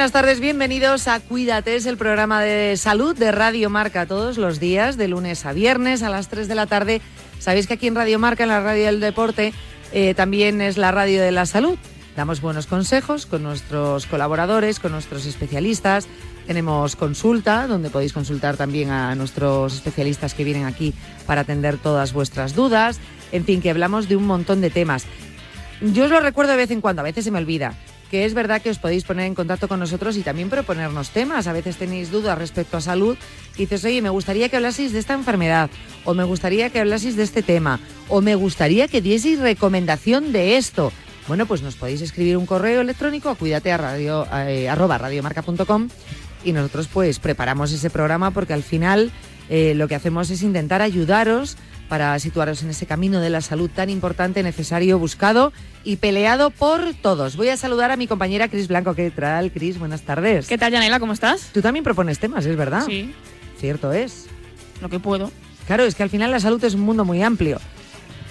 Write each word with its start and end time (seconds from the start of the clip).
Buenas 0.00 0.12
tardes, 0.12 0.40
bienvenidos 0.40 1.08
a 1.08 1.20
Cuídate, 1.20 1.76
es 1.76 1.84
el 1.84 1.98
programa 1.98 2.40
de 2.40 2.78
salud 2.78 3.14
de 3.14 3.32
Radio 3.32 3.68
Marca 3.68 4.06
todos 4.06 4.38
los 4.38 4.58
días, 4.58 4.96
de 4.96 5.08
lunes 5.08 5.44
a 5.44 5.52
viernes 5.52 6.02
a 6.02 6.08
las 6.08 6.28
3 6.28 6.48
de 6.48 6.54
la 6.54 6.64
tarde. 6.64 7.02
Sabéis 7.38 7.66
que 7.66 7.74
aquí 7.74 7.86
en 7.86 7.94
Radio 7.94 8.18
Marca, 8.18 8.44
en 8.44 8.48
la 8.48 8.62
radio 8.62 8.86
del 8.86 9.00
deporte, 9.00 9.52
eh, 9.92 10.14
también 10.14 10.62
es 10.62 10.78
la 10.78 10.90
radio 10.90 11.20
de 11.20 11.32
la 11.32 11.44
salud. 11.44 11.76
Damos 12.16 12.40
buenos 12.40 12.66
consejos 12.66 13.26
con 13.26 13.42
nuestros 13.42 14.06
colaboradores, 14.06 14.80
con 14.80 14.92
nuestros 14.92 15.26
especialistas. 15.26 16.08
Tenemos 16.46 16.96
consulta, 16.96 17.66
donde 17.66 17.90
podéis 17.90 18.14
consultar 18.14 18.56
también 18.56 18.88
a 18.88 19.14
nuestros 19.16 19.74
especialistas 19.74 20.32
que 20.32 20.44
vienen 20.44 20.64
aquí 20.64 20.94
para 21.26 21.42
atender 21.42 21.76
todas 21.76 22.14
vuestras 22.14 22.54
dudas. 22.54 23.00
En 23.32 23.44
fin, 23.44 23.60
que 23.60 23.68
hablamos 23.68 24.08
de 24.08 24.16
un 24.16 24.26
montón 24.26 24.62
de 24.62 24.70
temas. 24.70 25.04
Yo 25.82 26.04
os 26.04 26.10
lo 26.10 26.20
recuerdo 26.20 26.52
de 26.52 26.56
vez 26.56 26.70
en 26.70 26.80
cuando, 26.80 27.00
a 27.00 27.04
veces 27.04 27.22
se 27.22 27.30
me 27.30 27.38
olvida 27.38 27.74
que 28.10 28.24
es 28.24 28.34
verdad 28.34 28.60
que 28.60 28.70
os 28.70 28.78
podéis 28.78 29.04
poner 29.04 29.26
en 29.26 29.34
contacto 29.34 29.68
con 29.68 29.78
nosotros 29.78 30.16
y 30.16 30.22
también 30.22 30.50
proponernos 30.50 31.10
temas. 31.10 31.46
A 31.46 31.52
veces 31.52 31.76
tenéis 31.76 32.10
dudas 32.10 32.36
respecto 32.36 32.76
a 32.76 32.80
salud 32.80 33.16
y 33.56 33.60
dices, 33.60 33.84
oye, 33.84 34.02
me 34.02 34.10
gustaría 34.10 34.48
que 34.48 34.56
hablaseis 34.56 34.92
de 34.92 34.98
esta 34.98 35.14
enfermedad, 35.14 35.70
o 36.04 36.14
me 36.14 36.24
gustaría 36.24 36.70
que 36.70 36.80
hablaseis 36.80 37.16
de 37.16 37.22
este 37.22 37.42
tema, 37.42 37.78
o 38.08 38.20
me 38.20 38.34
gustaría 38.34 38.88
que 38.88 39.00
dieseis 39.00 39.38
recomendación 39.38 40.32
de 40.32 40.56
esto. 40.56 40.92
Bueno, 41.28 41.46
pues 41.46 41.62
nos 41.62 41.76
podéis 41.76 42.00
escribir 42.00 42.36
un 42.36 42.46
correo 42.46 42.80
electrónico 42.80 43.28
a 43.28 43.36
cuídate 43.36 43.70
a 43.70 43.76
radio, 43.76 44.26
eh, 44.32 44.68
radiomarca.com 44.74 45.88
y 46.44 46.52
nosotros 46.52 46.88
pues 46.92 47.20
preparamos 47.20 47.70
ese 47.70 47.90
programa 47.90 48.32
porque 48.32 48.54
al 48.54 48.64
final 48.64 49.12
eh, 49.48 49.74
lo 49.76 49.86
que 49.86 49.94
hacemos 49.94 50.30
es 50.30 50.42
intentar 50.42 50.82
ayudaros 50.82 51.56
para 51.90 52.16
situaros 52.20 52.62
en 52.62 52.70
ese 52.70 52.86
camino 52.86 53.20
de 53.20 53.30
la 53.30 53.40
salud 53.40 53.68
tan 53.68 53.90
importante, 53.90 54.44
necesario, 54.44 54.96
buscado 55.00 55.52
y 55.82 55.96
peleado 55.96 56.50
por 56.50 56.94
todos. 56.94 57.34
Voy 57.36 57.48
a 57.48 57.56
saludar 57.56 57.90
a 57.90 57.96
mi 57.96 58.06
compañera 58.06 58.46
Cris 58.46 58.68
Blanco. 58.68 58.94
¿Qué 58.94 59.10
tal, 59.10 59.50
Cris? 59.50 59.76
Buenas 59.76 60.02
tardes. 60.02 60.46
¿Qué 60.46 60.56
tal, 60.56 60.70
Yanela? 60.72 61.00
¿Cómo 61.00 61.12
estás? 61.12 61.50
Tú 61.52 61.60
también 61.60 61.82
propones 61.82 62.20
temas, 62.20 62.46
¿es 62.46 62.56
verdad? 62.56 62.84
Sí, 62.86 63.12
Cierto 63.58 63.92
es. 63.92 64.26
lo 64.80 64.88
que 64.88 65.00
puedo. 65.00 65.32
Claro, 65.66 65.82
es 65.84 65.96
que 65.96 66.04
al 66.04 66.10
final 66.10 66.30
la 66.30 66.38
salud 66.38 66.62
es 66.62 66.74
un 66.74 66.82
mundo 66.82 67.04
muy 67.04 67.22
amplio 67.24 67.60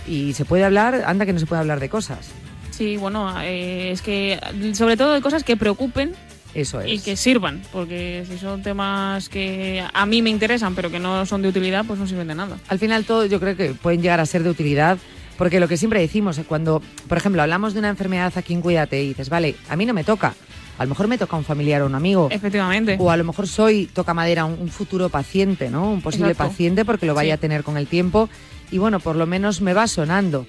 y 0.08 0.32
se 0.34 0.46
puede 0.46 0.64
hablar, 0.64 1.04
anda 1.06 1.26
que 1.26 1.34
no 1.34 1.40
se 1.40 1.46
puede 1.46 1.60
hablar 1.60 1.82
de 1.82 1.90
cosas. 1.90 2.30
Sí, 2.72 2.96
bueno, 2.96 3.30
eh, 3.42 3.92
es 3.92 4.02
que 4.02 4.40
sobre 4.74 4.96
todo 4.96 5.14
de 5.14 5.22
cosas 5.22 5.44
que 5.44 5.58
preocupen 5.58 6.16
Eso 6.55 6.81
es. 6.81 6.92
y 6.92 7.00
que 7.00 7.16
sirvan, 7.16 7.61
porque 7.72 8.23
si 8.30 8.38
son 8.38 8.64
temas 8.64 9.30
que 9.30 9.83
a 9.94 10.05
mí 10.05 10.22
me 10.22 10.30
interesan 10.31 10.73
pero 10.75 10.89
que 10.89 11.00
no 11.00 11.25
son 11.25 11.41
de 11.41 11.50
utilidad, 11.50 11.85
pues 11.85 12.00
no 12.00 12.07
sirven 12.07 12.28
de 12.28 12.35
nada. 12.35 12.57
Al 12.68 12.79
final 12.79 13.06
todo 13.06 13.25
yo 13.25 13.40
creo 13.40 13.56
que 13.56 13.74
pueden 13.75 14.01
llegar 14.01 14.19
a 14.19 14.25
ser 14.25 14.44
de 14.44 14.50
utilidad, 14.50 14.97
porque 15.38 15.59
lo 15.59 15.68
que 15.68 15.78
siempre 15.78 16.00
decimos, 16.01 16.38
eh, 16.38 16.44
cuando, 16.47 16.81
por 17.07 17.18
ejemplo, 17.18 17.41
hablamos 17.41 17.74
de 17.74 17.79
una 17.79 17.90
enfermedad 17.90 18.34
aquí 18.35 18.53
en 18.53 18.62
Cuídate 18.62 19.01
y 19.03 19.09
dices, 19.09 19.29
vale, 19.29 19.56
a 19.69 19.75
mí 19.75 19.85
no 19.85 19.94
me 19.94 20.03
toca, 20.03 20.34
a 20.78 20.84
lo 20.84 20.90
mejor 20.90 21.07
me 21.07 21.18
toca 21.18 21.38
un 21.38 21.44
familiar 21.46 21.81
o 21.81 21.85
un 21.85 21.96
amigo, 21.96 22.29
Efectivamente. 22.31 22.97
o 23.00 23.12
a 23.12 23.18
lo 23.18 23.24
mejor 23.24 23.47
soy, 23.47 23.85
toca 23.85 24.13
madera, 24.13 24.45
un, 24.45 24.57
un 24.59 24.69
futuro 24.69 25.09
paciente, 25.09 25.69
¿no? 25.69 25.91
Un 25.91 26.01
posible 26.01 26.31
Exacto. 26.31 26.50
paciente 26.51 26.84
porque 26.84 27.06
lo 27.06 27.13
vaya 27.13 27.34
Sí. 27.35 27.38
a 27.38 27.38
tener 27.38 27.63
con 27.63 27.78
el 27.78 27.88
tiempo 27.88 28.28
y 28.72 28.78
bueno, 28.79 29.00
por 29.00 29.16
lo 29.16 29.25
menos 29.28 29.62
me 29.62 29.74
va 29.74 29.88
sonando. 29.88 30.45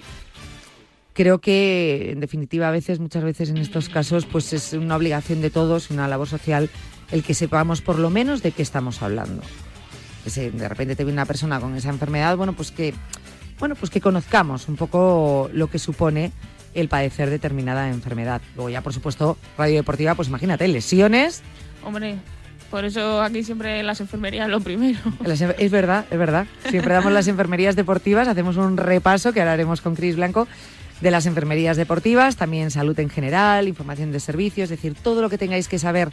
Creo 1.12 1.41
que, 1.41 2.12
en 2.12 2.21
definitiva, 2.21 2.69
a 2.69 2.71
veces, 2.71 3.00
muchas 3.00 3.25
veces 3.25 3.50
en 3.50 3.59
estos 3.59 3.88
casos, 3.88 4.26
pues 4.26 4.53
es 4.53 4.72
una 4.72 4.97
obligación 4.97 5.41
de 5.41 5.50
todos, 5.50 5.91
una 5.91 6.09
labor 6.09 6.28
social, 6.28 6.71
el 7.10 7.22
que 7.22 7.34
sepamos 7.34 7.81
por 7.81 7.98
lo 7.98 8.10
menos 8.10 8.43
de 8.43 8.53
qué 8.53 8.62
estamos 8.62 9.03
hablando. 9.03 9.43
Que 10.25 10.31
si 10.31 10.50
de 10.50 10.69
repente 10.69 10.97
te 10.97 11.04
viene 11.04 11.16
una 11.16 11.26
persona 11.26 11.60
con 11.60 11.75
esa 11.76 11.88
enfermedad, 11.91 12.37
bueno, 12.37 12.53
pues 12.53 12.70
que, 12.70 12.94
bueno, 13.59 13.75
pues 13.75 13.91
que 13.91 14.00
conozcamos 14.00 14.69
un 14.69 14.76
poco 14.76 15.50
lo 15.53 15.69
que 15.69 15.78
supone 15.78 16.32
el 16.75 16.88
padecer 16.88 17.31
determinada 17.31 17.88
enfermedad. 17.88 18.41
Luego 18.54 18.70
ya, 18.70 18.81
por 18.81 18.93
supuesto, 18.93 19.37
radio 19.59 19.76
deportiva, 19.76 20.15
pues 20.15 20.28
imagínate, 20.28 20.69
lesiones, 20.69 21.43
Hombre, 21.84 22.16
por 22.70 22.84
eso 22.84 23.22
aquí 23.22 23.43
siempre 23.43 23.82
las 23.82 24.00
enfermerías 24.00 24.49
lo 24.49 24.60
primero. 24.60 24.99
Es 25.59 25.70
verdad, 25.70 26.04
es 26.10 26.19
verdad. 26.19 26.47
Siempre 26.69 26.94
damos 26.94 27.12
las 27.12 27.28
enfermerías 27.28 27.76
deportivas, 27.76 28.28
hacemos 28.28 28.56
un 28.56 28.76
repaso 28.76 29.32
que 29.32 29.41
ahora 29.41 29.53
haremos 29.53 29.81
con 29.81 29.94
Cris 29.94 30.16
Blanco 30.16 30.47
de 31.00 31.11
las 31.11 31.27
enfermerías 31.27 31.77
deportivas, 31.77 32.37
también 32.37 32.71
salud 32.71 32.99
en 33.00 33.09
general, 33.09 33.69
información 33.69 34.12
de 34.12 34.21
servicios, 34.21 34.65
es 34.71 34.78
decir, 34.78 34.94
todo 35.03 35.22
lo 35.22 35.31
que 35.31 35.38
tengáis 35.38 35.66
que 35.69 35.78
saber 35.78 36.11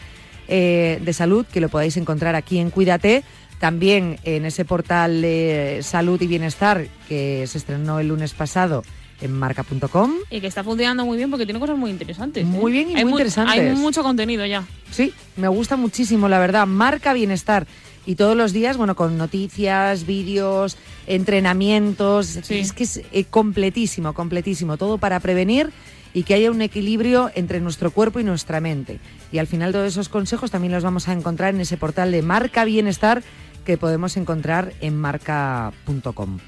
eh, 0.47 0.99
de 1.03 1.13
salud, 1.13 1.45
que 1.45 1.59
lo 1.59 1.69
podáis 1.69 1.97
encontrar 1.97 2.35
aquí 2.35 2.57
en 2.59 2.69
Cuídate, 2.69 3.23
también 3.59 4.17
en 4.23 4.45
ese 4.45 4.65
portal 4.65 5.21
de 5.21 5.79
salud 5.81 6.21
y 6.21 6.27
bienestar 6.27 6.85
que 7.09 7.45
se 7.47 7.57
estrenó 7.57 7.99
el 7.99 8.07
lunes 8.09 8.33
pasado 8.33 8.83
en 9.19 9.31
marca.com. 9.33 10.11
Y 10.29 10.39
que 10.41 10.47
está 10.47 10.63
funcionando 10.63 11.03
muy 11.03 11.17
bien 11.17 11.31
porque 11.31 11.45
tiene 11.45 11.59
cosas 11.59 11.75
muy 11.77 11.89
interesantes. 11.89 12.43
¿eh? 12.43 12.45
Muy 12.45 12.71
bien 12.71 12.91
y 12.91 12.95
Hay 12.95 13.03
muy 13.03 13.13
mu- 13.13 13.17
interesantes. 13.17 13.59
Hay 13.59 13.75
mucho 13.75 14.03
contenido 14.03 14.45
ya. 14.45 14.63
Sí, 14.91 15.11
me 15.37 15.47
gusta 15.47 15.75
muchísimo, 15.75 16.29
la 16.29 16.37
verdad. 16.39 16.67
Marca 16.67 17.13
Bienestar. 17.13 17.65
Y 18.07 18.15
todos 18.15 18.37
los 18.37 18.53
días, 18.53 18.77
bueno, 18.77 18.95
con 18.95 19.17
noticias, 19.17 20.05
vídeos, 20.05 20.77
entrenamientos. 21.07 22.39
Sí. 22.41 22.59
Es 22.59 22.71
que 22.71 22.85
es 22.85 23.01
eh, 23.11 23.25
completísimo, 23.25 24.13
completísimo. 24.13 24.77
Todo 24.77 24.97
para 24.97 25.19
prevenir 25.19 25.71
y 26.13 26.23
que 26.23 26.33
haya 26.33 26.49
un 26.49 26.61
equilibrio 26.61 27.29
entre 27.35 27.59
nuestro 27.59 27.91
cuerpo 27.91 28.21
y 28.21 28.23
nuestra 28.23 28.61
mente. 28.61 29.01
Y 29.33 29.39
al 29.39 29.47
final 29.47 29.73
todos 29.73 29.89
esos 29.89 30.07
consejos 30.07 30.51
también 30.51 30.71
los 30.71 30.85
vamos 30.85 31.09
a 31.09 31.11
encontrar 31.11 31.53
en 31.53 31.59
ese 31.59 31.75
portal 31.75 32.13
de 32.13 32.21
Marca 32.21 32.63
Bienestar 32.63 33.23
que 33.65 33.77
podemos 33.77 34.15
encontrar 34.15 34.71
en 34.79 34.95
marca.com. 34.95 36.39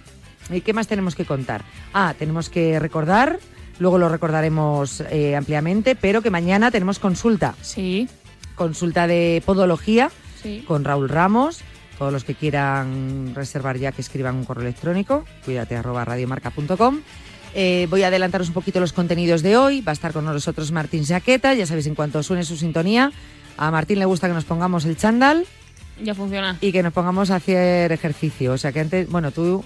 ¿Y 0.50 0.62
qué 0.62 0.72
más 0.72 0.88
tenemos 0.88 1.14
que 1.14 1.26
contar? 1.26 1.66
Ah, 1.94 2.16
tenemos 2.18 2.50
que 2.50 2.80
recordar, 2.80 3.38
luego 3.80 3.98
lo 3.98 4.08
recordaremos 4.08 5.02
eh, 5.12 5.36
ampliamente, 5.36 5.96
pero 5.96 6.22
que 6.22 6.30
mañana 6.30 6.72
tenemos 6.72 7.00
consulta 7.00 7.54
Sí, 7.62 8.08
consulta 8.56 9.08
de 9.08 9.44
podología 9.46 10.10
sí. 10.42 10.64
con 10.68 10.84
Raúl 10.84 11.10
Ramos. 11.10 11.62
Todos 11.98 12.14
los 12.14 12.24
que 12.24 12.34
quieran 12.36 13.34
reservar 13.36 13.78
ya 13.78 13.92
que 13.92 14.02
escriban 14.02 14.36
un 14.36 14.46
correo 14.46 14.64
electrónico, 14.64 15.26
cuídate 15.44 15.76
arroba 15.76 16.06
radiomarca.com. 16.06 17.00
Eh, 17.56 17.88
voy 17.90 18.04
a 18.04 18.08
adelantaros 18.08 18.48
un 18.48 18.54
poquito 18.54 18.80
los 18.80 18.94
contenidos 18.94 19.42
de 19.42 19.58
hoy. 19.58 19.82
Va 19.82 19.92
a 19.92 19.94
estar 19.94 20.14
con 20.14 20.24
nosotros 20.24 20.72
Martín 20.72 21.04
Jaqueta. 21.06 21.54
Ya 21.56 21.66
sabéis, 21.66 21.88
en 21.88 21.96
cuanto 21.96 22.22
suene 22.24 22.44
su 22.44 22.56
sintonía, 22.56 23.12
a 23.58 23.72
Martín 23.72 24.00
le 24.00 24.06
gusta 24.06 24.28
que 24.28 24.34
nos 24.34 24.46
pongamos 24.46 24.86
el 24.86 24.96
chándal 24.96 25.46
Ya 26.02 26.16
funciona. 26.16 26.58
y 26.62 26.72
que 26.72 26.84
nos 26.84 26.94
pongamos 26.94 27.32
a 27.32 27.36
hacer 27.38 27.92
ejercicio. 27.92 28.54
O 28.54 28.58
sea 28.58 28.72
que 28.72 28.80
antes, 28.80 29.10
bueno, 29.10 29.32
tú 29.32 29.66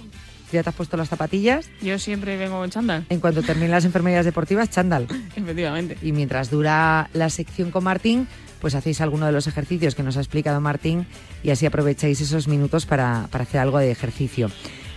ya 0.50 0.62
te 0.62 0.70
has 0.70 0.74
puesto 0.74 0.96
las 0.96 1.08
zapatillas. 1.08 1.68
Yo 1.82 1.98
siempre 1.98 2.36
vengo 2.36 2.64
en 2.64 2.70
chándal. 2.70 3.04
En 3.10 3.20
cuanto 3.20 3.42
terminen 3.42 3.70
las 3.70 3.84
enfermedades 3.84 4.24
deportivas, 4.24 4.70
chándal. 4.70 5.06
Efectivamente. 5.36 5.98
Y 6.02 6.12
mientras 6.12 6.50
dura 6.50 7.10
la 7.12 7.28
sección 7.30 7.70
con 7.70 7.84
Martín, 7.84 8.26
pues 8.64 8.74
hacéis 8.74 9.02
alguno 9.02 9.26
de 9.26 9.32
los 9.32 9.46
ejercicios 9.46 9.94
que 9.94 10.02
nos 10.02 10.16
ha 10.16 10.20
explicado 10.20 10.58
Martín 10.58 11.04
y 11.42 11.50
así 11.50 11.66
aprovecháis 11.66 12.18
esos 12.22 12.48
minutos 12.48 12.86
para, 12.86 13.28
para 13.30 13.44
hacer 13.44 13.60
algo 13.60 13.76
de 13.78 13.90
ejercicio. 13.90 14.50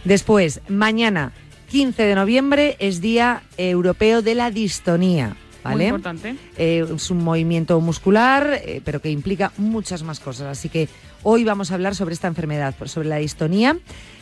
Después, 0.06 0.62
mañana, 0.70 1.34
15 1.70 2.02
de 2.04 2.16
noviembre, 2.16 2.78
es 2.80 3.02
Día 3.02 3.42
Europeo 3.58 4.22
de 4.22 4.36
la 4.36 4.52
Distonía. 4.52 5.36
Muy 5.66 5.84
importante. 5.84 6.36
Eh, 6.58 6.86
es 6.96 7.12
un 7.12 7.22
movimiento 7.26 7.82
muscular, 7.82 8.62
eh, 8.64 8.82
pero 8.86 9.02
que 9.02 9.12
implica 9.12 9.52
muchas 9.58 10.02
más 10.02 10.22
cosas. 10.22 10.48
Así 10.48 10.70
que 10.70 10.88
hoy 11.24 11.44
vamos 11.44 11.72
a 11.72 11.74
hablar 11.74 11.94
sobre 11.94 12.14
esta 12.14 12.30
enfermedad, 12.30 12.74
sobre 12.86 13.10
la 13.10 13.18
distonía. 13.18 13.76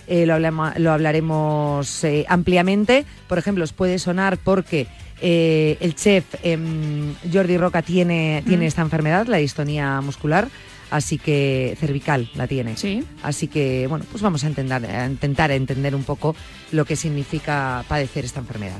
Eh, 0.08 0.26
lo, 0.26 0.34
hablama- 0.34 0.74
lo 0.80 0.92
hablaremos 0.92 2.04
ampliamente. 2.28 3.06
Por 3.28 3.38
ejemplo, 3.38 3.64
os 3.64 3.74
puede 3.74 4.00
sonar 4.00 4.40
porque 4.40 4.88
eh, 5.22 5.78
el 5.80 5.96
chef 5.96 6.26
em, 6.44 7.14
Jordi 7.32 7.58
Roca 7.58 7.82
tiene, 7.82 8.44
tiene 8.48 8.66
esta 8.68 8.82
enfermedad, 8.82 9.28
la 9.28 9.38
distonía 9.38 10.02
muscular, 10.02 10.48
así 10.92 11.18
que 11.18 11.76
cervical 11.80 12.30
la 12.36 12.48
tiene. 12.48 12.78
Sí. 12.78 13.04
Así 13.24 13.48
que, 13.48 13.88
bueno, 13.88 14.06
pues 14.12 14.22
vamos 14.22 14.44
a 14.44 14.48
intentar, 14.50 14.86
a 14.86 15.06
intentar 15.08 15.52
entender 15.52 15.96
un 15.96 16.04
poco 16.04 16.36
lo 16.72 16.86
que 16.86 16.96
significa 16.96 17.84
padecer 17.88 18.26
esta 18.26 18.40
enfermedad. 18.40 18.80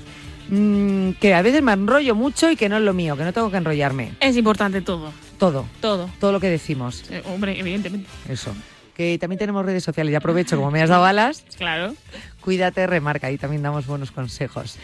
mm, 0.50 1.14
que 1.20 1.34
a 1.34 1.42
veces 1.42 1.64
me 1.64 1.72
enrollo 1.74 2.14
mucho 2.14 2.52
y 2.52 2.56
que 2.56 2.70
no 2.70 2.78
es 2.78 2.84
lo 2.84 2.94
mío, 2.94 3.18
que 3.18 3.24
no 3.24 3.34
tengo 3.34 3.50
que 3.50 3.58
enrollarme. 3.58 4.12
Es 4.20 4.38
importante 4.38 4.82
todo, 4.82 5.12
Todo, 5.40 5.66
todo. 5.82 6.08
todo 6.20 6.32
lo 6.32 6.40
que 6.40 6.50
decimos. 6.50 7.04
Eh, 7.10 7.24
hombre, 7.26 7.60
evidentemente. 7.60 8.08
Eso. 8.30 8.54
Que 8.96 9.18
también 9.18 9.40
tenemos 9.40 9.66
redes 9.66 9.84
sociales. 9.84 10.12
Y 10.14 10.16
aprovecho, 10.16 10.56
como 10.56 10.70
me 10.72 10.82
has 10.84 10.90
dado 10.90 11.04
alas, 11.04 11.44
Claro. 11.58 11.96
cuídate, 12.42 12.86
remarca. 12.88 13.28
Ahí 13.28 13.38
también 13.40 13.64
damos 13.64 13.88
buenos 13.88 14.12
consejos. 14.12 14.78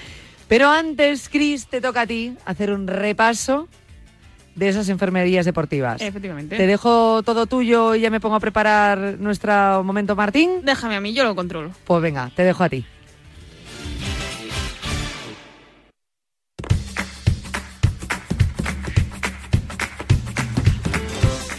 Pero 0.52 0.70
antes, 0.70 1.30
Cris, 1.30 1.68
te 1.68 1.80
toca 1.80 2.02
a 2.02 2.06
ti 2.06 2.36
hacer 2.44 2.74
un 2.74 2.86
repaso 2.86 3.70
de 4.54 4.68
esas 4.68 4.90
enfermerías 4.90 5.46
deportivas. 5.46 6.02
Efectivamente. 6.02 6.58
Te 6.58 6.68
dejo 6.68 7.24
todo 7.24 7.46
tuyo 7.46 7.96
y 7.96 8.02
ya 8.02 8.10
me 8.10 8.20
pongo 8.20 8.36
a 8.36 8.42
preparar 8.42 9.16
nuestro 9.18 9.82
momento 9.86 10.14
Martín. 10.14 10.60
Déjame 10.66 10.98
a 10.98 11.00
mí, 11.00 11.14
yo 11.14 11.24
lo 11.24 11.36
controlo. 11.36 11.72
Pues 11.86 12.02
venga, 12.02 12.30
te 12.36 12.44
dejo 12.44 12.66
a 12.66 12.68
ti. 12.68 12.86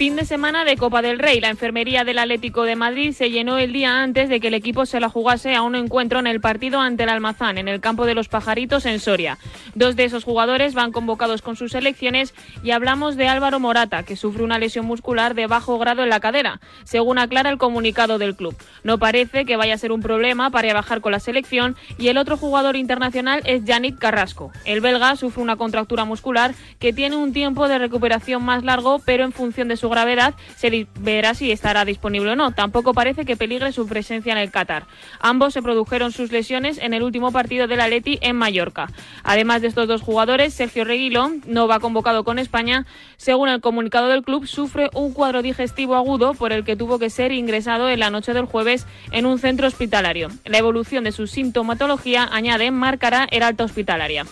Fin 0.02 0.16
de 0.16 0.25
semana 0.25 0.64
de 0.64 0.76
Copa 0.76 1.00
del 1.00 1.20
Rey. 1.20 1.40
La 1.40 1.49
enfermería 1.49 2.02
del 2.02 2.19
Atlético 2.19 2.64
de 2.64 2.75
Madrid 2.75 3.12
se 3.12 3.31
llenó 3.31 3.58
el 3.58 3.72
día 3.72 4.02
antes 4.02 4.28
de 4.28 4.40
que 4.40 4.49
el 4.49 4.54
equipo 4.54 4.84
se 4.84 4.99
la 4.99 5.08
jugase 5.08 5.54
a 5.54 5.62
un 5.62 5.76
encuentro 5.76 6.19
en 6.19 6.26
el 6.26 6.40
partido 6.40 6.81
ante 6.81 7.04
el 7.04 7.08
Almazán, 7.08 7.56
en 7.56 7.69
el 7.69 7.81
campo 7.81 8.04
de 8.04 8.16
los 8.16 8.26
Pajaritos 8.26 8.84
en 8.84 8.99
Soria. 8.99 9.38
Dos 9.76 9.94
de 9.94 10.02
esos 10.02 10.25
jugadores 10.25 10.75
van 10.75 10.90
convocados 10.90 11.40
con 11.40 11.54
sus 11.54 11.70
selecciones 11.70 12.34
y 12.64 12.72
hablamos 12.72 13.14
de 13.14 13.28
Álvaro 13.28 13.60
Morata, 13.60 14.02
que 14.02 14.16
sufre 14.16 14.43
una 14.43 14.58
lesión 14.58 14.87
muscular 14.87 15.37
de 15.37 15.46
bajo 15.46 15.78
grado 15.78 16.02
en 16.02 16.08
la 16.08 16.19
cadera, 16.19 16.60
según 16.82 17.19
aclara 17.19 17.50
el 17.50 17.58
comunicado 17.58 18.19
del 18.19 18.34
club. 18.34 18.56
No 18.82 18.99
parece 18.99 19.44
que 19.44 19.56
vaya 19.56 19.75
a 19.75 19.78
ser 19.78 19.93
un 19.93 20.02
problema 20.02 20.50
para 20.50 20.75
bajar 20.75 21.00
con 21.00 21.12
la 21.12 21.20
selección 21.20 21.76
y 21.96 22.08
el 22.08 22.19
otro 22.19 22.37
jugador 22.37 22.75
internacional 22.75 23.40
es 23.44 23.64
Yannick 23.64 24.00
Carrasco. 24.00 24.50
El 24.64 24.81
belga 24.81 25.14
sufre 25.14 25.44
una 25.44 25.54
contractura 25.54 26.04
muscular 26.04 26.56
que 26.81 26.93
tiene 26.93 27.14
un 27.14 27.32
tiempo 27.32 27.69
de 27.69 27.78
recuperación 27.78 28.44
más 28.44 28.64
largo, 28.64 29.00
pero 29.04 29.22
en 29.22 29.31
función 29.31 29.69
de 29.69 29.76
su 29.76 29.91
gravedad 29.92 30.34
se 30.56 30.88
verá 30.98 31.34
si 31.34 31.52
estará 31.52 31.84
disponible 31.84 32.32
o 32.32 32.36
no. 32.36 32.50
Tampoco 32.52 32.92
parece 32.92 33.24
que 33.24 33.36
peligre 33.36 33.72
su 33.72 33.86
presencia 33.86 34.32
en 34.32 34.38
el 34.38 34.50
Qatar. 34.50 34.86
Ambos 35.20 35.54
se 35.54 35.62
produjeron 35.62 36.10
sus 36.10 36.32
lesiones 36.32 36.78
en 36.78 36.94
el 36.94 37.02
último 37.02 37.30
partido 37.30 37.68
del 37.68 37.80
Atleti 37.80 38.18
en 38.22 38.36
Mallorca. 38.36 38.88
Además 39.22 39.62
de 39.62 39.68
estos 39.68 39.86
dos 39.86 40.02
jugadores, 40.02 40.54
Sergio 40.54 40.84
Reguilón 40.84 41.42
no 41.46 41.68
va 41.68 41.78
convocado 41.78 42.24
con 42.24 42.38
España. 42.38 42.86
Según 43.16 43.48
el 43.48 43.60
comunicado 43.60 44.08
del 44.08 44.22
club, 44.22 44.46
sufre 44.46 44.90
un 44.94 45.12
cuadro 45.12 45.42
digestivo 45.42 45.94
agudo 45.94 46.34
por 46.34 46.52
el 46.52 46.64
que 46.64 46.76
tuvo 46.76 46.98
que 46.98 47.10
ser 47.10 47.32
ingresado 47.32 47.88
en 47.88 48.00
la 48.00 48.10
noche 48.10 48.32
del 48.32 48.46
jueves 48.46 48.86
en 49.12 49.26
un 49.26 49.38
centro 49.38 49.66
hospitalario. 49.66 50.28
La 50.44 50.58
evolución 50.58 51.04
de 51.04 51.12
su 51.12 51.26
sintomatología, 51.26 52.28
añade, 52.32 52.70
marcará 52.70 53.28
el 53.30 53.42
alta 53.42 53.64
hospitalaria 53.64 54.24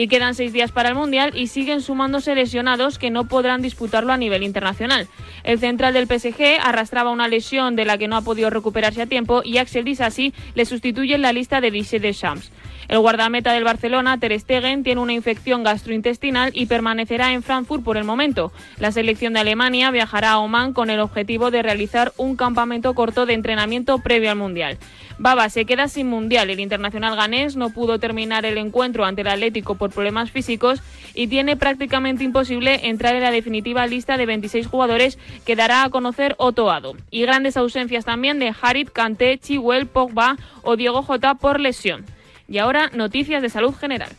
y 0.00 0.08
quedan 0.08 0.34
seis 0.34 0.54
días 0.54 0.72
para 0.72 0.88
el 0.88 0.94
Mundial 0.94 1.32
y 1.36 1.48
siguen 1.48 1.82
sumándose 1.82 2.34
lesionados 2.34 2.98
que 2.98 3.10
no 3.10 3.28
podrán 3.28 3.60
disputarlo 3.60 4.14
a 4.14 4.16
nivel 4.16 4.42
internacional. 4.42 5.08
El 5.44 5.58
central 5.58 5.92
del 5.92 6.06
PSG 6.06 6.58
arrastraba 6.62 7.10
una 7.10 7.28
lesión 7.28 7.76
de 7.76 7.84
la 7.84 7.98
que 7.98 8.08
no 8.08 8.16
ha 8.16 8.22
podido 8.22 8.48
recuperarse 8.48 9.02
a 9.02 9.06
tiempo 9.06 9.42
y 9.44 9.58
Axel 9.58 9.84
Disasi 9.84 10.32
le 10.54 10.64
sustituye 10.64 11.16
en 11.16 11.20
la 11.20 11.34
lista 11.34 11.60
de 11.60 11.70
Didier 11.70 12.00
Deschamps. 12.00 12.50
El 12.90 12.98
guardameta 12.98 13.52
del 13.52 13.62
Barcelona, 13.62 14.18
Ter 14.18 14.36
Stegen, 14.40 14.82
tiene 14.82 15.00
una 15.00 15.12
infección 15.12 15.62
gastrointestinal 15.62 16.50
y 16.54 16.66
permanecerá 16.66 17.32
en 17.32 17.44
Frankfurt 17.44 17.84
por 17.84 17.96
el 17.96 18.02
momento. 18.02 18.50
La 18.80 18.90
selección 18.90 19.32
de 19.32 19.38
Alemania 19.38 19.92
viajará 19.92 20.32
a 20.32 20.38
Oman 20.40 20.72
con 20.72 20.90
el 20.90 20.98
objetivo 20.98 21.52
de 21.52 21.62
realizar 21.62 22.12
un 22.16 22.34
campamento 22.34 22.92
corto 22.94 23.26
de 23.26 23.34
entrenamiento 23.34 24.00
previo 24.00 24.32
al 24.32 24.38
Mundial. 24.38 24.76
Baba 25.18 25.48
se 25.50 25.66
queda 25.66 25.86
sin 25.86 26.08
Mundial. 26.08 26.50
El 26.50 26.58
internacional 26.58 27.14
ganés 27.14 27.54
no 27.54 27.70
pudo 27.70 28.00
terminar 28.00 28.44
el 28.44 28.58
encuentro 28.58 29.04
ante 29.04 29.20
el 29.20 29.28
Atlético 29.28 29.76
por 29.76 29.92
problemas 29.92 30.32
físicos 30.32 30.82
y 31.14 31.28
tiene 31.28 31.56
prácticamente 31.56 32.24
imposible 32.24 32.88
entrar 32.88 33.14
en 33.14 33.22
la 33.22 33.30
definitiva 33.30 33.86
lista 33.86 34.16
de 34.16 34.26
26 34.26 34.66
jugadores 34.66 35.16
que 35.46 35.54
dará 35.54 35.84
a 35.84 35.90
conocer 35.90 36.34
Otto 36.38 36.68
Addo. 36.72 36.96
Y 37.12 37.22
grandes 37.22 37.56
ausencias 37.56 38.04
también 38.04 38.40
de 38.40 38.52
Harit, 38.60 38.90
Kanté, 38.90 39.38
Chihuel, 39.38 39.86
Pogba 39.86 40.36
o 40.62 40.74
Diego 40.74 41.02
Jota 41.04 41.36
por 41.36 41.60
lesión. 41.60 42.04
Y 42.50 42.58
ahora, 42.58 42.90
noticias 42.92 43.40
de 43.42 43.48
salud 43.48 43.74
general. 43.74 44.10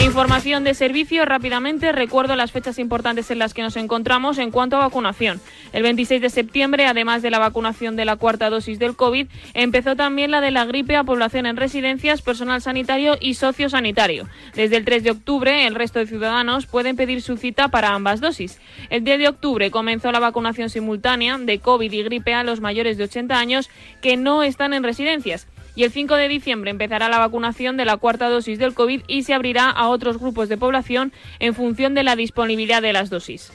Información 0.00 0.64
de 0.64 0.72
servicio 0.72 1.26
rápidamente. 1.26 1.92
Recuerdo 1.92 2.34
las 2.34 2.50
fechas 2.50 2.78
importantes 2.78 3.30
en 3.30 3.38
las 3.38 3.52
que 3.52 3.60
nos 3.60 3.76
encontramos 3.76 4.38
en 4.38 4.50
cuanto 4.50 4.76
a 4.76 4.80
vacunación. 4.80 5.38
El 5.74 5.82
26 5.82 6.22
de 6.22 6.30
septiembre, 6.30 6.86
además 6.86 7.20
de 7.20 7.30
la 7.30 7.38
vacunación 7.38 7.94
de 7.96 8.06
la 8.06 8.16
cuarta 8.16 8.48
dosis 8.48 8.78
del 8.78 8.96
COVID, 8.96 9.26
empezó 9.52 9.96
también 9.96 10.30
la 10.30 10.40
de 10.40 10.50
la 10.50 10.64
gripe 10.64 10.96
a 10.96 11.04
población 11.04 11.44
en 11.44 11.56
residencias, 11.56 12.22
personal 12.22 12.62
sanitario 12.62 13.16
y 13.20 13.34
sociosanitario. 13.34 14.26
Desde 14.54 14.76
el 14.76 14.84
3 14.86 15.02
de 15.02 15.10
octubre, 15.10 15.66
el 15.66 15.74
resto 15.74 15.98
de 15.98 16.06
ciudadanos 16.06 16.66
pueden 16.66 16.96
pedir 16.96 17.20
su 17.20 17.36
cita 17.36 17.68
para 17.68 17.92
ambas 17.92 18.20
dosis. 18.22 18.60
El 18.88 19.04
10 19.04 19.18
de 19.18 19.28
octubre 19.28 19.70
comenzó 19.70 20.10
la 20.10 20.20
vacunación 20.20 20.70
simultánea 20.70 21.36
de 21.36 21.58
COVID 21.58 21.92
y 21.92 22.02
gripe 22.02 22.32
a 22.32 22.44
los 22.44 22.60
mayores 22.60 22.96
de 22.96 23.04
80 23.04 23.38
años 23.38 23.68
que 24.00 24.16
no 24.16 24.42
están 24.42 24.72
en 24.72 24.84
residencias 24.84 25.48
y 25.76 25.84
el 25.84 25.92
5 25.92 26.16
de 26.16 26.28
diciembre 26.28 26.72
empezará 26.72 27.08
la 27.08 27.18
vacunación 27.18 27.76
de 27.76 27.84
la 27.84 27.98
cuarta 27.98 28.28
dosis 28.28 28.58
del 28.58 28.74
COVID 28.74 29.02
y 29.06 29.22
se 29.22 29.34
abrirá 29.34 29.70
a 29.70 29.88
otros 29.88 30.18
grupos 30.18 30.48
de 30.48 30.56
población 30.56 31.12
en 31.38 31.54
función 31.54 31.94
de 31.94 32.02
la 32.02 32.16
disponibilidad 32.16 32.82
de 32.82 32.92
las 32.92 33.10
dosis. 33.10 33.52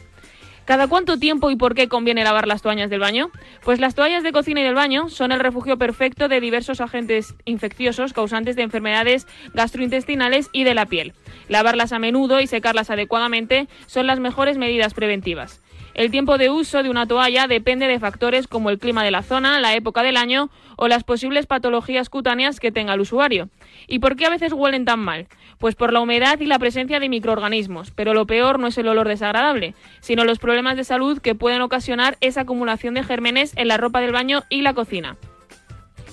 ¿Cada 0.66 0.88
cuánto 0.88 1.18
tiempo 1.18 1.50
y 1.50 1.56
por 1.56 1.74
qué 1.74 1.88
conviene 1.88 2.24
lavar 2.24 2.48
las 2.48 2.62
toallas 2.62 2.90
del 2.90 3.00
baño? 3.00 3.32
Pues 3.64 3.80
las 3.80 3.96
toallas 3.96 4.24
de 4.24 4.32
cocina 4.32 4.62
y 4.62 4.64
del 4.64 4.76
baño 4.76 5.10
son 5.10 5.32
el 5.32 5.40
refugio 5.40 5.78
perfecto 5.78 6.28
de 6.28 6.40
diversos 6.40 6.80
agentes 6.82 7.34
infecciosos 7.46 8.14
causantes 8.14 8.56
de 8.56 8.62
enfermedades 8.62 9.28
gastrointestinales 9.54 10.50
y 10.54 10.64
de 10.64 10.76
la 10.76 10.86
piel. 10.86 11.14
Lavarlas 11.50 11.92
a 11.94 12.00
menudo 12.00 12.40
y 12.40 12.48
secarlas 12.48 12.92
adecuadamente 12.92 13.68
son 13.88 14.06
las 14.06 14.20
mejores 14.20 14.58
medidas 14.58 14.94
preventivas. 14.94 15.62
El 15.94 16.10
tiempo 16.10 16.38
de 16.38 16.50
uso 16.50 16.84
de 16.84 16.90
una 16.90 17.06
toalla 17.06 17.48
depende 17.48 17.88
de 17.88 18.00
factores 18.00 18.48
como 18.48 18.70
el 18.70 18.80
clima 18.80 19.04
de 19.04 19.12
la 19.12 19.24
zona, 19.24 19.60
la 19.60 19.76
época 19.76 20.04
del 20.04 20.18
año 20.18 20.50
o 20.78 20.88
las 20.88 21.04
posibles 21.04 21.46
patologías 21.46 22.10
cutáneas 22.10 22.60
que 22.60 22.72
tenga 22.72 22.94
el 22.94 23.02
usuario. 23.02 23.50
¿Y 23.88 24.00
por 24.00 24.16
qué 24.16 24.26
a 24.26 24.30
veces 24.30 24.54
huelen 24.54 24.86
tan 24.86 25.00
mal? 25.00 25.28
Pues 25.60 25.76
por 25.76 25.92
la 25.94 26.00
humedad 26.00 26.40
y 26.40 26.46
la 26.46 26.60
presencia 26.60 27.00
de 27.00 27.10
microorganismos, 27.10 27.92
pero 27.92 28.14
lo 28.14 28.26
peor 28.26 28.58
no 28.58 28.68
es 28.68 28.78
el 28.78 28.88
olor 28.88 29.08
desagradable, 29.08 29.76
sino 30.00 30.24
los 30.24 30.40
problemas 30.40 30.78
de 30.78 30.84
salud 30.84 31.20
que 31.20 31.36
pueden 31.36 31.62
ocasionar 31.62 32.18
esa 32.22 32.42
acumulación 32.42 32.94
de 32.94 33.04
gérmenes 33.04 33.54
en 33.58 33.68
la 33.68 33.78
ropa 33.78 34.02
del 34.02 34.14
baño 34.14 34.44
y 34.50 34.62
la 34.62 34.74
cocina. 34.74 35.18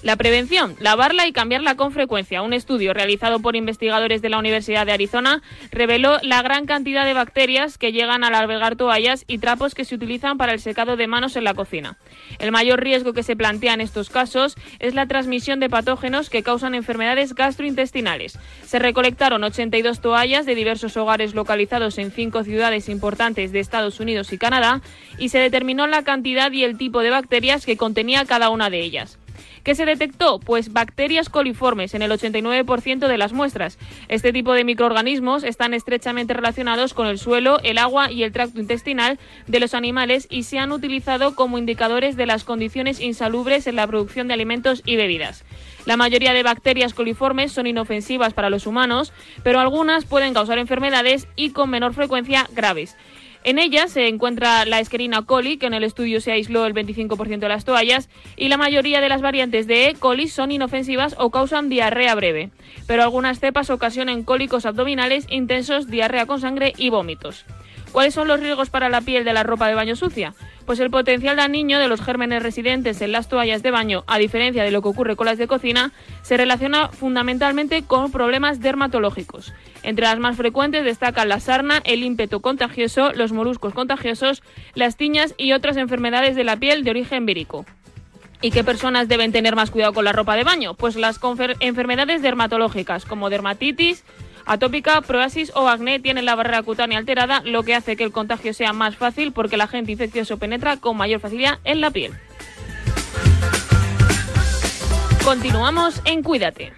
La 0.03 0.15
prevención, 0.15 0.77
lavarla 0.79 1.27
y 1.27 1.33
cambiarla 1.33 1.75
con 1.75 1.91
frecuencia. 1.91 2.43
Un 2.43 2.53
estudio 2.53 2.95
realizado 2.95 3.41
por 3.41 3.57
investigadores 3.57 4.23
de 4.23 4.29
la 4.29 4.39
Universidad 4.39 4.87
de 4.87 4.93
Arizona 4.93 5.43
reveló 5.73 6.19
la 6.23 6.41
gran 6.41 6.67
cantidad 6.67 7.05
de 7.05 7.15
bacterias 7.15 7.79
que 7.79 7.91
llegan 7.91 8.23
al 8.23 8.37
albergar 8.37 8.77
toallas 8.77 9.25
y 9.27 9.39
trapos 9.39 9.75
que 9.75 9.85
se 9.85 9.97
utilizan 9.97 10.39
para 10.39 10.53
el 10.53 10.61
secado 10.61 10.97
de 10.97 11.09
manos 11.09 11.35
en 11.35 11.43
la 11.43 11.55
cocina. 11.55 11.99
El 12.39 12.53
mayor 12.53 12.81
riesgo 12.81 13.13
que 13.13 13.25
se 13.25 13.35
plantea 13.35 13.75
en 13.75 13.81
estos 13.81 14.09
casos 14.09 14.55
es 14.79 14.95
la 14.95 15.07
transmisión 15.07 15.59
de 15.59 15.69
patógenos 15.69 16.31
que 16.31 16.45
causan 16.45 16.77
enfermedades 16.77 17.35
gastrointestinales. 17.35 18.39
Se 18.65 18.79
recolectaron 18.79 19.43
82 19.43 20.01
toallas 20.01 20.47
de 20.47 20.55
diversos 20.55 20.97
hogares 20.97 21.35
localizados 21.35 21.99
en 21.99 22.13
cinco 22.13 22.45
ciudades 22.45 22.89
importantes 22.89 23.51
de 23.51 23.59
Estados 23.59 23.99
Unidos 23.99 24.33
y 24.33 24.39
Canadá 24.39 24.81
y 25.19 25.31
se 25.31 25.39
determinó 25.39 25.89
la 25.89 26.05
cantidad 26.05 26.53
y 26.53 26.63
el 26.63 26.79
tipo 26.79 27.01
de 27.01 27.11
bacterias 27.11 27.67
que 27.67 27.77
contenía 27.77 28.25
cada 28.27 28.51
una 28.51 28.71
de 28.71 28.81
ellas. 28.81 29.19
¿Qué 29.69 29.75
se 29.75 29.85
detectó? 29.85 30.41
Pues 30.41 30.73
bacterias 30.73 31.29
coliformes 31.29 31.93
en 31.93 32.01
el 32.01 32.11
89% 32.11 33.07
de 33.07 33.19
las 33.19 33.35
muestras. 33.35 33.77
Este 34.09 34.33
tipo 34.33 34.55
de 34.55 34.65
microorganismos 34.65 35.45
están 35.45 35.75
estrechamente 35.75 36.33
relacionados 36.33 36.95
con 36.95 37.07
el 37.07 37.19
suelo, 37.19 37.61
el 37.63 37.77
agua 37.77 38.11
y 38.11 38.23
el 38.23 38.33
tracto 38.33 38.61
intestinal 38.61 39.19
de 39.47 39.61
los 39.61 39.75
animales 39.75 40.27
y 40.31 40.45
se 40.45 40.59
han 40.59 40.73
utilizado 40.73 41.35
como 41.35 41.59
indicadores 41.59 42.17
de 42.17 42.25
las 42.25 42.45
condiciones 42.45 42.99
insalubres 42.99 43.67
en 43.67 43.77
la 43.77 43.87
producción 43.87 44.27
de 44.27 44.33
alimentos 44.33 44.81
y 44.87 44.97
bebidas. 44.97 45.45
La 45.85 45.99
mayoría 45.99 46.33
de 46.33 46.43
bacterias 46.43 46.95
coliformes 46.95 47.53
son 47.53 47.67
inofensivas 47.67 48.33
para 48.33 48.49
los 48.49 48.67
humanos, 48.67 49.13
pero 49.43 49.61
algunas 49.61 50.07
pueden 50.07 50.33
causar 50.33 50.57
enfermedades 50.57 51.29
y 51.37 51.51
con 51.51 51.69
menor 51.69 51.93
frecuencia 51.93 52.49
graves. 52.55 52.97
En 53.45 53.59
ella 53.59 53.89
se 53.89 54.09
encuentra 54.09 54.65
la 54.65 54.81
Escherichia 54.81 55.23
coli, 55.23 55.59
que 55.59 55.67
en 55.67 55.75
el 55.75 55.85
estudio 55.85 56.21
se 56.21 56.33
aisló 56.33 56.67
el 56.67 56.75
25% 56.75 57.39
de 57.39 57.49
las 57.49 57.65
toallas, 57.65 58.09
y 58.37 58.49
la 58.49 58.57
mayoría 58.57 59.01
de 59.01 59.09
las 59.09 59.23
variantes 59.23 59.67
de 59.67 59.89
E. 59.89 59.95
coli 59.95 60.29
son 60.29 60.51
inofensivas 60.51 61.15
o 61.19 61.31
causan 61.31 61.69
diarrea 61.69 62.15
breve, 62.15 62.51
pero 62.87 63.03
algunas 63.03 63.41
cepas 63.41 63.71
ocasionan 63.71 64.25
cólicos 64.25 64.67
abdominales 64.67 65.27
intensos, 65.31 65.89
diarrea 65.89 66.27
con 66.27 66.41
sangre 66.41 66.73
y 66.77 66.91
vómitos. 66.91 67.45
¿Cuáles 67.93 68.15
son 68.15 68.29
los 68.29 68.41
riesgos 68.41 68.71
para 68.71 68.89
la 68.89 69.01
piel 69.01 69.25
de 69.25 69.33
la 69.33 69.43
ropa 69.43 69.69
de 69.69 69.75
baño 69.75 69.97
sucia? 69.97 70.35
Pues 70.67 70.79
el 70.81 70.91
potencial 70.91 71.37
dañino 71.37 71.79
de 71.79 71.89
los 71.89 72.03
gérmenes 72.03 72.43
residentes 72.43 73.01
en 73.01 73.13
las 73.13 73.29
toallas 73.29 73.63
de 73.63 73.71
baño, 73.71 74.05
a 74.07 74.19
diferencia 74.19 74.63
de 74.63 74.71
lo 74.71 74.83
que 74.83 74.89
ocurre 74.89 75.17
con 75.17 75.27
las 75.27 75.39
de 75.39 75.49
cocina, 75.49 75.93
se 76.23 76.37
relaciona 76.37 76.89
fundamentalmente 76.89 77.83
con 77.85 78.13
problemas 78.13 78.61
dermatológicos. 78.61 79.55
Entre 79.83 80.05
las 80.05 80.19
más 80.19 80.37
frecuentes 80.37 80.85
destacan 80.85 81.29
la 81.29 81.41
sarna, 81.41 81.81
el 81.85 82.03
ímpetu 82.03 82.41
contagioso, 82.41 83.13
los 83.15 83.33
moluscos 83.33 83.73
contagiosos, 83.73 84.43
las 84.75 84.97
tiñas 84.97 85.35
y 85.39 85.53
otras 85.53 85.79
enfermedades 85.79 86.37
de 86.37 86.45
la 86.45 86.57
piel 86.57 86.85
de 86.85 86.91
origen 86.91 87.25
vírico. 87.25 87.65
¿Y 88.41 88.53
qué 88.53 88.63
personas 88.63 89.09
deben 89.09 89.33
tener 89.33 89.57
más 89.57 89.71
cuidado 89.71 89.93
con 89.93 90.05
la 90.05 90.13
ropa 90.13 90.37
de 90.37 90.45
baño? 90.45 90.75
Pues 90.75 90.95
las 90.95 91.19
enfermedades 91.59 92.23
dermatológicas 92.23 93.05
como 93.05 93.31
dermatitis, 93.31 94.05
atópica, 94.49 95.01
proasis 95.03 95.53
o 95.55 95.69
acné 95.69 96.01
tienen 96.01 96.25
la 96.25 96.35
barrera 96.35 96.63
cutánea 96.63 96.99
alterada, 96.99 97.43
lo 97.45 97.63
que 97.63 97.75
hace 97.75 97.97
que 97.97 98.03
el 98.03 98.13
contagio 98.13 98.55
sea 98.55 98.73
más 98.73 98.97
fácil 98.97 99.33
porque 99.33 99.55
el 99.55 99.61
agente 99.61 99.93
infeccioso 99.93 100.39
penetra 100.39 100.79
con 100.79 100.97
mayor 100.97 101.21
facilidad 101.21 101.59
en 101.65 101.81
la 101.81 101.91
piel. 101.91 102.13
Continuamos 105.23 106.01
en 106.07 106.23
Cuídate. 106.23 106.73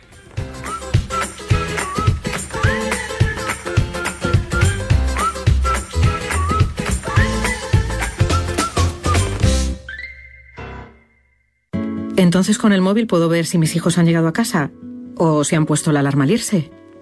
Entonces 12.16 12.58
con 12.58 12.72
el 12.72 12.82
móvil 12.82 13.06
puedo 13.06 13.28
ver 13.28 13.46
si 13.46 13.56
mis 13.56 13.74
hijos 13.76 13.96
han 13.96 14.04
llegado 14.04 14.28
a 14.28 14.32
casa 14.32 14.70
o 15.16 15.44
si 15.44 15.54
han 15.54 15.64
puesto 15.64 15.92
la 15.92 16.00
alarma 16.00 16.24
al 16.24 16.32
irse. 16.32 16.70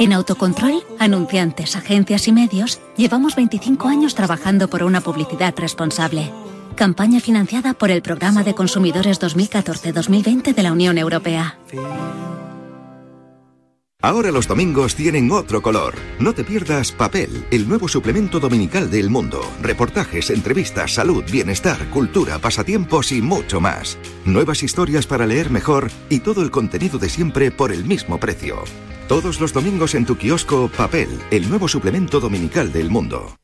En 0.00 0.12
Autocontrol, 0.12 0.84
anunciantes, 0.98 1.76
agencias 1.76 2.28
y 2.28 2.32
medios, 2.32 2.80
llevamos 2.96 3.36
25 3.36 3.88
años 3.88 4.14
trabajando 4.14 4.68
por 4.68 4.82
una 4.82 5.00
publicidad 5.00 5.54
responsable. 5.56 6.30
Campaña 6.76 7.20
financiada 7.20 7.74
por 7.74 7.90
el 7.90 8.02
Programa 8.02 8.44
de 8.44 8.54
Consumidores 8.54 9.20
2014-2020 9.20 10.54
de 10.54 10.62
la 10.62 10.72
Unión 10.72 10.98
Europea. 10.98 11.58
Ahora 14.00 14.30
los 14.30 14.46
domingos 14.46 14.94
tienen 14.94 15.32
otro 15.32 15.60
color. 15.60 15.94
No 16.20 16.32
te 16.32 16.44
pierdas 16.44 16.92
Papel, 16.92 17.44
el 17.50 17.68
nuevo 17.68 17.88
suplemento 17.88 18.38
dominical 18.38 18.92
del 18.92 19.10
mundo. 19.10 19.40
Reportajes, 19.60 20.30
entrevistas, 20.30 20.94
salud, 20.94 21.24
bienestar, 21.28 21.90
cultura, 21.90 22.38
pasatiempos 22.38 23.10
y 23.10 23.20
mucho 23.22 23.60
más. 23.60 23.98
Nuevas 24.24 24.62
historias 24.62 25.08
para 25.08 25.26
leer 25.26 25.50
mejor 25.50 25.90
y 26.10 26.20
todo 26.20 26.42
el 26.42 26.52
contenido 26.52 27.00
de 27.00 27.08
siempre 27.08 27.50
por 27.50 27.72
el 27.72 27.84
mismo 27.84 28.20
precio. 28.20 28.62
Todos 29.08 29.40
los 29.40 29.54
domingos 29.54 29.94
en 29.94 30.04
tu 30.04 30.18
kiosco 30.18 30.68
Papel, 30.68 31.08
el 31.30 31.48
nuevo 31.48 31.66
suplemento 31.66 32.20
dominical 32.20 32.70
del 32.72 32.90
mundo. 32.90 33.38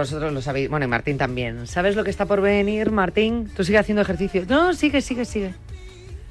Vosotros 0.00 0.32
lo 0.32 0.42
sabéis. 0.42 0.68
Bueno, 0.68 0.86
y 0.86 0.88
Martín 0.88 1.18
también. 1.18 1.66
¿Sabes 1.66 1.96
lo 1.96 2.04
que 2.04 2.10
está 2.10 2.26
por 2.26 2.40
venir, 2.40 2.90
Martín? 2.90 3.50
Tú 3.54 3.64
sigue 3.64 3.78
haciendo 3.78 4.02
ejercicio. 4.02 4.44
No, 4.48 4.74
sigue, 4.74 5.00
sigue, 5.00 5.24
sigue. 5.24 5.54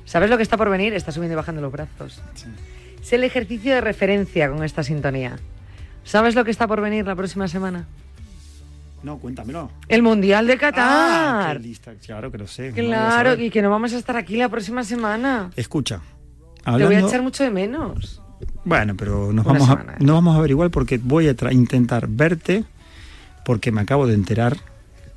¿Sabes 0.06 0.30
lo 0.30 0.38
que 0.38 0.44
está 0.44 0.58
por 0.58 0.70
venir? 0.70 0.94
Está 0.94 1.12
subiendo 1.12 1.34
y 1.34 1.36
bajando 1.36 1.62
los 1.62 1.72
brazos. 1.72 2.22
Sí. 2.34 2.48
Es 3.02 3.14
el 3.14 3.24
ejercicio 3.24 3.74
de 3.74 3.82
referencia 3.82 4.50
con 4.50 4.64
esta 4.64 4.84
sintonía. 4.84 5.38
¿Sabes 6.04 6.36
lo 6.36 6.44
que 6.44 6.52
está 6.52 6.68
por 6.68 6.82
venir 6.82 7.06
la 7.06 7.16
próxima 7.16 7.48
semana? 7.48 7.88
No, 9.04 9.18
cuéntamelo. 9.20 9.72
El 9.88 10.02
Mundial 10.02 10.48
de 10.48 10.58
Qatar. 10.58 11.58
Ah, 11.58 11.60
lista. 11.60 11.94
Claro 12.06 12.32
que 12.32 12.38
lo 12.38 12.48
sé. 12.48 12.72
Claro, 12.72 13.36
y 13.36 13.50
que 13.50 13.62
no 13.62 13.70
vamos 13.70 13.94
a 13.94 13.98
estar 13.98 14.18
aquí 14.18 14.36
la 14.36 14.50
próxima 14.50 14.84
semana. 14.84 15.52
Escucha. 15.56 16.02
Te 16.66 16.86
voy 16.86 16.96
a 16.96 17.00
echar 17.00 17.22
mucho 17.22 17.44
de 17.44 17.52
menos. 17.52 18.22
Bueno, 18.66 18.96
pero 18.98 19.32
nos 19.32 19.46
vamos, 19.46 19.70
a, 19.70 19.74
¿eh? 19.74 19.96
nos 20.00 20.16
vamos 20.16 20.36
a 20.36 20.42
ver 20.42 20.50
igual 20.52 20.70
porque 20.70 20.98
voy 20.98 21.28
a 21.28 21.52
intentar 21.52 22.08
verte 22.08 22.64
porque 23.50 23.72
me 23.72 23.82
acabo 23.82 24.06
de 24.06 24.14
enterar 24.14 24.58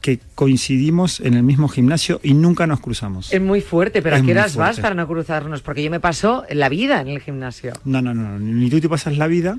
que 0.00 0.18
coincidimos 0.34 1.20
en 1.20 1.34
el 1.34 1.42
mismo 1.42 1.68
gimnasio 1.68 2.18
y 2.22 2.32
nunca 2.32 2.66
nos 2.66 2.80
cruzamos. 2.80 3.30
Es 3.30 3.42
muy 3.42 3.60
fuerte, 3.60 4.00
pero 4.00 4.16
¿a 4.16 4.22
qué 4.22 4.30
horas 4.30 4.56
vas 4.56 4.80
para 4.80 4.94
no 4.94 5.06
cruzarnos? 5.06 5.60
Porque 5.60 5.82
yo 5.82 5.90
me 5.90 6.00
paso 6.00 6.44
la 6.48 6.70
vida 6.70 7.02
en 7.02 7.08
el 7.08 7.20
gimnasio. 7.20 7.74
No, 7.84 8.00
no, 8.00 8.14
no, 8.14 8.38
ni 8.38 8.70
tú 8.70 8.80
te 8.80 8.88
pasas 8.88 9.18
la 9.18 9.26
vida, 9.26 9.58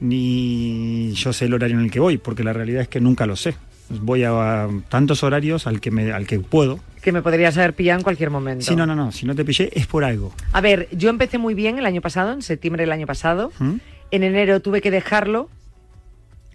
ni 0.00 1.12
yo 1.12 1.32
sé 1.32 1.44
el 1.44 1.54
horario 1.54 1.78
en 1.78 1.84
el 1.84 1.92
que 1.92 2.00
voy, 2.00 2.18
porque 2.18 2.42
la 2.42 2.52
realidad 2.52 2.82
es 2.82 2.88
que 2.88 3.00
nunca 3.00 3.24
lo 3.24 3.36
sé. 3.36 3.54
Voy 3.88 4.24
a 4.24 4.66
tantos 4.88 5.22
horarios 5.22 5.68
al 5.68 5.80
que, 5.80 5.92
me, 5.92 6.10
al 6.10 6.26
que 6.26 6.40
puedo. 6.40 6.80
Que 7.02 7.12
me 7.12 7.22
podrías 7.22 7.56
haber 7.56 7.74
pillado 7.74 8.00
en 8.00 8.02
cualquier 8.02 8.30
momento. 8.30 8.64
Sí, 8.64 8.74
no, 8.74 8.84
no, 8.84 8.96
no. 8.96 9.12
Si 9.12 9.26
no 9.26 9.36
te 9.36 9.44
pillé 9.44 9.70
es 9.78 9.86
por 9.86 10.02
algo. 10.02 10.34
A 10.52 10.60
ver, 10.60 10.88
yo 10.90 11.08
empecé 11.08 11.38
muy 11.38 11.54
bien 11.54 11.78
el 11.78 11.86
año 11.86 12.00
pasado, 12.00 12.32
en 12.32 12.42
septiembre 12.42 12.82
del 12.82 12.90
año 12.90 13.06
pasado. 13.06 13.52
¿Mm? 13.60 13.74
En 14.10 14.24
enero 14.24 14.60
tuve 14.60 14.80
que 14.80 14.90
dejarlo 14.90 15.48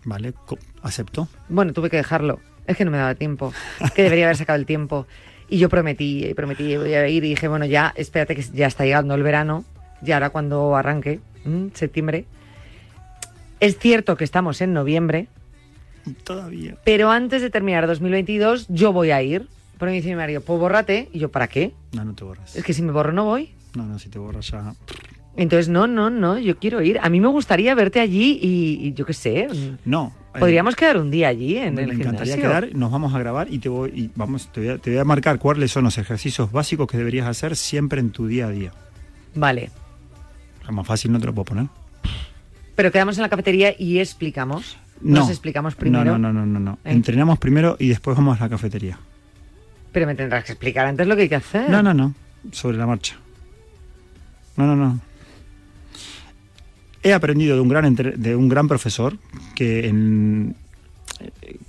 Vale, 0.07 0.33
acepto. 0.83 1.27
Bueno, 1.49 1.73
tuve 1.73 1.89
que 1.89 1.97
dejarlo. 1.97 2.39
Es 2.65 2.77
que 2.77 2.85
no 2.85 2.91
me 2.91 2.97
daba 2.97 3.13
tiempo. 3.15 3.51
que 3.93 4.03
debería 4.03 4.27
haber 4.27 4.37
sacado 4.37 4.57
el 4.57 4.65
tiempo. 4.65 5.05
Y 5.49 5.57
yo 5.57 5.67
prometí, 5.67 6.25
y 6.25 6.33
prometí, 6.33 6.77
voy 6.77 6.93
a 6.93 7.09
ir 7.09 7.25
y 7.25 7.29
dije, 7.29 7.49
bueno, 7.49 7.65
ya, 7.65 7.93
espérate 7.93 8.33
que 8.33 8.41
ya 8.41 8.67
está 8.67 8.85
llegando 8.85 9.15
el 9.15 9.23
verano. 9.23 9.65
Y 10.01 10.13
ahora 10.13 10.29
cuando 10.29 10.77
arranque, 10.77 11.19
septiembre. 11.73 12.25
Es 13.59 13.77
cierto 13.79 14.15
que 14.15 14.23
estamos 14.23 14.61
en 14.61 14.71
noviembre. 14.71 15.27
Todavía. 16.23 16.77
Pero 16.85 17.11
antes 17.11 17.41
de 17.41 17.49
terminar 17.49 17.85
2022, 17.85 18.67
yo 18.69 18.93
voy 18.93 19.11
a 19.11 19.21
ir. 19.21 19.49
Pero 19.77 19.91
me 19.91 19.97
dice 19.97 20.07
mi 20.07 20.15
marido, 20.15 20.39
pues 20.39 20.57
bórrate. 20.57 21.09
Y 21.11 21.19
yo, 21.19 21.29
¿para 21.29 21.49
qué? 21.49 21.73
No, 21.91 22.05
no 22.05 22.15
te 22.15 22.23
borras. 22.23 22.55
Es 22.55 22.63
que 22.63 22.73
si 22.73 22.81
me 22.81 22.93
borro 22.93 23.11
no 23.11 23.25
voy. 23.25 23.53
No, 23.75 23.83
no, 23.83 23.99
si 23.99 24.07
te 24.07 24.19
borras 24.19 24.51
ya... 24.51 24.73
Entonces, 25.37 25.69
no, 25.69 25.85
no, 25.85 26.09
no, 26.09 26.39
yo 26.39 26.57
quiero 26.57 26.81
ir. 26.81 26.99
A 26.99 27.09
mí 27.09 27.21
me 27.21 27.27
gustaría 27.27 27.75
verte 27.75 27.99
allí 27.99 28.39
y, 28.41 28.93
yo 28.93 29.05
qué 29.05 29.13
sé. 29.13 29.47
No. 29.85 30.11
Eh, 30.33 30.39
Podríamos 30.39 30.75
quedar 30.75 30.97
un 30.97 31.11
día 31.11 31.27
allí 31.27 31.57
en 31.57 31.77
el 31.77 31.87
Me 31.87 31.93
encantaría 31.93 32.35
quedar, 32.35 32.69
nos 32.73 32.91
vamos 32.91 33.13
a 33.13 33.19
grabar 33.19 33.47
y 33.49 33.59
te 33.59 33.69
voy 33.69 33.91
y 33.93 34.11
vamos 34.15 34.51
te 34.51 34.61
voy, 34.61 34.69
a, 34.69 34.77
te 34.79 34.89
voy 34.89 34.99
a 34.99 35.03
marcar 35.03 35.37
cuáles 35.37 35.71
son 35.71 35.83
los 35.83 35.97
ejercicios 35.99 36.51
básicos 36.51 36.87
que 36.87 36.97
deberías 36.97 37.27
hacer 37.27 37.55
siempre 37.55 37.99
en 37.99 38.09
tu 38.09 38.25
día 38.25 38.47
a 38.47 38.49
día. 38.49 38.71
Vale. 39.35 39.69
Es 40.63 40.71
más 40.71 40.85
fácil 40.87 41.11
no 41.11 41.19
te 41.19 41.27
lo 41.27 41.33
puedo 41.33 41.45
poner. 41.45 41.67
Pero 42.75 42.91
quedamos 42.91 43.17
en 43.17 43.21
la 43.21 43.29
cafetería 43.29 43.75
y 43.77 43.99
explicamos. 43.99 44.77
No. 45.01 45.19
Nos 45.19 45.29
explicamos 45.29 45.75
primero. 45.75 46.17
No, 46.17 46.17
no, 46.17 46.33
no, 46.33 46.47
no, 46.47 46.59
no. 46.59 46.79
¿Eh? 46.83 46.91
Entrenamos 46.91 47.37
primero 47.37 47.75
y 47.79 47.89
después 47.89 48.17
vamos 48.17 48.41
a 48.41 48.45
la 48.45 48.49
cafetería. 48.49 48.97
Pero 49.91 50.07
me 50.07 50.15
tendrás 50.15 50.45
que 50.45 50.53
explicar 50.53 50.87
antes 50.87 51.05
lo 51.05 51.15
que 51.15 51.23
hay 51.23 51.29
que 51.29 51.35
hacer. 51.35 51.69
No, 51.69 51.83
no, 51.83 51.93
no. 51.93 52.15
Sobre 52.51 52.77
la 52.77 52.87
marcha. 52.87 53.15
No, 54.55 54.65
no, 54.65 54.75
no 54.75 55.07
he 57.03 57.13
aprendido 57.13 57.55
de 57.55 57.61
un 57.61 57.69
gran, 57.69 57.95
de 57.95 58.35
un 58.35 58.49
gran 58.49 58.67
profesor 58.67 59.17
que 59.55 59.87
en, 59.87 60.55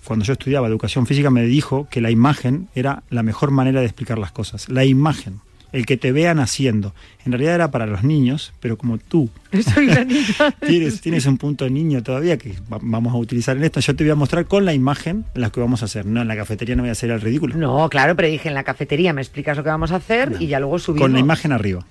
cuando 0.04 0.24
yo 0.24 0.32
estudiaba 0.32 0.68
educación 0.68 1.06
física 1.06 1.30
me 1.30 1.44
dijo 1.44 1.88
que 1.90 2.00
la 2.00 2.10
imagen 2.10 2.68
era 2.74 3.02
la 3.10 3.22
mejor 3.22 3.50
manera 3.50 3.80
de 3.80 3.86
explicar 3.86 4.18
las 4.18 4.32
cosas. 4.32 4.68
La 4.68 4.84
imagen, 4.84 5.40
el 5.72 5.86
que 5.86 5.96
te 5.96 6.12
vean 6.12 6.38
haciendo. 6.38 6.94
En 7.24 7.32
realidad 7.32 7.54
era 7.54 7.70
para 7.70 7.86
los 7.86 8.04
niños, 8.04 8.52
pero 8.60 8.78
como 8.78 8.98
tú 8.98 9.28
tienes, 10.66 11.00
tienes 11.00 11.26
un 11.26 11.38
punto 11.38 11.64
de 11.64 11.70
niño 11.70 12.02
todavía 12.02 12.38
que 12.38 12.54
vamos 12.68 13.12
a 13.12 13.16
utilizar 13.16 13.56
en 13.56 13.64
esto, 13.64 13.80
yo 13.80 13.94
te 13.94 14.04
voy 14.04 14.10
a 14.10 14.16
mostrar 14.16 14.46
con 14.46 14.64
la 14.64 14.74
imagen 14.74 15.24
las 15.34 15.52
que 15.52 15.60
vamos 15.60 15.82
a 15.82 15.86
hacer. 15.86 16.06
No, 16.06 16.22
en 16.22 16.28
la 16.28 16.36
cafetería 16.36 16.76
no 16.76 16.82
voy 16.82 16.90
a 16.90 16.92
hacer 16.92 17.10
el 17.10 17.20
ridículo. 17.20 17.56
No, 17.56 17.88
claro, 17.88 18.16
pero 18.16 18.28
dije 18.28 18.48
en 18.48 18.54
la 18.54 18.64
cafetería 18.64 19.12
me 19.12 19.20
explicas 19.20 19.56
lo 19.56 19.62
que 19.62 19.70
vamos 19.70 19.92
a 19.92 19.96
hacer 19.96 20.36
y 20.40 20.46
ya 20.46 20.60
luego 20.60 20.78
subimos. 20.78 21.04
Con 21.04 21.12
la 21.12 21.20
imagen 21.20 21.52
arriba, 21.52 21.84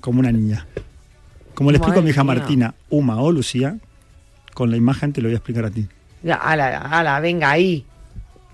como 0.00 0.20
una 0.20 0.32
niña. 0.32 0.66
Como 1.54 1.70
le 1.70 1.78
explico 1.78 2.00
a 2.00 2.02
mi 2.02 2.10
hija 2.10 2.24
Martina, 2.24 2.74
Uma 2.88 3.20
o 3.20 3.30
Lucía, 3.30 3.76
con 4.54 4.70
la 4.70 4.76
imagen 4.76 5.12
te 5.12 5.20
lo 5.20 5.28
voy 5.28 5.34
a 5.34 5.38
explicar 5.38 5.64
a 5.64 5.70
ti. 5.70 5.86
Ya, 6.22 6.36
ala, 6.36 6.78
ala, 6.78 7.20
venga 7.20 7.50
ahí. 7.50 7.84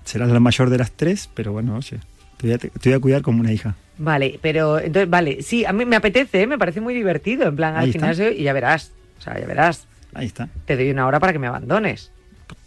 Serás 0.04 0.30
la 0.30 0.40
mayor 0.40 0.70
de 0.70 0.78
las 0.78 0.90
tres, 0.92 1.28
pero 1.34 1.52
bueno, 1.52 1.76
oye. 1.76 1.98
Te 2.38 2.46
voy, 2.46 2.54
a, 2.54 2.58
te 2.58 2.70
voy 2.84 2.92
a 2.92 3.00
cuidar 3.00 3.22
como 3.22 3.40
una 3.40 3.52
hija. 3.52 3.74
Vale, 3.98 4.38
pero 4.40 4.78
entonces, 4.78 5.10
vale, 5.10 5.42
sí, 5.42 5.64
a 5.64 5.72
mí 5.72 5.84
me 5.84 5.96
apetece, 5.96 6.42
¿eh? 6.42 6.46
me 6.46 6.56
parece 6.56 6.80
muy 6.80 6.94
divertido, 6.94 7.48
en 7.48 7.56
plan, 7.56 7.74
al 7.74 7.88
está. 7.88 7.98
gimnasio 7.98 8.30
y 8.30 8.44
ya 8.44 8.52
verás, 8.52 8.92
o 9.18 9.22
sea, 9.22 9.38
ya 9.38 9.46
verás. 9.46 9.86
Ahí 10.14 10.26
está. 10.26 10.48
Te 10.66 10.76
doy 10.76 10.90
una 10.90 11.06
hora 11.06 11.18
para 11.18 11.32
que 11.32 11.38
me 11.40 11.48
abandones. 11.48 12.12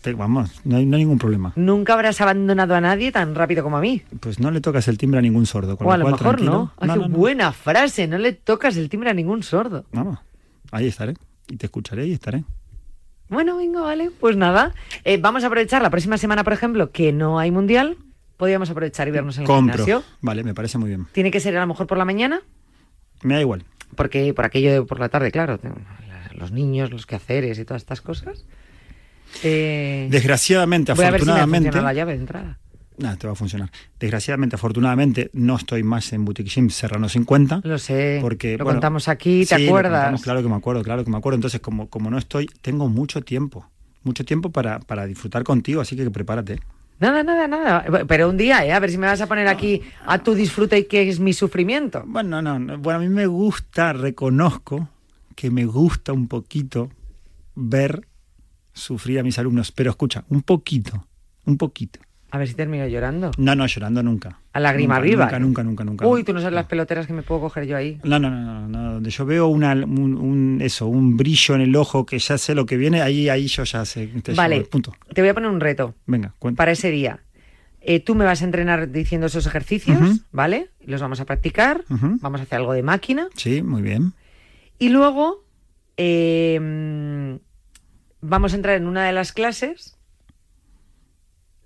Te- 0.01 0.13
vamos, 0.13 0.61
no 0.65 0.77
hay, 0.77 0.85
no 0.85 0.95
hay 0.97 1.03
ningún 1.03 1.19
problema. 1.19 1.53
Nunca 1.55 1.93
habrás 1.93 2.19
abandonado 2.21 2.73
a 2.75 2.81
nadie 2.81 3.11
tan 3.11 3.35
rápido 3.35 3.63
como 3.63 3.77
a 3.77 3.81
mí. 3.81 4.01
Pues 4.19 4.39
no 4.39 4.49
le 4.51 4.59
tocas 4.61 4.87
el 4.87 4.97
timbre 4.97 5.19
a 5.19 5.21
ningún 5.21 5.45
sordo. 5.45 5.77
Con 5.77 5.85
o 5.87 5.91
a 5.91 5.97
lo 5.97 6.03
cual, 6.05 6.13
mejor 6.13 6.27
tranquilo. 6.37 6.71
no. 6.81 6.87
No, 6.87 6.95
no, 6.95 7.09
buena 7.09 7.51
frase, 7.51 8.07
no 8.07 8.17
le 8.17 8.33
tocas 8.33 8.77
el 8.77 8.89
timbre 8.89 9.11
a 9.11 9.13
ningún 9.13 9.43
sordo. 9.43 9.85
Vamos, 9.91 10.17
ahí 10.71 10.87
estaré. 10.87 11.13
Y 11.49 11.57
te 11.57 11.67
escucharé 11.67 12.07
y 12.07 12.13
estaré. 12.13 12.43
Bueno, 13.29 13.57
venga, 13.57 13.81
vale, 13.81 14.09
pues 14.19 14.35
nada. 14.35 14.73
Eh, 15.05 15.17
vamos 15.17 15.43
a 15.43 15.47
aprovechar 15.47 15.81
la 15.81 15.89
próxima 15.89 16.17
semana, 16.17 16.43
por 16.43 16.53
ejemplo, 16.53 16.91
que 16.91 17.13
no 17.13 17.39
hay 17.39 17.51
mundial. 17.51 17.97
Podríamos 18.37 18.69
aprovechar 18.71 19.07
y 19.07 19.11
vernos 19.11 19.37
en 19.37 19.43
el 19.43 19.47
Compro. 19.47 19.85
gimnasio. 19.85 20.03
Vale, 20.21 20.43
me 20.43 20.53
parece 20.53 20.77
muy 20.79 20.89
bien. 20.89 21.07
Tiene 21.13 21.29
que 21.31 21.39
ser 21.39 21.55
a 21.57 21.61
lo 21.61 21.67
mejor 21.67 21.85
por 21.87 21.97
la 21.97 22.05
mañana, 22.05 22.41
Me 23.21 23.35
da 23.35 23.41
igual. 23.41 23.63
porque 23.95 24.33
por 24.33 24.45
aquello 24.45 24.71
de 24.73 24.81
por 24.81 24.99
la 24.99 25.09
tarde, 25.09 25.31
claro, 25.31 25.59
los 26.33 26.51
niños, 26.51 26.89
los 26.91 27.05
quehaceres 27.05 27.59
y 27.59 27.65
todas 27.65 27.83
estas 27.83 28.01
cosas. 28.01 28.45
Eh, 29.43 30.07
Desgraciadamente, 30.11 30.93
voy 30.93 31.05
a 31.05 31.11
ver 31.11 31.21
si 31.21 31.25
me 31.25 31.31
afortunadamente. 31.31 31.69
funciona 31.69 31.87
la 31.87 31.93
llave 31.93 32.13
de 32.13 32.19
entrada. 32.19 32.59
Nada, 32.97 33.15
te 33.15 33.25
va 33.27 33.33
a 33.33 33.35
funcionar. 33.35 33.71
Desgraciadamente, 33.99 34.55
afortunadamente, 34.55 35.31
no 35.33 35.55
estoy 35.55 35.81
más 35.81 36.13
en 36.13 36.23
Boutique 36.25 36.49
Gym 36.49 36.69
Serrano 36.69 37.09
50. 37.09 37.61
Lo 37.63 37.79
sé, 37.79 38.19
Porque, 38.21 38.57
lo 38.57 38.63
bueno, 38.65 38.77
contamos 38.77 39.07
aquí, 39.07 39.45
¿te 39.45 39.55
sí, 39.55 39.63
lo 39.65 39.69
acuerdas? 39.71 39.93
contamos, 40.01 40.21
claro 40.21 40.43
que 40.43 40.49
me 40.49 40.55
acuerdo, 40.55 40.83
claro 40.83 41.03
que 41.03 41.09
me 41.09 41.17
acuerdo. 41.17 41.35
Entonces, 41.35 41.61
como, 41.61 41.89
como 41.89 42.11
no 42.11 42.17
estoy, 42.17 42.47
tengo 42.61 42.89
mucho 42.89 43.21
tiempo. 43.21 43.65
Mucho 44.03 44.23
tiempo 44.25 44.51
para, 44.51 44.79
para 44.79 45.05
disfrutar 45.07 45.43
contigo, 45.43 45.81
así 45.81 45.95
que 45.95 46.09
prepárate. 46.11 46.59
Nada, 46.99 47.23
nada, 47.23 47.47
nada. 47.47 47.85
Pero 48.07 48.29
un 48.29 48.37
día, 48.37 48.63
¿eh? 48.65 48.71
A 48.73 48.79
ver 48.79 48.91
si 48.91 48.97
me 48.99 49.07
vas 49.07 49.21
a 49.21 49.27
poner 49.27 49.47
aquí 49.47 49.81
a 50.05 50.19
tu 50.19 50.35
disfrute 50.35 50.77
y 50.77 50.83
qué 50.85 51.09
es 51.09 51.19
mi 51.19 51.33
sufrimiento. 51.33 52.03
Bueno, 52.05 52.41
no, 52.43 52.59
no, 52.59 52.77
bueno, 52.77 52.99
a 52.99 53.01
mí 53.01 53.09
me 53.09 53.25
gusta, 53.25 53.93
reconozco 53.93 54.89
que 55.35 55.49
me 55.49 55.65
gusta 55.65 56.13
un 56.13 56.27
poquito 56.27 56.91
ver 57.55 58.07
sufrir 58.73 59.19
a 59.19 59.23
mis 59.23 59.37
alumnos, 59.39 59.71
pero 59.71 59.89
escucha, 59.91 60.23
un 60.29 60.41
poquito, 60.43 61.05
un 61.45 61.57
poquito. 61.57 61.99
A 62.33 62.37
ver 62.37 62.47
si 62.47 62.53
termino 62.53 62.87
llorando. 62.87 63.31
No, 63.37 63.55
no, 63.55 63.67
llorando 63.67 64.01
nunca. 64.01 64.39
A 64.53 64.59
lágrima 64.61 64.95
Nunca, 64.95 65.05
viva. 65.05 65.25
Nunca, 65.25 65.39
nunca, 65.39 65.63
nunca, 65.63 65.83
nunca. 65.83 66.07
Uy, 66.07 66.23
tú 66.23 66.31
no 66.33 66.39
sabes 66.39 66.53
las 66.53 66.65
peloteras 66.65 67.05
que 67.05 67.11
me 67.11 67.23
puedo 67.23 67.41
coger 67.41 67.65
yo 67.65 67.75
ahí. 67.75 67.99
No, 68.05 68.19
no, 68.19 68.29
no, 68.29 68.41
no, 68.41 68.67
no, 68.69 68.93
donde 68.93 69.09
yo 69.09 69.25
veo 69.25 69.47
una, 69.47 69.73
un, 69.73 70.15
un- 70.15 70.59
eso, 70.61 70.87
un 70.87 71.17
brillo 71.17 71.55
en 71.55 71.61
el 71.61 71.75
ojo 71.75 72.05
que 72.05 72.17
ya 72.19 72.37
sé 72.37 72.55
lo 72.55 72.65
que 72.65 72.77
viene, 72.77 73.01
ahí, 73.01 73.27
ahí 73.27 73.47
yo 73.47 73.65
ya 73.65 73.83
sé. 73.83 74.07
te 74.07 74.33
Vale, 74.33 74.55
llevo, 74.59 74.69
punto. 74.69 74.93
te 75.13 75.21
voy 75.21 75.27
a 75.29 75.33
poner 75.33 75.49
un 75.49 75.59
reto 75.59 75.93
Venga, 76.05 76.33
cuenta. 76.39 76.57
para 76.57 76.71
ese 76.71 76.89
día. 76.89 77.19
Eh, 77.81 77.99
tú 77.99 78.15
me 78.15 78.23
vas 78.23 78.41
a 78.41 78.45
entrenar 78.45 78.91
diciendo 78.91 79.27
esos 79.27 79.45
ejercicios. 79.45 80.21
¿vale? 80.31 80.69
Los 80.85 81.01
vamos 81.01 81.19
a 81.19 81.25
practicar, 81.25 81.83
vamos 81.89 82.39
a 82.39 82.43
hacer 82.43 82.59
algo 82.59 82.71
de 82.71 82.83
máquina. 82.83 83.27
Sí, 83.35 83.61
muy 83.61 83.81
bien. 83.81 84.13
Y 84.79 84.87
luego 84.87 85.43
eh, 85.97 87.37
vamos 88.21 88.53
a 88.53 88.55
entrar 88.55 88.75
en 88.77 88.87
una 88.87 89.05
de 89.05 89.11
las 89.13 89.31
clases 89.33 89.97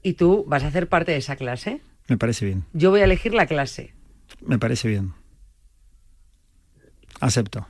y 0.01 0.13
tú 0.13 0.43
vas 0.47 0.63
a 0.63 0.67
hacer 0.67 0.87
parte 0.87 1.11
de 1.11 1.17
esa 1.17 1.35
clase. 1.35 1.81
Me 2.07 2.17
parece 2.17 2.45
bien. 2.45 2.65
Yo 2.73 2.91
voy 2.91 3.01
a 3.01 3.05
elegir 3.05 3.33
la 3.33 3.45
clase. 3.47 3.93
Me 4.41 4.59
parece 4.59 4.87
bien. 4.87 5.13
Acepto. 7.19 7.67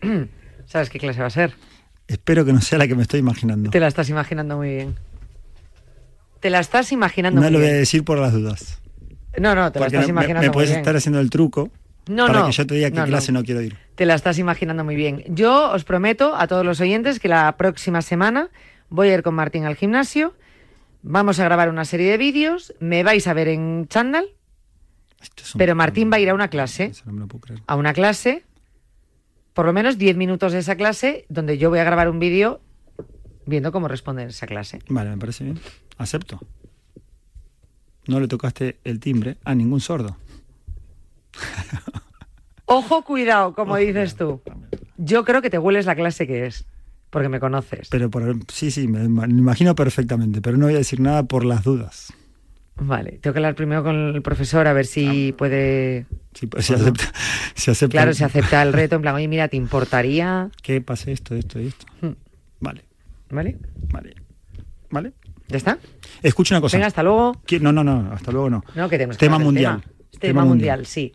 ¿Sabes 0.66 0.90
qué 0.90 0.98
clase 0.98 1.20
va 1.20 1.26
a 1.26 1.30
ser? 1.30 1.54
Espero 2.06 2.44
que 2.44 2.52
no 2.52 2.60
sea 2.60 2.78
la 2.78 2.86
que 2.88 2.94
me 2.94 3.02
estoy 3.02 3.20
imaginando. 3.20 3.70
Te 3.70 3.80
la 3.80 3.88
estás 3.88 4.08
imaginando 4.08 4.56
muy 4.56 4.68
bien. 4.76 4.96
Te 6.40 6.50
la 6.50 6.60
estás 6.60 6.92
imaginando 6.92 7.40
No 7.40 7.46
muy 7.46 7.52
lo 7.52 7.58
voy 7.58 7.66
a 7.68 7.70
bien. 7.72 7.80
decir 7.80 8.04
por 8.04 8.18
las 8.18 8.32
dudas. 8.32 8.80
No, 9.38 9.54
no, 9.54 9.70
te 9.72 9.80
la 9.80 9.86
estás 9.86 10.00
me- 10.02 10.06
me, 10.06 10.10
imaginando 10.10 10.40
me 10.42 10.48
muy 10.48 10.54
puedes 10.54 10.70
bien. 10.70 10.80
estar 10.80 10.96
haciendo 10.96 11.20
el 11.20 11.30
truco 11.30 11.70
No, 12.08 12.26
para 12.26 12.40
no. 12.40 12.46
que 12.46 12.52
yo 12.52 12.66
te 12.66 12.74
diga 12.76 12.90
qué 12.90 12.96
No, 12.96 13.02
no. 13.02 13.08
clase 13.08 13.32
no 13.32 13.42
quiero 13.42 13.60
ir. 13.60 13.76
Te 13.98 14.06
la 14.06 14.14
estás 14.14 14.38
imaginando 14.38 14.84
muy 14.84 14.94
bien. 14.94 15.24
Yo 15.26 15.72
os 15.72 15.82
prometo 15.82 16.36
a 16.36 16.46
todos 16.46 16.64
los 16.64 16.80
oyentes 16.80 17.18
que 17.18 17.26
la 17.26 17.56
próxima 17.56 18.00
semana 18.00 18.48
voy 18.90 19.08
a 19.08 19.14
ir 19.14 19.24
con 19.24 19.34
Martín 19.34 19.64
al 19.64 19.74
gimnasio. 19.74 20.36
Vamos 21.02 21.40
a 21.40 21.44
grabar 21.44 21.68
una 21.68 21.84
serie 21.84 22.08
de 22.12 22.16
vídeos. 22.16 22.72
Me 22.78 23.02
vais 23.02 23.26
a 23.26 23.34
ver 23.34 23.48
en 23.48 23.88
chándal. 23.88 24.28
Pero 25.56 25.74
Martín 25.74 26.12
va 26.12 26.18
a 26.18 26.20
ir 26.20 26.30
a 26.30 26.34
una 26.34 26.46
clase. 26.46 26.84
Eso 26.84 27.02
no 27.06 27.12
me 27.12 27.18
lo 27.18 27.26
puedo 27.26 27.40
creer. 27.40 27.62
A 27.66 27.74
una 27.74 27.92
clase. 27.92 28.44
Por 29.52 29.66
lo 29.66 29.72
menos 29.72 29.98
10 29.98 30.16
minutos 30.16 30.52
de 30.52 30.60
esa 30.60 30.76
clase 30.76 31.26
donde 31.28 31.58
yo 31.58 31.68
voy 31.68 31.80
a 31.80 31.84
grabar 31.84 32.08
un 32.08 32.20
vídeo 32.20 32.60
viendo 33.46 33.72
cómo 33.72 33.88
responde 33.88 34.26
esa 34.26 34.46
clase. 34.46 34.78
Vale, 34.88 35.10
me 35.10 35.16
parece 35.16 35.42
bien. 35.42 35.58
Acepto. 35.96 36.38
No 38.06 38.20
le 38.20 38.28
tocaste 38.28 38.78
el 38.84 39.00
timbre 39.00 39.38
a 39.42 39.56
ningún 39.56 39.80
sordo. 39.80 40.16
Ojo, 42.68 43.02
cuidado, 43.02 43.54
como 43.54 43.76
dices 43.76 44.14
tú. 44.16 44.40
Yo 44.98 45.24
creo 45.24 45.40
que 45.42 45.50
te 45.50 45.58
hueles 45.58 45.86
la 45.86 45.94
clase 45.94 46.26
que 46.26 46.46
es, 46.46 46.66
porque 47.10 47.28
me 47.28 47.40
conoces. 47.40 47.88
Pero 47.90 48.10
por, 48.10 48.36
sí, 48.52 48.70
sí, 48.70 48.86
me, 48.88 49.04
imagino 49.04 49.74
perfectamente, 49.74 50.40
pero 50.42 50.56
no 50.58 50.66
voy 50.66 50.74
a 50.74 50.78
decir 50.78 51.00
nada 51.00 51.22
por 51.22 51.44
las 51.44 51.64
dudas. 51.64 52.12
Vale, 52.80 53.18
tengo 53.20 53.32
que 53.34 53.38
hablar 53.38 53.54
primero 53.56 53.82
con 53.82 53.96
el 54.14 54.22
profesor 54.22 54.66
a 54.68 54.72
ver 54.72 54.86
si 54.86 55.32
puede... 55.32 56.06
Si, 56.34 56.46
pues, 56.46 56.66
si 56.66 56.74
acepta, 56.74 57.12
si 57.54 57.70
acepta- 57.72 57.90
Claro, 57.90 58.12
si 58.14 58.22
acepta 58.22 58.62
el 58.62 58.72
reto, 58.72 58.96
en 58.96 59.02
plan, 59.02 59.14
oye, 59.16 59.26
mira, 59.28 59.48
¿te 59.48 59.56
importaría? 59.56 60.50
Que 60.62 60.80
pase 60.80 61.10
esto, 61.12 61.34
esto 61.34 61.58
y 61.60 61.68
esto. 61.68 61.86
Hmm. 62.02 62.12
Vale, 62.60 62.84
¿Vale? 63.30 63.56
vale. 63.90 64.14
¿Vale? 64.90 65.12
¿Ya 65.48 65.56
está? 65.56 65.78
Escucha 66.22 66.54
una 66.54 66.60
cosa. 66.60 66.76
Venga, 66.76 66.86
hasta 66.86 67.02
luego. 67.02 67.34
¿Qui- 67.46 67.60
No, 67.60 67.72
no, 67.72 67.82
no, 67.82 68.12
hasta 68.12 68.30
luego 68.30 68.50
no. 68.50 68.62
No, 68.74 68.88
que 68.88 68.96
tenemos 68.96 69.16
que 69.16 69.26
tema 69.26 69.38
del 69.38 69.44
mundial. 69.46 69.80
Tema, 69.80 70.20
Tema 70.20 70.44
mundial, 70.44 70.86
sí. 70.86 71.12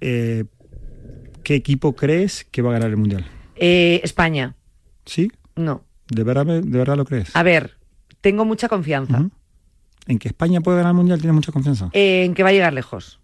Eh, 0.00 0.44
¿Qué 1.42 1.54
equipo 1.54 1.94
crees 1.94 2.44
que 2.50 2.62
va 2.62 2.70
a 2.70 2.72
ganar 2.74 2.90
el 2.90 2.96
mundial? 2.96 3.24
Eh, 3.56 4.00
España, 4.02 4.54
¿Sí? 5.06 5.30
no. 5.56 5.84
¿De 6.08 6.24
verdad, 6.24 6.44
de 6.44 6.60
verdad 6.78 6.96
lo 6.96 7.04
crees? 7.04 7.34
A 7.34 7.42
ver, 7.42 7.78
tengo 8.20 8.44
mucha 8.44 8.68
confianza. 8.68 9.30
¿En 10.06 10.18
que 10.18 10.28
España 10.28 10.60
puede 10.60 10.78
ganar 10.78 10.90
el 10.90 10.96
mundial 10.96 11.20
tienes 11.20 11.34
mucha 11.34 11.52
confianza? 11.52 11.88
eh, 11.92 12.24
en 12.24 12.34
que 12.34 12.42
va 12.42 12.50
a 12.50 12.52
llegar 12.52 12.72
lejos. 12.72 13.18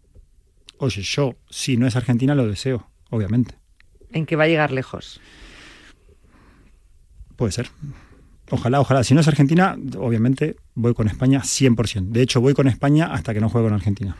Oye, 0.78 1.02
yo, 1.02 1.34
si 1.50 1.76
no 1.76 1.86
es 1.86 1.96
Argentina, 1.96 2.34
lo 2.34 2.46
deseo, 2.46 2.88
obviamente. 3.10 3.56
En 4.12 4.24
que 4.26 4.36
va 4.36 4.44
a 4.44 4.48
llegar 4.48 4.70
lejos. 4.72 5.20
Puede 7.36 7.52
ser. 7.52 7.68
Ojalá, 8.50 8.80
ojalá. 8.80 9.04
Si 9.04 9.12
no 9.14 9.20
es 9.20 9.28
Argentina, 9.28 9.76
obviamente 9.98 10.56
voy 10.74 10.94
con 10.94 11.08
España 11.08 11.40
100%. 11.42 12.08
De 12.10 12.22
hecho, 12.22 12.40
voy 12.40 12.54
con 12.54 12.68
España 12.68 13.12
hasta 13.12 13.34
que 13.34 13.40
no 13.40 13.48
juegue 13.50 13.66
con 13.68 13.74
Argentina. 13.74 14.16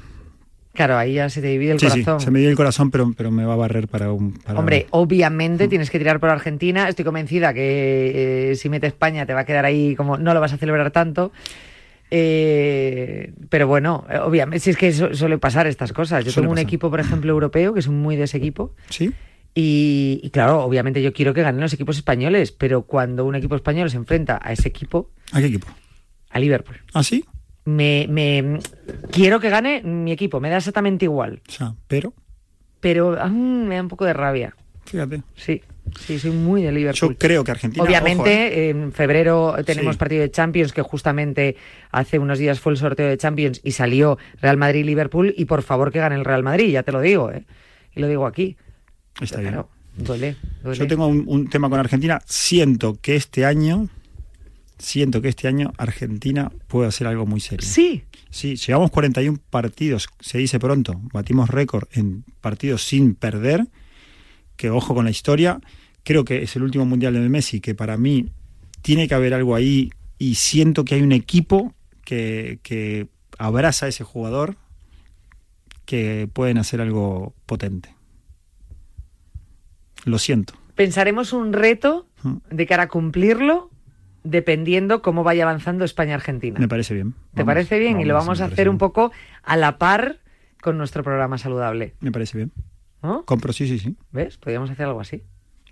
Claro, 0.78 0.96
ahí 0.96 1.14
ya 1.14 1.28
se 1.28 1.40
te 1.40 1.48
divide 1.48 1.72
el 1.72 1.80
sí, 1.80 1.88
corazón. 1.88 2.20
sí, 2.20 2.24
se 2.26 2.30
me 2.30 2.38
dio 2.38 2.48
el 2.50 2.54
corazón, 2.54 2.92
pero, 2.92 3.12
pero 3.16 3.32
me 3.32 3.44
va 3.44 3.54
a 3.54 3.56
barrer 3.56 3.88
para 3.88 4.12
un... 4.12 4.34
para- 4.34 4.60
Hombre, 4.60 4.86
obviamente 4.90 5.66
tienes 5.66 5.90
que 5.90 5.98
tirar 5.98 6.20
por 6.20 6.30
Argentina. 6.30 6.88
Estoy 6.88 7.04
convencida 7.04 7.52
que 7.52 8.52
eh, 8.52 8.54
si 8.54 8.68
mete 8.68 8.86
España 8.86 9.26
te 9.26 9.34
va 9.34 9.40
a 9.40 9.44
quedar 9.44 9.64
ahí 9.64 9.96
como 9.96 10.18
no 10.18 10.34
lo 10.34 10.40
vas 10.40 10.52
a 10.52 10.56
celebrar 10.56 10.92
tanto. 10.92 11.32
Eh, 12.12 13.32
pero 13.48 13.66
bueno, 13.66 14.04
obviamente, 14.24 14.60
si 14.60 14.70
es 14.70 14.76
que 14.76 14.92
su- 14.92 15.14
suele 15.14 15.38
pasar 15.38 15.66
estas 15.66 15.92
cosas. 15.92 16.24
Yo 16.24 16.30
Suele 16.30 16.44
tengo 16.44 16.52
un 16.52 16.56
pasar. 16.56 16.68
equipo, 16.68 16.90
por 16.90 17.00
ejemplo, 17.00 17.30
europeo, 17.32 17.74
que 17.74 17.80
es 17.80 17.88
muy 17.88 18.16
de 18.16 18.22
ese 18.24 18.36
equipo. 18.38 18.74
¿Sí? 18.88 19.12
Y, 19.54 20.20
y 20.22 20.30
claro, 20.30 20.62
obviamente 20.62 21.02
yo 21.02 21.12
quiero 21.12 21.34
que 21.34 21.42
ganen 21.42 21.60
los 21.60 21.72
equipos 21.72 21.96
españoles, 21.96 22.52
pero 22.52 22.82
cuando 22.82 23.24
un 23.24 23.34
equipo 23.34 23.56
español 23.56 23.90
se 23.90 23.96
enfrenta 23.96 24.38
a 24.40 24.52
ese 24.52 24.68
equipo, 24.68 25.10
¿A 25.32 25.40
qué 25.40 25.46
equipo? 25.46 25.66
a 26.30 26.38
Liverpool, 26.38 26.76
¿Ah, 26.94 27.02
sí? 27.02 27.24
Me, 27.68 28.06
me- 28.08 28.58
quiero 29.10 29.40
que 29.40 29.50
gane 29.50 29.82
mi 29.82 30.12
equipo, 30.12 30.40
me 30.40 30.48
da 30.50 30.56
exactamente 30.56 31.04
igual, 31.04 31.40
O 31.48 31.52
sea, 31.52 31.74
pero, 31.86 32.12
pero 32.80 33.16
ah, 33.20 33.28
me 33.28 33.74
da 33.76 33.82
un 33.82 33.88
poco 33.88 34.04
de 34.04 34.12
rabia. 34.14 34.54
fíjate. 34.86 35.22
Sí, 35.36 35.60
sí, 36.00 36.18
soy 36.18 36.30
muy 36.30 36.62
de 36.62 36.72
Liverpool. 36.72 37.12
Yo 37.12 37.18
creo 37.18 37.44
que 37.44 37.50
Argentina... 37.50 37.82
Obviamente, 37.84 38.20
ojo, 38.22 38.28
¿eh? 38.30 38.70
en 38.70 38.92
febrero 38.92 39.54
tenemos 39.66 39.94
Sí. 39.96 39.98
partido 39.98 40.22
de 40.22 40.30
Champions, 40.30 40.72
que 40.72 40.82
justamente 40.82 41.56
hace 41.90 42.18
unos 42.18 42.38
días 42.38 42.58
fue 42.60 42.72
el 42.72 42.78
sorteo 42.78 43.06
de 43.08 43.18
Champions 43.18 43.60
y 43.64 43.72
salió 43.72 44.16
Real 44.40 44.56
Madrid-Liverpool, 44.56 45.34
y 45.36 45.44
por 45.44 45.62
favor 45.62 45.92
que 45.92 45.98
gane 45.98 46.14
el 46.16 46.24
Real 46.24 46.42
Madrid, 46.42 46.70
ya 46.72 46.82
te 46.82 46.92
lo 46.92 47.00
digo, 47.00 47.30
¿eh? 47.30 47.44
Y 47.94 48.00
lo 48.00 48.08
digo 48.08 48.26
aquí. 48.26 48.56
Está 49.20 49.40
bien. 49.40 49.52
Claro, 49.52 49.68
duele, 49.96 50.36
duele. 50.62 50.78
Yo 50.78 50.86
tengo 50.86 51.06
un, 51.06 51.24
un 51.26 51.48
tema 51.50 51.68
con 51.68 51.80
Argentina. 51.80 52.20
Siento 52.24 52.96
que 53.02 53.16
este 53.16 53.44
año, 53.44 53.88
siento 54.78 55.20
que 55.20 55.28
este 55.28 55.48
año 55.48 55.72
Argentina 55.76 56.50
puede 56.66 56.88
hacer 56.88 57.06
algo 57.06 57.26
muy 57.26 57.40
serio. 57.40 57.66
Sí, 57.66 58.04
Sí, 58.30 58.56
llevamos 58.56 58.90
41 58.90 59.38
partidos, 59.50 60.08
se 60.20 60.38
dice 60.38 60.58
pronto, 60.58 61.00
batimos 61.12 61.48
récord 61.48 61.88
en 61.92 62.24
partidos 62.40 62.82
sin 62.82 63.14
perder, 63.14 63.66
que 64.56 64.70
ojo 64.70 64.94
con 64.94 65.06
la 65.06 65.10
historia, 65.10 65.60
creo 66.04 66.24
que 66.24 66.42
es 66.42 66.54
el 66.56 66.62
último 66.62 66.84
mundial 66.84 67.14
de 67.14 67.28
Messi, 67.28 67.60
que 67.60 67.74
para 67.74 67.96
mí 67.96 68.28
tiene 68.82 69.08
que 69.08 69.14
haber 69.14 69.32
algo 69.32 69.54
ahí 69.54 69.90
y 70.18 70.34
siento 70.34 70.84
que 70.84 70.96
hay 70.96 71.02
un 71.02 71.12
equipo 71.12 71.74
que, 72.04 72.58
que 72.62 73.08
abraza 73.38 73.86
a 73.86 73.88
ese 73.88 74.04
jugador 74.04 74.56
que 75.86 76.28
pueden 76.30 76.58
hacer 76.58 76.82
algo 76.82 77.34
potente. 77.46 77.94
Lo 80.04 80.18
siento. 80.18 80.54
pensaremos 80.74 81.32
un 81.32 81.52
reto 81.52 82.06
de 82.50 82.66
cara 82.66 82.84
a 82.84 82.88
cumplirlo 82.88 83.70
dependiendo 84.24 85.02
cómo 85.02 85.24
vaya 85.24 85.44
avanzando 85.44 85.84
España-Argentina. 85.84 86.58
Me 86.58 86.68
parece 86.68 86.94
bien. 86.94 87.14
¿Te 87.34 87.44
parece 87.44 87.78
bien? 87.78 88.00
y 88.00 88.04
lo 88.04 88.14
vamos 88.14 88.40
a 88.40 88.46
hacer 88.46 88.68
un 88.68 88.78
poco 88.78 89.12
a 89.42 89.56
la 89.56 89.78
par 89.78 90.18
con 90.60 90.78
nuestro 90.78 91.02
programa 91.02 91.38
saludable. 91.38 91.94
Me 92.00 92.12
parece 92.12 92.38
bien. 92.38 92.52
Compro, 93.24 93.52
sí, 93.52 93.68
sí, 93.68 93.78
sí. 93.78 93.96
¿Ves? 94.10 94.36
Podríamos 94.38 94.70
hacer 94.70 94.86
algo 94.86 95.00
así. 95.00 95.22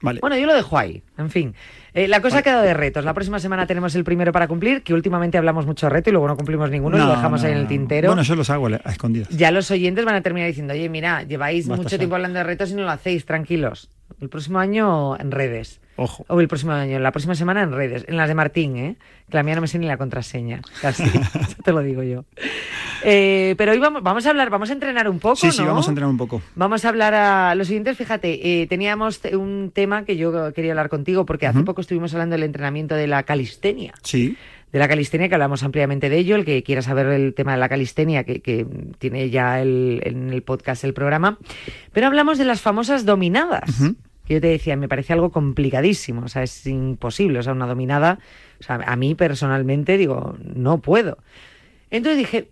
Vale. 0.03 0.21
Bueno, 0.21 0.37
yo 0.37 0.47
lo 0.47 0.55
dejo 0.55 0.77
ahí. 0.77 1.03
En 1.17 1.31
fin, 1.31 1.55
eh, 1.95 2.07
la 2.07 2.21
cosa 2.21 2.39
ha 2.39 2.43
quedado 2.43 2.63
de 2.63 2.75
retos. 2.75 3.05
La 3.05 3.15
próxima 3.15 3.39
semana 3.39 3.67
tenemos 3.67 3.95
el 3.95 4.05
primero 4.05 4.31
para 4.31 4.47
cumplir, 4.47 4.83
que 4.83 4.93
últimamente 4.93 5.39
hablamos 5.39 5.67
mucho 5.67 5.87
de 5.87 5.91
reto 5.91 6.11
y 6.11 6.13
luego 6.13 6.29
no 6.29 6.37
cumplimos 6.37 6.71
ninguno 6.71 6.99
y 6.99 7.01
lo 7.01 7.09
dejamos 7.09 7.43
ahí 7.45 7.53
en 7.53 7.59
el 7.59 7.67
tintero. 7.67 8.09
Bueno, 8.09 8.23
yo 8.23 8.37
los 8.37 8.51
hago 8.51 8.67
a 8.67 8.77
escondidas. 8.91 9.29
Ya 9.31 9.51
los 9.51 9.71
oyentes 9.71 10.05
van 10.05 10.15
a 10.15 10.21
terminar 10.21 10.49
diciendo, 10.49 10.75
oye, 10.75 10.89
mira, 10.89 11.23
lleváis 11.23 11.67
mucho 11.67 11.97
tiempo 11.97 12.15
hablando 12.15 12.39
de 12.39 12.45
retos 12.45 12.71
y 12.71 12.75
no 12.75 12.83
lo 12.83 12.91
hacéis, 12.91 13.25
tranquilos. 13.25 13.91
El 14.21 14.29
próximo 14.29 14.59
año 14.59 15.19
en 15.19 15.31
redes. 15.31 15.81
Ojo. 15.97 16.25
O 16.29 16.41
el 16.41 16.49
próximo 16.49 16.73
año, 16.73 16.99
la 16.99 17.11
próxima 17.11 17.35
semana 17.35 17.63
en 17.63 17.73
redes. 17.73 18.05
En 18.07 18.17
las 18.17 18.29
de 18.29 18.35
Martín, 18.35 18.77
¿eh? 18.77 18.97
Que 19.31 19.37
la 19.37 19.43
mía 19.43 19.55
no 19.55 19.61
me 19.61 19.69
sé 19.69 19.79
ni 19.79 19.87
la 19.87 19.97
contraseña. 19.97 20.61
Casi. 20.81 21.05
te 21.65 21.73
lo 21.73 21.81
digo 21.81 22.03
yo. 22.03 22.25
Eh, 23.03 23.55
pero 23.57 23.73
hoy 23.73 23.79
vamos, 23.79 24.03
vamos 24.03 24.27
a 24.27 24.31
hablar, 24.31 24.51
vamos 24.51 24.71
a 24.71 24.73
entrenar 24.73 25.09
un 25.09 25.19
poco. 25.19 25.37
Sí, 25.37 25.51
sí, 25.51 25.63
vamos 25.63 25.87
a 25.87 25.91
entrenar 25.91 26.11
un 26.11 26.19
poco. 26.19 26.43
Vamos 26.55 26.85
a 26.85 26.89
hablar 26.89 27.15
a 27.15 27.55
los 27.55 27.67
siguientes. 27.67 27.97
Fíjate, 27.97 28.63
eh, 28.63 28.67
teníamos 28.67 29.21
un 29.33 29.71
tema 29.75 30.05
que 30.05 30.17
yo 30.17 30.53
quería 30.53 30.73
hablar 30.73 30.89
contigo 30.89 31.25
porque 31.27 31.47
hace 31.47 31.63
poco 31.63 31.81
estuvimos 31.81 32.13
hablando 32.13 32.35
del 32.35 32.45
entrenamiento 32.45 32.95
de 32.95 33.07
la 33.07 33.23
calistenia. 33.23 33.95
Sí 34.03 34.37
de 34.73 34.81
la 34.81 34.89
calistenia, 34.89 35.29
que 35.29 35.35
hablamos 35.35 35.63
ampliamente 35.63 36.09
de 36.09 36.19
ello. 36.19 36.37
El 36.37 36.45
que 36.45 36.63
quiera 36.63 36.83
saber 36.83 37.07
el 37.07 37.35
tema 37.35 37.53
de 37.53 37.59
la 37.59 37.69
calistenia, 37.69 38.25
que, 38.25 38.67
tiene 38.99 39.31
ya 39.31 39.63
en 39.63 40.31
el 40.33 40.43
podcast 40.43 40.85
el 40.85 40.93
programa. 40.93 41.39
Pero 41.93 42.07
hablamos 42.09 42.37
de 42.37 42.45
las 42.45 42.61
famosas 42.61 43.07
dominadas 43.07 43.71
yo 44.35 44.41
te 44.41 44.49
decía, 44.49 44.77
me 44.77 44.89
parece 44.89 45.13
algo 45.13 45.31
complicadísimo, 45.31 46.23
o 46.25 46.29
sea, 46.29 46.43
es 46.43 46.67
imposible, 46.67 47.39
o 47.39 47.43
sea, 47.43 47.53
una 47.53 47.67
dominada, 47.67 48.19
o 48.61 48.63
sea, 48.63 48.81
a 48.85 48.97
mí 48.97 49.15
personalmente 49.15 49.97
digo, 49.97 50.37
no 50.43 50.79
puedo. 50.79 51.19
Entonces 51.91 52.19
dije, 52.19 52.51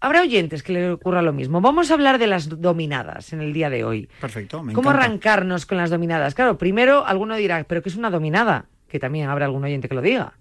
habrá 0.00 0.22
oyentes 0.22 0.62
que 0.62 0.72
le 0.72 0.90
ocurra 0.90 1.22
lo 1.22 1.32
mismo. 1.32 1.60
Vamos 1.60 1.90
a 1.90 1.94
hablar 1.94 2.18
de 2.18 2.26
las 2.26 2.60
dominadas 2.60 3.32
en 3.32 3.40
el 3.40 3.52
día 3.52 3.70
de 3.70 3.84
hoy. 3.84 4.08
Perfecto, 4.20 4.62
¿Cómo 4.72 4.90
arrancarnos 4.90 5.64
con 5.64 5.78
las 5.78 5.90
dominadas? 5.90 6.34
Claro, 6.34 6.58
primero 6.58 7.06
alguno 7.06 7.36
dirá, 7.36 7.64
¿pero 7.64 7.82
qué 7.82 7.88
es 7.88 7.96
una 7.96 8.10
dominada? 8.10 8.66
Que 8.88 8.98
también 8.98 9.28
habrá 9.28 9.46
algún 9.46 9.64
oyente 9.64 9.88
que 9.88 9.94
lo 9.94 10.02
diga. 10.02 10.34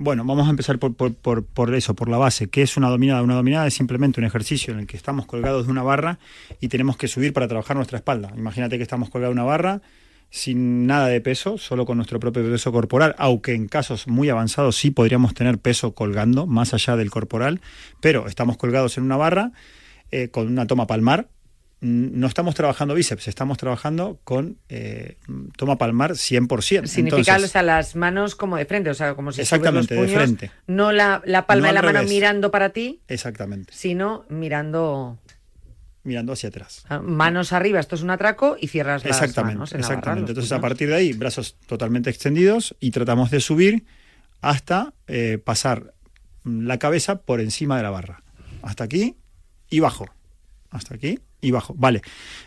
Bueno, 0.00 0.24
vamos 0.24 0.46
a 0.46 0.50
empezar 0.50 0.78
por, 0.78 0.94
por, 0.94 1.44
por, 1.44 1.74
eso, 1.74 1.94
por 1.94 2.08
la 2.08 2.18
base. 2.18 2.48
¿Qué 2.48 2.62
es 2.62 2.76
una 2.76 2.88
dominada? 2.88 3.20
Una 3.20 3.34
dominada 3.34 3.66
es 3.66 3.74
simplemente 3.74 4.20
un 4.20 4.26
ejercicio 4.26 4.72
en 4.72 4.78
el 4.78 4.86
que 4.86 4.96
estamos 4.96 5.26
colgados 5.26 5.66
de 5.66 5.72
una 5.72 5.82
barra 5.82 6.20
y 6.60 6.68
tenemos 6.68 6.96
que 6.96 7.08
subir 7.08 7.32
para 7.32 7.48
trabajar 7.48 7.76
nuestra 7.76 7.98
espalda. 7.98 8.32
Imagínate 8.36 8.76
que 8.76 8.84
estamos 8.84 9.10
colgados 9.10 9.34
de 9.34 9.40
una 9.40 9.50
barra 9.50 9.82
sin 10.30 10.86
nada 10.86 11.08
de 11.08 11.20
peso, 11.20 11.58
solo 11.58 11.84
con 11.84 11.96
nuestro 11.96 12.20
propio 12.20 12.44
peso 12.44 12.70
corporal, 12.70 13.16
aunque 13.18 13.54
en 13.54 13.66
casos 13.66 14.06
muy 14.06 14.28
avanzados 14.28 14.76
sí 14.76 14.92
podríamos 14.92 15.34
tener 15.34 15.58
peso 15.58 15.94
colgando 15.94 16.46
más 16.46 16.74
allá 16.74 16.94
del 16.94 17.10
corporal, 17.10 17.60
pero 18.00 18.28
estamos 18.28 18.56
colgados 18.56 18.98
en 18.98 19.04
una 19.04 19.16
barra 19.16 19.50
eh, 20.12 20.28
con 20.28 20.46
una 20.46 20.66
toma 20.68 20.86
palmar 20.86 21.28
no 21.80 22.26
estamos 22.26 22.54
trabajando 22.54 22.94
bíceps, 22.94 23.28
estamos 23.28 23.56
trabajando 23.56 24.18
con 24.24 24.58
eh, 24.68 25.16
toma 25.56 25.78
palmar 25.78 26.12
100%. 26.12 26.86
Significa, 26.86 27.36
o 27.36 27.46
sea, 27.46 27.62
las 27.62 27.94
manos 27.94 28.34
como 28.34 28.56
de 28.56 28.64
frente, 28.64 28.90
o 28.90 28.94
sea, 28.94 29.14
como 29.14 29.30
si 29.30 29.42
Exactamente, 29.42 29.94
los 29.94 30.08
de 30.08 30.14
frente. 30.14 30.50
No 30.66 30.90
la, 30.90 31.22
palma 31.46 31.68
de 31.68 31.74
la 31.74 31.82
mano 31.82 32.02
mirando 32.02 32.50
para 32.50 32.70
ti. 32.70 33.00
Exactamente. 33.06 33.72
Sino 33.74 34.24
mirando... 34.28 35.18
Mirando 36.02 36.32
hacia 36.32 36.48
atrás. 36.48 36.84
Ah, 36.88 37.00
manos 37.00 37.52
arriba, 37.52 37.78
esto 37.78 37.94
es 37.94 38.02
un 38.02 38.10
atraco 38.10 38.56
y 38.58 38.68
cierras 38.68 39.04
las 39.04 39.16
exactamente, 39.16 39.56
manos. 39.56 39.72
exactamente. 39.74 40.32
Entonces, 40.32 40.52
a 40.52 40.60
partir 40.60 40.88
de 40.88 40.96
ahí, 40.96 41.12
brazos 41.12 41.56
totalmente 41.66 42.08
extendidos 42.08 42.74
y 42.80 42.90
tratamos 42.92 43.30
de 43.30 43.40
subir 43.40 43.84
hasta 44.40 44.94
eh, 45.06 45.38
pasar 45.44 45.94
la 46.44 46.78
cabeza 46.78 47.20
por 47.22 47.40
encima 47.40 47.76
de 47.76 47.82
la 47.82 47.90
barra. 47.90 48.22
Hasta 48.62 48.84
aquí 48.84 49.16
y 49.68 49.80
bajo. 49.80 50.06
Hasta 50.70 50.94
aquí 50.94 51.18
y 51.40 51.50
bajo. 51.50 51.74
Vale. 51.76 52.02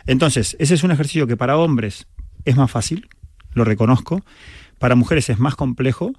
Entonces, 0.06 0.56
ese 0.58 0.74
es 0.74 0.82
un 0.82 0.90
ejercicio 0.90 1.26
que 1.26 1.36
para 1.36 1.56
hombres 1.56 2.06
es 2.44 2.56
más 2.56 2.70
fácil, 2.70 3.08
lo 3.54 3.64
reconozco. 3.64 4.22
Para 4.78 4.94
mujeres 4.94 5.30
es 5.30 5.38
más 5.38 5.54
complejo. 5.54 6.12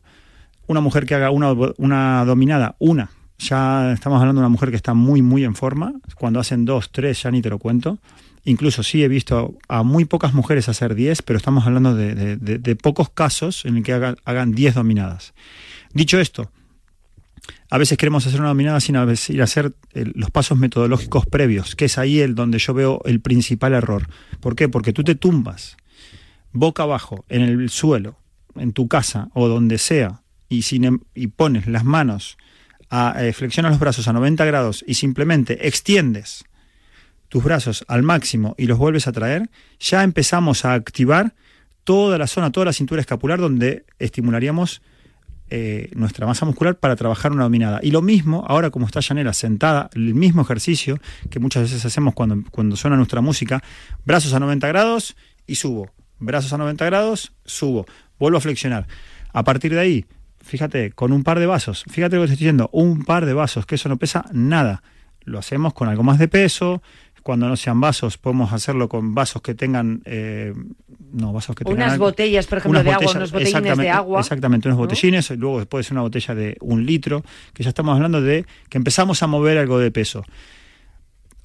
Una 0.67 0.79
mujer 0.79 1.05
que 1.05 1.15
haga 1.15 1.29
una, 1.29 1.51
una 1.77 2.23
dominada, 2.23 2.75
una, 2.79 3.11
ya 3.37 3.91
estamos 3.91 4.21
hablando 4.21 4.39
de 4.39 4.45
una 4.45 4.49
mujer 4.49 4.69
que 4.69 4.75
está 4.75 4.93
muy, 4.93 5.21
muy 5.21 5.43
en 5.43 5.55
forma. 5.55 5.93
Cuando 6.15 6.39
hacen 6.39 6.65
dos, 6.65 6.91
tres, 6.91 7.21
ya 7.23 7.31
ni 7.31 7.41
te 7.41 7.49
lo 7.49 7.59
cuento. 7.59 7.99
Incluso 8.45 8.83
sí 8.83 9.03
he 9.03 9.07
visto 9.07 9.55
a 9.67 9.83
muy 9.83 10.05
pocas 10.05 10.33
mujeres 10.33 10.69
hacer 10.69 10.95
diez, 10.95 11.21
pero 11.21 11.37
estamos 11.37 11.65
hablando 11.65 11.95
de, 11.95 12.35
de, 12.37 12.75
pocos 12.75 13.09
casos 13.09 13.65
en 13.65 13.77
el 13.77 13.83
que 13.83 13.93
hagan, 13.93 14.17
hagan 14.25 14.53
diez 14.53 14.75
dominadas. 14.75 15.33
Dicho 15.93 16.19
esto, 16.19 16.51
a 17.73 17.79
veces 17.79 17.97
queremos 17.97 18.27
hacer 18.27 18.39
una 18.39 18.49
dominada 18.49 18.79
sin 18.79 18.95
ir 19.29 19.41
a 19.41 19.45
hacer 19.45 19.73
los 19.95 20.29
pasos 20.29 20.59
metodológicos 20.59 21.25
previos, 21.25 21.75
que 21.75 21.85
es 21.85 21.97
ahí 21.97 22.19
el 22.19 22.35
donde 22.35 22.59
yo 22.59 22.75
veo 22.75 23.01
el 23.03 23.19
principal 23.19 23.73
error. 23.73 24.07
¿Por 24.41 24.55
qué? 24.55 24.69
Porque 24.69 24.93
tú 24.93 25.03
te 25.03 25.15
tumbas 25.15 25.75
boca 26.51 26.83
abajo 26.83 27.25
en 27.29 27.41
el 27.41 27.71
suelo, 27.71 28.19
en 28.53 28.73
tu 28.73 28.87
casa 28.87 29.29
o 29.33 29.47
donde 29.47 29.79
sea, 29.79 30.21
y 30.49 31.27
pones 31.29 31.65
las 31.65 31.83
manos, 31.83 32.37
a, 32.91 33.15
eh, 33.25 33.33
flexionas 33.33 33.71
los 33.71 33.79
brazos 33.79 34.07
a 34.07 34.13
90 34.13 34.45
grados 34.45 34.85
y 34.87 34.93
simplemente 34.93 35.67
extiendes 35.67 36.45
tus 37.27 37.43
brazos 37.43 37.85
al 37.87 38.03
máximo 38.03 38.53
y 38.55 38.67
los 38.67 38.77
vuelves 38.77 39.07
a 39.07 39.13
traer, 39.13 39.49
ya 39.79 40.03
empezamos 40.03 40.63
a 40.63 40.75
activar 40.75 41.33
toda 41.85 42.19
la 42.19 42.27
zona, 42.27 42.51
toda 42.51 42.67
la 42.67 42.73
cintura 42.73 43.01
escapular 43.01 43.39
donde 43.39 43.83
estimularíamos 43.97 44.83
eh, 45.55 45.91
nuestra 45.93 46.25
masa 46.25 46.47
muscular 46.47 46.79
para 46.79 46.95
trabajar 46.95 47.31
una 47.31 47.43
dominada. 47.43 47.79
Y 47.83 47.91
lo 47.91 48.01
mismo, 48.01 48.43
ahora 48.47 48.71
como 48.71 48.87
está 48.87 49.03
Janela 49.03 49.33
sentada, 49.33 49.87
el 49.93 50.15
mismo 50.15 50.41
ejercicio 50.41 50.97
que 51.29 51.39
muchas 51.39 51.61
veces 51.61 51.85
hacemos 51.85 52.15
cuando, 52.15 52.43
cuando 52.49 52.75
suena 52.75 52.97
nuestra 52.97 53.21
música, 53.21 53.61
brazos 54.03 54.33
a 54.33 54.39
90 54.39 54.67
grados 54.69 55.15
y 55.45 55.53
subo, 55.53 55.91
brazos 56.17 56.53
a 56.53 56.57
90 56.57 56.83
grados, 56.85 57.33
subo, 57.45 57.85
vuelvo 58.17 58.39
a 58.39 58.41
flexionar. 58.41 58.87
A 59.31 59.43
partir 59.43 59.75
de 59.75 59.79
ahí, 59.79 60.05
fíjate, 60.41 60.89
con 60.89 61.11
un 61.11 61.23
par 61.23 61.37
de 61.39 61.45
vasos, 61.45 61.83
fíjate 61.87 62.15
lo 62.15 62.23
que 62.23 62.31
estoy 62.31 62.37
diciendo, 62.37 62.71
un 62.73 63.03
par 63.03 63.27
de 63.27 63.33
vasos, 63.35 63.67
que 63.67 63.75
eso 63.75 63.89
no 63.89 63.97
pesa 63.97 64.25
nada. 64.33 64.81
Lo 65.21 65.37
hacemos 65.37 65.75
con 65.75 65.87
algo 65.87 66.01
más 66.01 66.17
de 66.17 66.29
peso, 66.29 66.81
cuando 67.23 67.47
no 67.47 67.55
sean 67.55 67.79
vasos, 67.79 68.17
podemos 68.17 68.51
hacerlo 68.53 68.89
con 68.89 69.15
vasos 69.15 69.41
que 69.41 69.55
tengan. 69.55 70.01
Eh, 70.05 70.53
no, 71.13 71.31
vasos 71.31 71.55
que 71.55 71.63
tengan. 71.63 71.87
Unas 71.87 71.97
botellas, 71.97 72.45
por 72.47 72.57
ejemplo, 72.57 72.83
de 72.83 72.91
agua, 72.91 73.11
unos 73.15 73.31
botellines 73.31 73.77
de 73.77 73.89
agua. 73.89 74.19
Exactamente, 74.19 74.67
unos 74.67 74.77
botellines, 74.77 75.29
luego 75.31 75.65
puede 75.65 75.83
ser 75.83 75.93
una 75.93 76.01
botella 76.01 76.35
de 76.35 76.57
un 76.59 76.85
litro, 76.85 77.23
que 77.53 77.63
ya 77.63 77.69
estamos 77.69 77.95
hablando 77.95 78.21
de 78.21 78.45
que 78.69 78.77
empezamos 78.77 79.23
a 79.23 79.27
mover 79.27 79.57
algo 79.57 79.79
de 79.79 79.89
peso. 79.89 80.23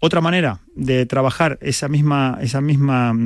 Otra 0.01 0.21
manera 0.21 0.61
de 0.77 1.07
trabajar 1.07 1.59
esa 1.61 1.89
misma, 1.89 2.39
esa 2.41 2.61
misma, 2.61 3.17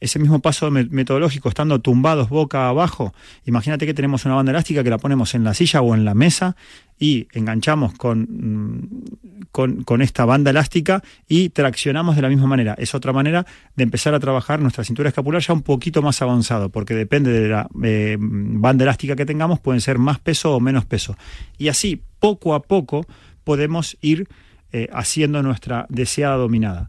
ese 0.00 0.18
mismo 0.18 0.40
paso 0.40 0.70
metodológico 0.70 1.48
estando 1.48 1.80
tumbados 1.80 2.28
boca 2.28 2.68
abajo, 2.68 3.14
imagínate 3.46 3.86
que 3.86 3.94
tenemos 3.94 4.26
una 4.26 4.34
banda 4.34 4.52
elástica 4.52 4.84
que 4.84 4.90
la 4.90 4.98
ponemos 4.98 5.34
en 5.34 5.44
la 5.44 5.54
silla 5.54 5.80
o 5.80 5.94
en 5.94 6.04
la 6.04 6.14
mesa 6.14 6.56
y 6.98 7.26
enganchamos 7.32 7.94
con, 7.94 9.06
con, 9.50 10.02
esta 10.02 10.26
banda 10.26 10.50
elástica 10.50 11.02
y 11.26 11.48
traccionamos 11.48 12.16
de 12.16 12.22
la 12.22 12.28
misma 12.28 12.46
manera. 12.46 12.74
Es 12.76 12.94
otra 12.94 13.14
manera 13.14 13.46
de 13.74 13.82
empezar 13.82 14.12
a 14.12 14.20
trabajar 14.20 14.60
nuestra 14.60 14.84
cintura 14.84 15.08
escapular 15.08 15.40
ya 15.40 15.54
un 15.54 15.62
poquito 15.62 16.02
más 16.02 16.20
avanzado, 16.20 16.68
porque 16.68 16.94
depende 16.94 17.32
de 17.32 17.48
la 17.48 17.66
eh, 17.82 18.18
banda 18.20 18.84
elástica 18.84 19.16
que 19.16 19.24
tengamos, 19.24 19.58
pueden 19.58 19.80
ser 19.80 19.98
más 19.98 20.18
peso 20.18 20.54
o 20.54 20.60
menos 20.60 20.84
peso. 20.84 21.16
Y 21.56 21.68
así, 21.68 22.02
poco 22.18 22.54
a 22.54 22.60
poco, 22.60 23.06
podemos 23.42 23.96
ir 24.02 24.28
eh, 24.72 24.88
haciendo 24.92 25.42
nuestra 25.42 25.86
deseada 25.88 26.36
dominada. 26.36 26.88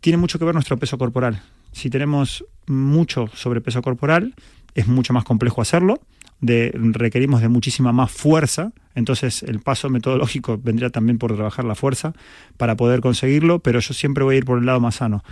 Tiene 0.00 0.16
mucho 0.16 0.38
que 0.38 0.44
ver 0.44 0.54
nuestro 0.54 0.78
peso 0.78 0.98
corporal. 0.98 1.42
Si 1.72 1.90
tenemos 1.90 2.44
mucho 2.66 3.28
sobrepeso 3.34 3.82
corporal, 3.82 4.34
es 4.74 4.86
mucho 4.86 5.12
más 5.12 5.24
complejo 5.24 5.62
hacerlo, 5.62 6.00
requerimos 6.40 7.40
de 7.40 7.48
muchísima 7.48 7.92
más 7.92 8.10
fuerza, 8.10 8.72
entonces 8.94 9.42
el 9.42 9.60
paso 9.60 9.88
metodológico 9.88 10.58
vendría 10.58 10.90
también 10.90 11.18
por 11.18 11.34
trabajar 11.34 11.64
la 11.64 11.74
fuerza 11.74 12.12
para 12.56 12.76
poder 12.76 13.00
conseguirlo, 13.00 13.60
pero 13.60 13.80
yo 13.80 13.94
siempre 13.94 14.24
voy 14.24 14.34
a 14.34 14.38
ir 14.38 14.44
por 14.44 14.58
el 14.58 14.66
lado 14.66 14.80
más 14.80 14.96
sano, 14.96 15.24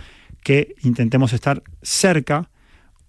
que 0.43 0.75
intentemos 0.81 1.33
estar 1.33 1.61
cerca 1.81 2.49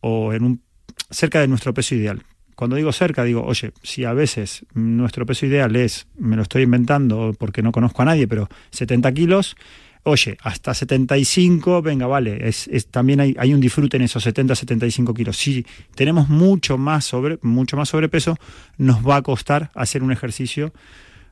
o 0.00 0.32
en 0.32 0.44
un, 0.44 0.62
cerca 1.10 1.40
de 1.40 1.48
nuestro 1.48 1.72
peso 1.72 1.94
ideal. 1.94 2.22
Cuando 2.56 2.76
digo 2.76 2.90
cerca, 2.90 3.22
digo, 3.22 3.44
oye, 3.44 3.72
si 3.82 4.04
a 4.04 4.14
veces 4.14 4.64
nuestro 4.72 5.26
peso 5.26 5.44
ideal 5.44 5.76
es, 5.76 6.06
me 6.18 6.36
lo 6.36 6.42
estoy 6.42 6.62
inventando 6.62 7.34
porque 7.38 7.62
no 7.62 7.70
conozco 7.70 8.00
a 8.00 8.06
nadie, 8.06 8.26
pero 8.26 8.48
70 8.70 9.12
kilos, 9.12 9.56
oye, 10.04 10.38
hasta 10.40 10.72
75, 10.72 11.82
venga, 11.82 12.06
vale, 12.06 12.48
es, 12.48 12.68
también 12.90 13.20
hay, 13.20 13.36
hay, 13.38 13.52
un 13.52 13.60
disfrute 13.60 13.98
en 13.98 14.04
esos 14.04 14.22
70, 14.22 14.54
75 14.54 15.12
kilos. 15.12 15.36
Si 15.36 15.66
tenemos 15.94 16.30
mucho 16.30 16.78
más, 16.78 17.04
sobre, 17.04 17.38
mucho 17.42 17.76
más 17.76 17.90
sobrepeso, 17.90 18.38
nos 18.78 19.06
va 19.06 19.16
a 19.16 19.22
costar 19.22 19.70
hacer 19.74 20.02
un 20.02 20.10
ejercicio 20.10 20.72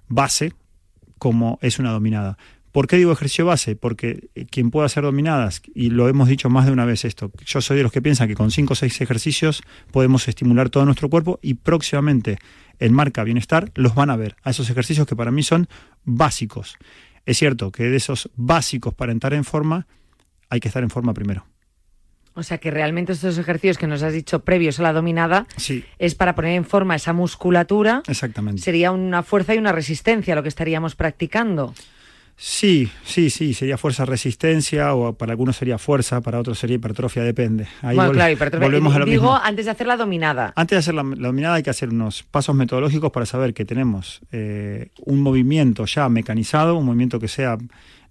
base 0.09 0.53
como 1.19 1.59
es 1.63 1.79
una 1.79 1.91
dominada. 1.91 2.37
¿Por 2.75 2.89
qué 2.89 2.97
digo 2.97 3.13
ejercicio 3.13 3.47
base? 3.47 3.77
Porque 3.77 4.31
eh, 4.35 4.47
quien 4.47 4.73
pueda 4.73 4.87
hacer 4.87 5.05
dominadas, 5.05 5.63
y 5.77 5.91
lo 5.91 6.09
hemos 6.09 6.27
dicho 6.27 6.51
más 6.51 6.67
de 6.67 6.73
una 6.73 6.85
vez 6.85 7.05
esto, 7.05 7.31
yo 7.47 7.61
soy 7.61 7.77
de 7.77 7.85
los 7.85 7.93
que 7.93 8.03
piensan 8.03 8.27
que 8.27 8.35
con 8.35 8.51
5 8.51 8.73
o 8.73 8.75
6 8.75 9.01
ejercicios 9.01 9.63
podemos 9.93 10.27
estimular 10.27 10.71
todo 10.71 10.85
nuestro 10.85 11.09
cuerpo 11.09 11.39
y 11.41 11.55
próximamente 11.55 12.37
en 12.81 12.93
Marca 12.93 13.23
Bienestar 13.23 13.71
los 13.77 13.95
van 13.95 14.11
a 14.11 14.17
ver, 14.17 14.35
a 14.43 14.51
esos 14.51 14.71
ejercicios 14.71 15.07
que 15.07 15.15
para 15.15 15.31
mí 15.31 15.45
son 15.45 15.69
básicos. 16.03 16.77
Es 17.27 17.39
cierto 17.39 17.71
que 17.71 17.85
de 17.85 17.97
esos 17.97 18.29
básicos 18.35 18.93
para 18.93 19.13
entrar 19.13 19.35
en 19.35 19.45
forma, 19.45 19.87
hay 20.51 20.59
que 20.59 20.67
estar 20.67 20.83
en 20.83 20.91
forma 20.91 21.15
primero. 21.15 21.47
O 22.35 22.43
sea 22.43 22.59
que 22.59 22.73
realmente 22.73 23.13
estos 23.13 23.39
ejercicios 23.39 23.79
que 23.79 23.87
nos 23.87 24.03
has 24.03 24.13
dicho 24.13 24.41
previos 24.41 24.81
a 24.81 24.83
la 24.83 24.93
dominada 24.93 25.47
Sí, 25.57 25.85
es 26.01 26.17
para 26.17 26.35
poner 26.35 26.57
en 26.57 26.65
forma 26.65 26.97
esa 26.97 27.13
musculatura. 27.13 28.03
exactamente. 28.09 28.61
Sería 28.63 28.91
una 28.91 29.23
fuerza 29.23 29.55
y 29.55 29.59
una 29.59 29.71
resistencia 29.71 30.35
lo 30.35 30.43
que 30.43 30.49
estaríamos 30.49 30.97
practicando. 30.97 31.73
Sí, 32.37 32.91
sí, 33.05 33.31
sí, 33.31 33.55
sería 33.55 33.79
fuerza-resistencia 33.79 34.95
o 34.95 35.13
para 35.15 35.33
algunos 35.33 35.57
sería 35.57 35.79
fuerza, 35.79 36.21
para 36.21 36.41
otros 36.41 36.59
sería 36.59 36.77
hipertrofia, 36.77 37.23
depende. 37.23 37.67
Ahí 37.81 37.95
bueno, 37.97 38.11
vol- 38.11 38.15
claro, 38.15 38.33
hipertrofia. 38.33 38.67
volvemos 38.67 38.95
a 38.95 38.99
lo 38.99 39.05
Digo, 39.05 39.23
mismo. 39.23 39.41
antes 39.43 39.65
de 39.67 39.71
hacer 39.71 39.87
la 39.87 39.97
dominada. 39.97 40.53
Antes 40.57 40.77
de 40.77 40.79
hacer 40.81 40.95
la, 40.95 41.03
la 41.05 41.29
dominada 41.29 41.55
hay 41.55 41.63
que 41.63 41.71
hacer 41.71 41.91
unos 41.91 42.23
pasos 42.25 42.55
metodológicos 42.57 43.13
para 43.13 43.25
saber 43.25 43.55
que 43.55 43.65
tenemos 43.65 44.21
eh, 44.33 44.89
un 45.07 45.21
movimiento 45.21 45.85
ya 45.87 46.09
mecanizado, 46.09 46.77
un 46.77 46.87
movimiento 46.87 47.21
que 47.21 47.29
sea, 47.29 47.57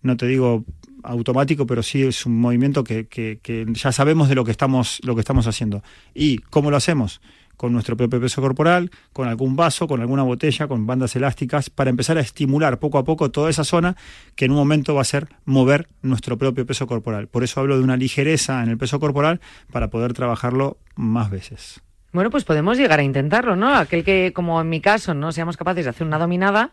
no 0.01 0.15
te 0.17 0.25
digo 0.25 0.63
automático, 1.03 1.67
pero 1.67 1.83
sí 1.83 2.01
es 2.03 2.25
un 2.25 2.39
movimiento 2.39 2.83
que, 2.85 3.07
que- 3.07 3.39
que 3.43 3.65
ya 3.73 3.91
sabemos 3.91 4.29
de 4.29 4.35
lo 4.35 4.45
que 4.45 4.51
estamos, 4.51 4.99
lo 5.03 5.15
que 5.15 5.19
estamos 5.21 5.47
haciendo. 5.47 5.83
¿Y 6.13 6.37
cómo 6.37 6.71
lo 6.71 6.77
hacemos? 6.77 7.19
Con 7.63 7.71
nuestro 7.71 7.95
propio 7.95 8.19
peso 8.19 8.41
corporal, 8.41 8.91
con 9.13 9.29
algún 9.29 9.55
vaso, 9.55 9.87
con 9.87 10.01
alguna 10.01 10.23
botella, 10.23 10.67
con 10.67 10.85
bandas 10.85 11.15
elásticas, 11.15 11.69
para 11.69 11.89
empezar 11.89 12.17
a 12.17 12.19
estimular 12.19 12.77
poco 12.77 12.97
a 12.97 13.05
poco 13.05 13.31
toda 13.31 13.49
esa 13.49 13.63
zona 13.63 13.95
que 14.35 14.43
en 14.43 14.51
un 14.51 14.57
momento 14.57 14.93
va 14.93 14.99
a 14.99 15.05
ser 15.05 15.29
mover 15.45 15.87
nuestro 16.01 16.37
propio 16.37 16.65
peso 16.65 16.87
corporal. 16.87 17.29
Por 17.29 17.41
eso 17.41 17.61
hablo 17.61 17.77
de 17.77 17.83
una 17.85 17.95
ligereza 17.95 18.61
en 18.63 18.69
el 18.69 18.77
peso 18.77 18.99
corporal 18.99 19.39
para 19.71 19.87
poder 19.87 20.11
trabajarlo 20.11 20.75
más 20.97 21.29
veces. 21.29 21.79
Bueno, 22.11 22.29
pues 22.31 22.43
podemos 22.43 22.77
llegar 22.77 22.99
a 22.99 23.03
intentarlo, 23.03 23.55
¿no? 23.55 23.73
Aquel 23.73 24.03
que, 24.03 24.33
como 24.33 24.59
en 24.59 24.67
mi 24.67 24.81
caso, 24.81 25.13
no 25.13 25.31
seamos 25.31 25.55
capaces 25.55 25.85
de 25.85 25.91
hacer 25.91 26.05
una 26.05 26.19
dominada, 26.19 26.71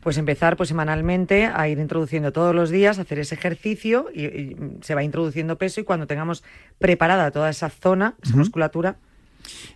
pues 0.00 0.16
empezar 0.16 0.56
pues 0.56 0.70
semanalmente 0.70 1.50
a 1.52 1.68
ir 1.68 1.78
introduciendo 1.78 2.32
todos 2.32 2.54
los 2.54 2.70
días, 2.70 2.98
hacer 2.98 3.18
ese 3.18 3.34
ejercicio 3.34 4.06
y, 4.14 4.24
y 4.24 4.56
se 4.80 4.94
va 4.94 5.02
introduciendo 5.02 5.58
peso 5.58 5.82
y 5.82 5.84
cuando 5.84 6.06
tengamos 6.06 6.42
preparada 6.78 7.30
toda 7.30 7.50
esa 7.50 7.68
zona, 7.68 8.14
esa 8.22 8.36
musculatura, 8.36 8.96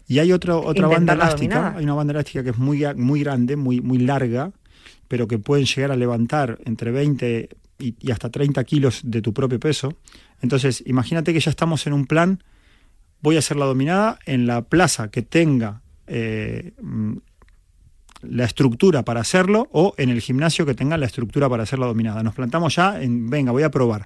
Y 0.07 0.19
hay 0.19 0.33
otro, 0.33 0.61
otra 0.65 0.87
banda 0.87 1.15
elástica, 1.15 1.55
dominada. 1.57 1.79
hay 1.79 1.85
una 1.85 1.95
banda 1.95 2.13
elástica 2.13 2.43
que 2.43 2.51
es 2.51 2.59
muy, 2.59 2.85
muy 2.97 3.21
grande, 3.21 3.57
muy, 3.57 3.81
muy 3.81 3.99
larga, 3.99 4.53
pero 5.09 5.29
que 5.29 5.39
pueden 5.39 5.67
llegar 5.67 5.93
a 5.93 5.97
levantar 5.97 6.59
entre 6.65 6.91
20 6.91 7.49
y, 7.79 7.95
y 8.01 8.11
hasta 8.11 8.31
30 8.31 8.63
kilos 8.65 9.01
de 9.05 9.23
tu 9.23 9.33
propio 9.33 9.59
peso. 9.61 9.97
Entonces, 10.43 10.83
imagínate 10.87 11.33
que 11.33 11.41
ya 11.41 11.51
estamos 11.51 11.87
en 11.87 11.93
un 11.93 12.07
plan, 12.07 12.43
voy 13.21 13.37
a 13.37 13.39
hacer 13.39 13.57
la 13.57 13.65
dominada 13.65 14.19
en 14.27 14.47
la 14.47 14.63
plaza 14.63 15.11
que 15.11 15.23
tenga 15.23 15.81
eh, 16.07 16.73
mm, 16.81 17.17
la 18.23 18.45
estructura 18.45 19.05
para 19.05 19.21
hacerlo 19.21 19.69
o 19.73 19.95
en 19.97 20.11
el 20.11 20.21
gimnasio 20.21 20.67
que 20.67 20.75
tenga 20.75 20.97
la 20.99 21.07
estructura 21.07 21.49
para 21.49 21.63
hacer 21.63 21.79
la 21.79 21.87
dominada. 21.87 22.23
Nos 22.23 22.35
plantamos 22.35 22.77
ya 22.77 23.03
en, 23.03 23.29
venga, 23.29 23.53
voy 23.53 23.63
a 23.63 23.71
probar. 23.71 24.05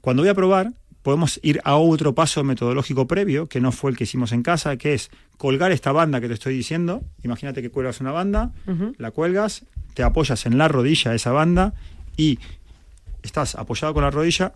Cuando 0.00 0.22
voy 0.22 0.30
a 0.30 0.34
probar, 0.34 0.72
podemos 1.02 1.40
ir 1.42 1.60
a 1.64 1.76
otro 1.76 2.14
paso 2.14 2.44
metodológico 2.44 3.06
previo, 3.06 3.48
que 3.48 3.60
no 3.60 3.72
fue 3.72 3.90
el 3.90 3.96
que 3.96 4.04
hicimos 4.04 4.32
en 4.32 4.42
casa, 4.42 4.76
que 4.76 4.94
es 4.94 5.10
colgar 5.36 5.72
esta 5.72 5.92
banda 5.92 6.20
que 6.20 6.28
te 6.28 6.34
estoy 6.34 6.54
diciendo. 6.54 7.02
Imagínate 7.22 7.62
que 7.62 7.70
cuelgas 7.70 8.00
una 8.00 8.12
banda, 8.12 8.52
la 8.98 9.10
cuelgas, 9.10 9.64
te 9.94 10.02
apoyas 10.02 10.46
en 10.46 10.58
la 10.58 10.68
rodilla 10.68 11.10
de 11.10 11.16
esa 11.16 11.32
banda 11.32 11.74
y 12.16 12.38
estás 13.22 13.54
apoyado 13.54 13.94
con 13.94 14.02
la 14.02 14.10
rodilla 14.10 14.54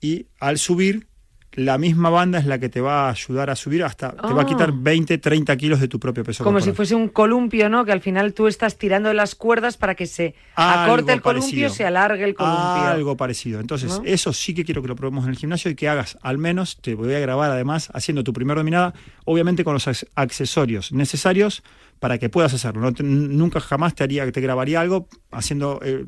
y 0.00 0.26
al 0.38 0.58
subir, 0.58 1.06
la 1.54 1.78
misma 1.78 2.10
banda 2.10 2.38
es 2.38 2.46
la 2.46 2.58
que 2.60 2.68
te 2.68 2.80
va 2.80 3.08
a 3.08 3.10
ayudar 3.10 3.50
a 3.50 3.56
subir 3.56 3.82
hasta, 3.82 4.12
te 4.12 4.32
va 4.32 4.42
a 4.42 4.44
Ah. 4.44 4.46
quitar 4.46 4.72
20, 4.72 5.18
30 5.18 5.56
kilos 5.56 5.80
de 5.80 5.88
tu 5.88 5.98
propio 5.98 6.22
peso 6.22 6.44
como 6.44 6.60
si 6.60 6.72
fuese 6.72 6.94
un 6.94 7.08
columpio, 7.08 7.68
¿no? 7.68 7.84
Que 7.84 7.90
al 7.92 8.00
final 8.00 8.32
tú 8.34 8.46
estás 8.46 8.76
tirando 8.78 9.08
de 9.08 9.14
las 9.16 9.34
cuerdas 9.34 9.76
para 9.76 9.94
que 9.96 10.06
se 10.06 10.34
Algo 10.54 10.92
acorte 10.92 11.12
el 11.12 11.20
columpio, 11.20 11.48
parecido. 11.50 11.70
se 11.70 11.84
alargue 11.84 12.24
el 12.24 12.34
columpio. 12.34 12.60
Algo 12.84 13.16
parecido. 13.16 13.58
Entonces, 13.60 13.98
¿No? 13.98 14.02
eso 14.04 14.32
sí 14.32 14.54
que 14.54 14.64
quiero 14.64 14.80
que 14.80 14.88
lo 14.88 14.94
probemos 14.96 15.24
en 15.24 15.30
el 15.30 15.36
gimnasio 15.36 15.70
y 15.70 15.74
que 15.74 15.88
hagas 15.88 16.18
al 16.22 16.38
menos, 16.38 16.76
te 16.80 16.94
voy 16.94 17.12
a 17.14 17.18
grabar 17.18 17.50
además, 17.50 17.90
haciendo 17.94 18.22
tu 18.22 18.32
primera 18.32 18.60
dominada, 18.60 18.94
obviamente 19.24 19.64
con 19.64 19.74
los 19.74 19.88
ac- 19.88 20.06
accesorios 20.14 20.92
necesarios 20.92 21.62
para 22.00 22.18
que 22.18 22.28
puedas 22.28 22.52
hacerlo. 22.54 22.80
No 22.80 22.92
te- 22.92 23.02
nunca 23.04 23.60
jamás 23.60 23.94
te 23.94 24.02
haría, 24.02 24.30
te 24.32 24.40
grabaría 24.40 24.80
algo 24.80 25.06
haciendo 25.30 25.78
eh, 25.84 26.04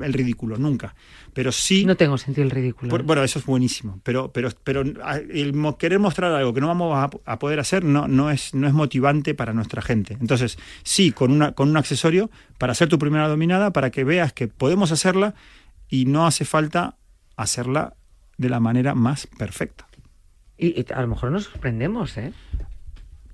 el 0.00 0.12
ridículo, 0.12 0.56
nunca. 0.58 0.94
Pero 1.32 1.52
sí. 1.52 1.84
No 1.86 1.96
tengo 1.96 2.18
sentido 2.18 2.44
el 2.44 2.50
ridículo. 2.50 2.90
por- 2.90 3.04
bueno, 3.04 3.22
eso 3.22 3.38
es 3.38 3.46
buenísimo. 3.46 4.00
Pero, 4.02 4.32
pero, 4.32 4.50
pero 4.64 4.82
el 4.82 5.74
querer 5.78 5.98
mostrar 6.00 6.32
algo 6.32 6.52
que 6.52 6.60
no 6.60 6.66
vamos 6.66 6.94
a, 6.96 7.32
a 7.32 7.38
poder 7.38 7.60
hacer 7.60 7.84
no, 7.84 8.08
no, 8.08 8.30
es, 8.30 8.52
no 8.54 8.66
es 8.66 8.74
motivante 8.74 9.34
para 9.34 9.52
nuestra 9.52 9.80
gente. 9.82 10.16
Entonces, 10.20 10.58
sí, 10.82 11.12
con, 11.12 11.30
una, 11.30 11.52
con 11.52 11.68
un 11.70 11.76
accesorio 11.76 12.28
para 12.58 12.72
hacer 12.72 12.88
tu 12.88 12.98
primera 12.98 13.28
dominada, 13.28 13.72
para 13.72 13.90
que 13.90 14.02
veas 14.04 14.32
que 14.32 14.48
podemos 14.48 14.90
hacerla 14.92 15.34
y 15.88 16.06
no 16.06 16.26
hace 16.26 16.44
falta 16.44 16.96
hacerla 17.36 17.94
de 18.36 18.48
la 18.50 18.58
manera 18.60 18.94
más 18.96 19.28
perfecta. 19.28 19.86
Y, 20.58 20.68
y 20.80 20.86
a 20.92 21.00
lo 21.02 21.06
mejor 21.08 21.30
nos 21.30 21.44
sorprendemos, 21.44 22.16
¿eh? 22.16 22.32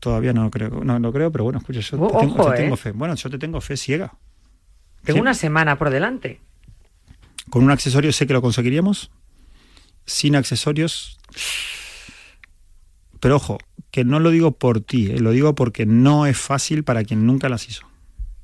Todavía 0.03 0.33
no 0.33 0.43
lo 0.43 0.51
creo, 0.51 0.69
no 0.83 0.99
lo 0.99 1.13
creo, 1.13 1.31
pero 1.31 1.45
bueno, 1.45 1.61
escucha, 1.61 1.79
yo 1.79 1.97
O- 2.03 2.09
te, 2.11 2.19
tengo, 2.27 2.35
ojo, 2.43 2.51
te 2.51 2.57
tengo 2.57 2.75
¿eh? 2.75 2.77
fe. 2.77 2.91
Bueno, 2.91 3.15
yo 3.15 3.31
te 3.31 3.39
tengo 3.39 3.61
fe 3.61 3.77
ciega. 3.77 4.13
Tengo 5.05 5.19
Sí. 5.19 5.21
una 5.21 5.33
semana 5.35 5.79
por 5.79 5.91
delante. 5.91 6.41
Con 7.51 7.63
un 7.63 7.71
accesorio 7.71 8.13
sé 8.13 8.27
que 8.27 8.33
lo 8.33 8.43
conseguiríamos. 8.43 9.13
Sin 10.05 10.35
accesorios. 10.35 11.21
Pero 13.21 13.37
ojo, 13.37 13.59
que 13.93 14.05
no 14.05 14.19
lo 14.19 14.31
digo 14.31 14.51
por 14.51 14.81
ti, 14.81 15.13
eh, 15.13 15.21
lo 15.21 15.31
digo 15.31 15.55
porque 15.55 15.87
no 15.87 16.27
es 16.27 16.37
fácil 16.37 16.83
para 16.83 17.05
quien 17.05 17.25
nunca 17.25 17.49
las 17.49 17.69
hizo. 17.69 17.87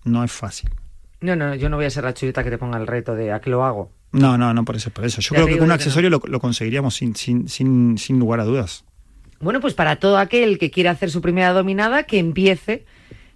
No 0.05 0.23
es 0.23 0.31
fácil. 0.31 0.71
No, 1.21 1.35
no, 1.35 1.57
yo 1.57 1.69
no 1.69 1.77
voy 1.77 1.87
a 1.87 1.91
ser 1.91 2.05
la 2.05 2.15
chuleta 2.15 2.45
que 2.45 2.51
te 2.51 2.59
ponga 2.59 2.79
el 2.79 2.87
reto 2.87 3.17
de 3.17 3.33
a 3.33 3.41
qué 3.41 3.51
lo 3.51 3.65
hago. 3.65 3.91
No, 4.13 4.39
no, 4.39 4.55
no 4.55 4.65
por 4.65 4.77
eso, 4.77 4.91
por 4.91 5.05
eso. 5.05 5.21
Yo 5.21 5.31
Ya 5.35 5.37
creo 5.39 5.47
que 5.49 5.53
con 5.55 5.63
un 5.65 5.69
no. 5.69 5.75
accesorio 5.75 6.09
lo, 6.09 6.21
lo 6.25 6.39
conseguiríamos 6.39 6.95
sin, 6.95 7.17
sin, 7.17 7.49
sin, 7.49 7.99
sin 7.99 8.21
lugar 8.21 8.39
a 8.39 8.45
dudas. 8.45 8.85
Bueno, 9.41 9.61
pues 9.61 9.75
para 9.75 9.97
todo 9.97 10.19
aquel 10.19 10.59
que 10.59 10.71
quiera 10.71 10.91
hacer 10.91 11.11
su 11.11 11.21
primera 11.21 11.53
dominada, 11.53 12.03
que 12.03 12.19
empiece 12.19 12.85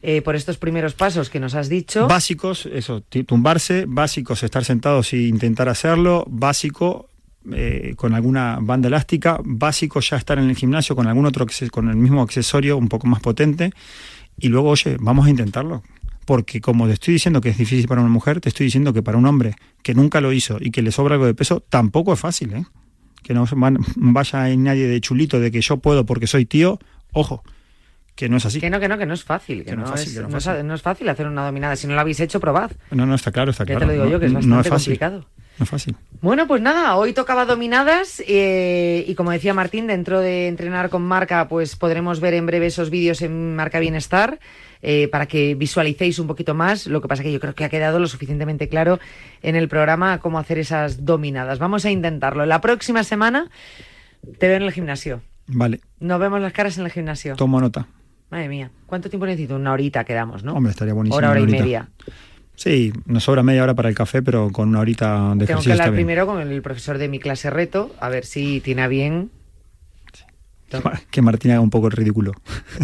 eh, 0.02 0.20
por 0.20 0.34
estos 0.34 0.58
primeros 0.58 0.94
pasos 0.94 1.30
que 1.30 1.38
nos 1.38 1.54
has 1.54 1.68
dicho. 1.68 2.08
Básicos, 2.08 2.66
eso, 2.66 3.02
tumbarse, 3.02 3.84
básicos, 3.86 4.42
estar 4.42 4.64
sentados 4.64 5.12
e 5.12 5.18
intentar 5.18 5.68
hacerlo, 5.68 6.24
básico, 6.28 7.08
eh, 7.52 7.94
con 7.96 8.14
alguna 8.14 8.58
banda 8.60 8.88
elástica, 8.88 9.38
básico 9.44 10.00
ya 10.00 10.16
estar 10.16 10.38
en 10.38 10.50
el 10.50 10.56
gimnasio 10.56 10.96
con 10.96 11.06
algún 11.06 11.26
otro, 11.26 11.46
con 11.70 11.88
el 11.88 11.96
mismo 11.96 12.22
accesorio 12.22 12.76
un 12.76 12.88
poco 12.88 13.06
más 13.06 13.20
potente, 13.20 13.72
y 14.38 14.48
luego, 14.48 14.70
oye, 14.70 14.96
vamos 14.98 15.26
a 15.26 15.30
intentarlo. 15.30 15.84
Porque 16.24 16.60
como 16.60 16.86
te 16.86 16.94
estoy 16.94 17.14
diciendo 17.14 17.40
que 17.40 17.50
es 17.50 17.58
difícil 17.58 17.86
para 17.86 18.00
una 18.00 18.10
mujer, 18.10 18.40
te 18.40 18.48
estoy 18.48 18.66
diciendo 18.66 18.92
que 18.92 19.02
para 19.02 19.18
un 19.18 19.26
hombre 19.26 19.54
que 19.82 19.94
nunca 19.94 20.20
lo 20.20 20.32
hizo 20.32 20.58
y 20.60 20.70
que 20.70 20.82
le 20.82 20.90
sobra 20.92 21.14
algo 21.14 21.26
de 21.26 21.34
peso, 21.34 21.64
tampoco 21.68 22.12
es 22.12 22.20
fácil, 22.20 22.54
¿eh? 22.54 22.64
Que 23.22 23.34
no 23.34 23.46
van- 23.52 23.78
vaya 23.96 24.42
ahí 24.42 24.56
nadie 24.56 24.86
de 24.88 25.00
chulito 25.00 25.38
de 25.40 25.50
que 25.50 25.60
yo 25.60 25.76
puedo 25.78 26.04
porque 26.06 26.26
soy 26.26 26.44
tío, 26.46 26.78
ojo, 27.12 27.42
que 28.14 28.28
no 28.28 28.36
es 28.36 28.44
así. 28.46 28.60
Que 28.60 28.68
no, 28.70 28.78
que 28.80 28.88
no, 28.88 28.98
que 28.98 29.06
no 29.06 29.14
es 29.14 29.24
fácil. 29.24 29.64
Que, 29.64 29.74
no, 29.76 29.84
es, 29.84 29.90
fácil. 30.82 31.08
hacer 31.08 31.26
una 31.26 31.44
dominada. 31.46 31.76
Si 31.76 31.86
no 31.86 31.94
lo 31.94 32.00
habéis 32.00 32.20
hecho, 32.20 32.40
probad. 32.40 32.70
No, 32.90 33.06
no, 33.06 33.14
está 33.14 33.32
claro, 33.32 33.50
está 33.52 33.64
Ya 33.64 33.76
claro. 33.76 33.80
te 33.80 33.86
lo 33.86 33.92
digo 34.04 34.12
yo, 34.12 34.20
que 34.20 34.26
es 34.26 34.32
no 34.32 34.38
bastante 34.56 34.68
fácil. 34.68 34.84
complicado. 34.98 35.26
No 35.58 35.64
es 35.64 35.68
fácil. 35.70 35.96
Bueno, 36.20 36.46
pues 36.46 36.62
nada, 36.62 36.96
hoy 36.96 37.12
tocaba 37.12 37.44
dominadas 37.44 38.22
eh, 38.26 39.04
y 39.06 39.14
como 39.14 39.30
decía 39.32 39.54
Martín, 39.54 39.86
dentro 39.86 40.20
de 40.20 40.48
entrenar 40.48 40.88
con 40.88 41.02
marca, 41.02 41.46
pues 41.48 41.76
podremos 41.76 42.20
ver 42.20 42.34
en 42.34 42.46
breve 42.46 42.66
esos 42.66 42.90
vídeos 42.90 43.22
en 43.22 43.54
Marca 43.54 43.78
Bienestar 43.78 44.38
eh, 44.82 45.08
para 45.08 45.26
que 45.26 45.54
visualicéis 45.54 46.18
un 46.18 46.26
poquito 46.26 46.54
más. 46.54 46.86
Lo 46.86 47.00
que 47.00 47.08
pasa 47.08 47.22
que 47.22 47.32
yo 47.32 47.40
creo 47.40 47.54
que 47.54 47.64
ha 47.64 47.68
quedado 47.68 47.98
lo 48.00 48.06
suficientemente 48.08 48.68
claro 48.68 48.98
en 49.42 49.56
el 49.56 49.68
programa 49.68 50.18
cómo 50.18 50.38
hacer 50.38 50.58
esas 50.58 51.04
dominadas. 51.04 51.58
Vamos 51.58 51.84
a 51.84 51.90
intentarlo. 51.90 52.44
La 52.46 52.60
próxima 52.60 53.04
semana 53.04 53.48
te 54.38 54.48
veo 54.48 54.56
en 54.56 54.62
el 54.64 54.72
gimnasio. 54.72 55.22
Vale, 55.46 55.80
Nos 56.00 56.20
vemos 56.20 56.40
las 56.40 56.52
caras 56.52 56.78
en 56.78 56.84
el 56.84 56.90
gimnasio. 56.92 57.34
tomo 57.36 57.60
nota. 57.60 57.86
Madre 58.30 58.48
mía, 58.48 58.70
¿cuánto 58.86 59.10
tiempo 59.10 59.26
necesito? 59.26 59.56
Una 59.56 59.72
horita 59.72 60.04
quedamos, 60.04 60.42
¿no? 60.44 60.54
Hombre, 60.54 60.70
estaría 60.70 60.94
buenísimo. 60.94 61.16
Hora, 61.18 61.30
hora 61.30 61.40
y 61.40 61.42
horita. 61.42 61.58
media. 61.62 61.88
Sí, 62.54 62.92
nos 63.06 63.24
sobra 63.24 63.42
media 63.42 63.62
hora 63.62 63.74
para 63.74 63.88
el 63.88 63.94
café, 63.94 64.22
pero 64.22 64.50
con 64.50 64.68
una 64.68 64.80
horita 64.80 65.34
de 65.36 65.46
Tengo 65.46 65.60
que 65.60 65.70
está 65.70 65.72
hablar 65.84 65.90
bien. 65.90 66.06
primero 66.06 66.26
con 66.26 66.40
el 66.40 66.62
profesor 66.62 66.96
de 66.98 67.08
mi 67.08 67.18
clase 67.18 67.50
reto, 67.50 67.94
a 68.00 68.08
ver 68.08 68.24
si 68.24 68.60
tiene 68.60 68.82
a 68.82 68.88
bien. 68.88 69.30
Que 71.10 71.22
Martín 71.22 71.50
haga 71.52 71.60
un 71.60 71.70
poco 71.70 71.86
el 71.86 71.92
ridículo. 71.92 72.32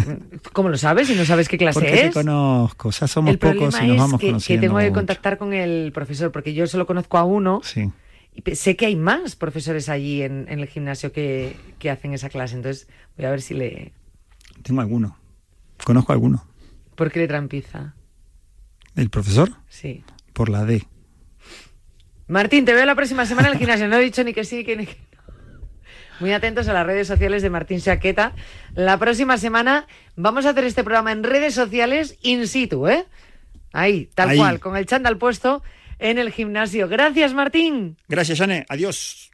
¿Cómo 0.53 0.69
lo 0.69 0.77
sabes 0.77 1.07
si 1.07 1.15
no 1.15 1.25
sabes 1.25 1.47
qué 1.47 1.57
clase 1.57 1.79
Porque 1.79 2.07
es? 2.07 2.13
conozco, 2.13 2.89
o 2.89 2.91
sea, 2.91 3.07
somos 3.07 3.31
el 3.31 3.39
pocos 3.39 3.75
y 3.81 3.87
nos 3.87 3.95
es 3.95 3.97
vamos 3.97 4.19
que, 4.19 4.27
que 4.27 4.31
conociendo. 4.31 4.67
tengo 4.67 4.77
que 4.79 4.91
contactar 4.91 5.37
con 5.37 5.53
el 5.53 5.91
profesor, 5.93 6.31
porque 6.31 6.53
yo 6.53 6.67
solo 6.67 6.85
conozco 6.85 7.17
a 7.17 7.23
uno. 7.23 7.61
Sí. 7.63 7.89
Y 8.33 8.55
sé 8.55 8.75
que 8.75 8.85
hay 8.85 8.95
más 8.95 9.35
profesores 9.35 9.89
allí 9.89 10.21
en, 10.21 10.45
en 10.49 10.59
el 10.59 10.67
gimnasio 10.67 11.11
que, 11.11 11.55
que 11.79 11.89
hacen 11.89 12.13
esa 12.13 12.29
clase, 12.29 12.55
entonces 12.55 12.87
voy 13.17 13.25
a 13.25 13.31
ver 13.31 13.41
si 13.41 13.53
le... 13.53 13.91
Tengo 14.61 14.81
alguno. 14.81 15.17
Conozco 15.83 16.13
alguno. 16.13 16.45
¿Por 16.95 17.11
qué 17.11 17.19
le 17.19 17.27
trampiza? 17.27 17.95
¿El 18.95 19.09
profesor? 19.09 19.51
Sí. 19.67 20.03
Por 20.33 20.49
la 20.49 20.65
D. 20.65 20.85
Martín, 22.27 22.65
te 22.65 22.73
veo 22.73 22.85
la 22.85 22.95
próxima 22.95 23.25
semana 23.25 23.47
en 23.47 23.53
el 23.53 23.59
gimnasio. 23.59 23.87
No 23.87 23.97
he 23.97 24.03
dicho 24.03 24.23
ni 24.23 24.33
que 24.33 24.43
sí, 24.43 24.57
ni 24.57 24.85
que. 24.85 24.97
Muy 26.19 26.33
atentos 26.33 26.67
a 26.67 26.73
las 26.73 26.85
redes 26.85 27.07
sociales 27.07 27.41
de 27.41 27.49
Martín 27.49 27.79
Saqueta. 27.79 28.33
La 28.75 28.97
próxima 28.97 29.37
semana 29.37 29.87
vamos 30.15 30.45
a 30.45 30.49
hacer 30.49 30.65
este 30.65 30.83
programa 30.83 31.11
en 31.11 31.23
redes 31.23 31.53
sociales 31.53 32.17
in 32.21 32.47
situ, 32.47 32.87
¿eh? 32.87 33.05
Ahí, 33.71 34.09
tal 34.15 34.35
cual, 34.35 34.59
con 34.59 34.75
el 34.75 34.85
chándal 34.85 35.17
puesto 35.17 35.63
en 35.99 36.17
el 36.17 36.31
gimnasio. 36.31 36.87
Gracias, 36.87 37.33
Martín. 37.33 37.97
Gracias, 38.07 38.39
Jane. 38.39 38.65
Adiós. 38.67 39.31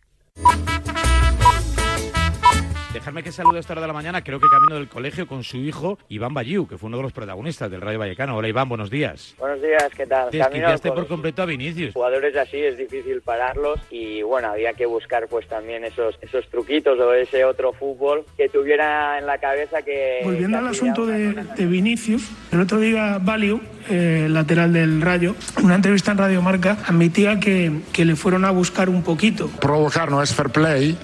Dejarme 2.96 3.24
que 3.24 3.34
salude 3.34 3.58
a 3.58 3.60
esta 3.60 3.74
hora 3.74 3.82
de 3.82 3.88
la 3.88 3.94
mañana, 3.94 4.24
creo 4.24 4.40
que 4.40 4.48
camino 4.48 4.76
del 4.76 4.88
colegio 4.88 5.28
con 5.28 5.44
su 5.44 5.58
hijo 5.58 6.00
Iván 6.08 6.34
Bayiu, 6.34 6.66
que 6.66 6.78
fue 6.78 6.88
uno 6.88 6.96
de 6.96 7.04
los 7.04 7.12
protagonistas 7.12 7.70
del 7.70 7.82
Rayo 7.82 8.00
Vallecano. 8.00 8.38
Hola 8.38 8.48
Iván, 8.48 8.70
buenos 8.70 8.90
días. 8.90 9.36
Buenos 9.38 9.62
días, 9.62 9.90
¿qué 9.98 10.08
tal? 10.08 10.32
Desquiciaste 10.32 10.94
por 10.94 11.06
completo 11.06 11.42
a 11.42 11.46
Vinicius. 11.46 11.94
Jugadores 11.94 12.34
así 12.38 12.56
es 12.56 12.78
difícil 12.78 13.22
pararlos 13.22 13.82
y 13.92 14.22
bueno, 14.22 14.48
había 14.48 14.72
que 14.72 14.86
buscar 14.86 15.28
pues 15.28 15.46
también 15.46 15.84
esos, 15.84 16.18
esos 16.22 16.48
truquitos 16.48 16.98
o 16.98 17.14
ese 17.14 17.44
otro 17.44 17.74
fútbol 17.74 18.24
que 18.38 18.48
tuviera 18.48 19.20
en 19.20 19.26
la 19.26 19.40
cabeza 19.40 19.82
que... 19.82 20.22
Volviendo 20.24 20.58
al 20.58 20.68
asunto 20.68 21.06
de, 21.06 21.34
de, 21.34 21.66
Vinicius, 21.66 22.30
el 22.54 22.62
otro 22.62 22.80
día 22.80 23.20
Valio, 23.22 23.60
eh, 23.90 24.28
lateral 24.30 24.72
del 24.72 25.02
Rayo, 25.02 25.36
en 25.58 25.66
una 25.66 25.76
entrevista 25.76 26.14
en 26.14 26.18
Radio 26.20 26.42
Marca, 26.42 26.78
admitía 26.88 27.42
que, 27.42 27.74
que 27.92 28.06
le 28.06 28.16
fueron 28.16 28.46
a 28.46 28.52
buscar 28.52 28.88
un 28.88 29.04
poquito. 29.04 29.50
Provocar 29.60 30.10
no 30.10 30.24
es 30.24 30.34
fair 30.34 30.50
play 30.50 30.98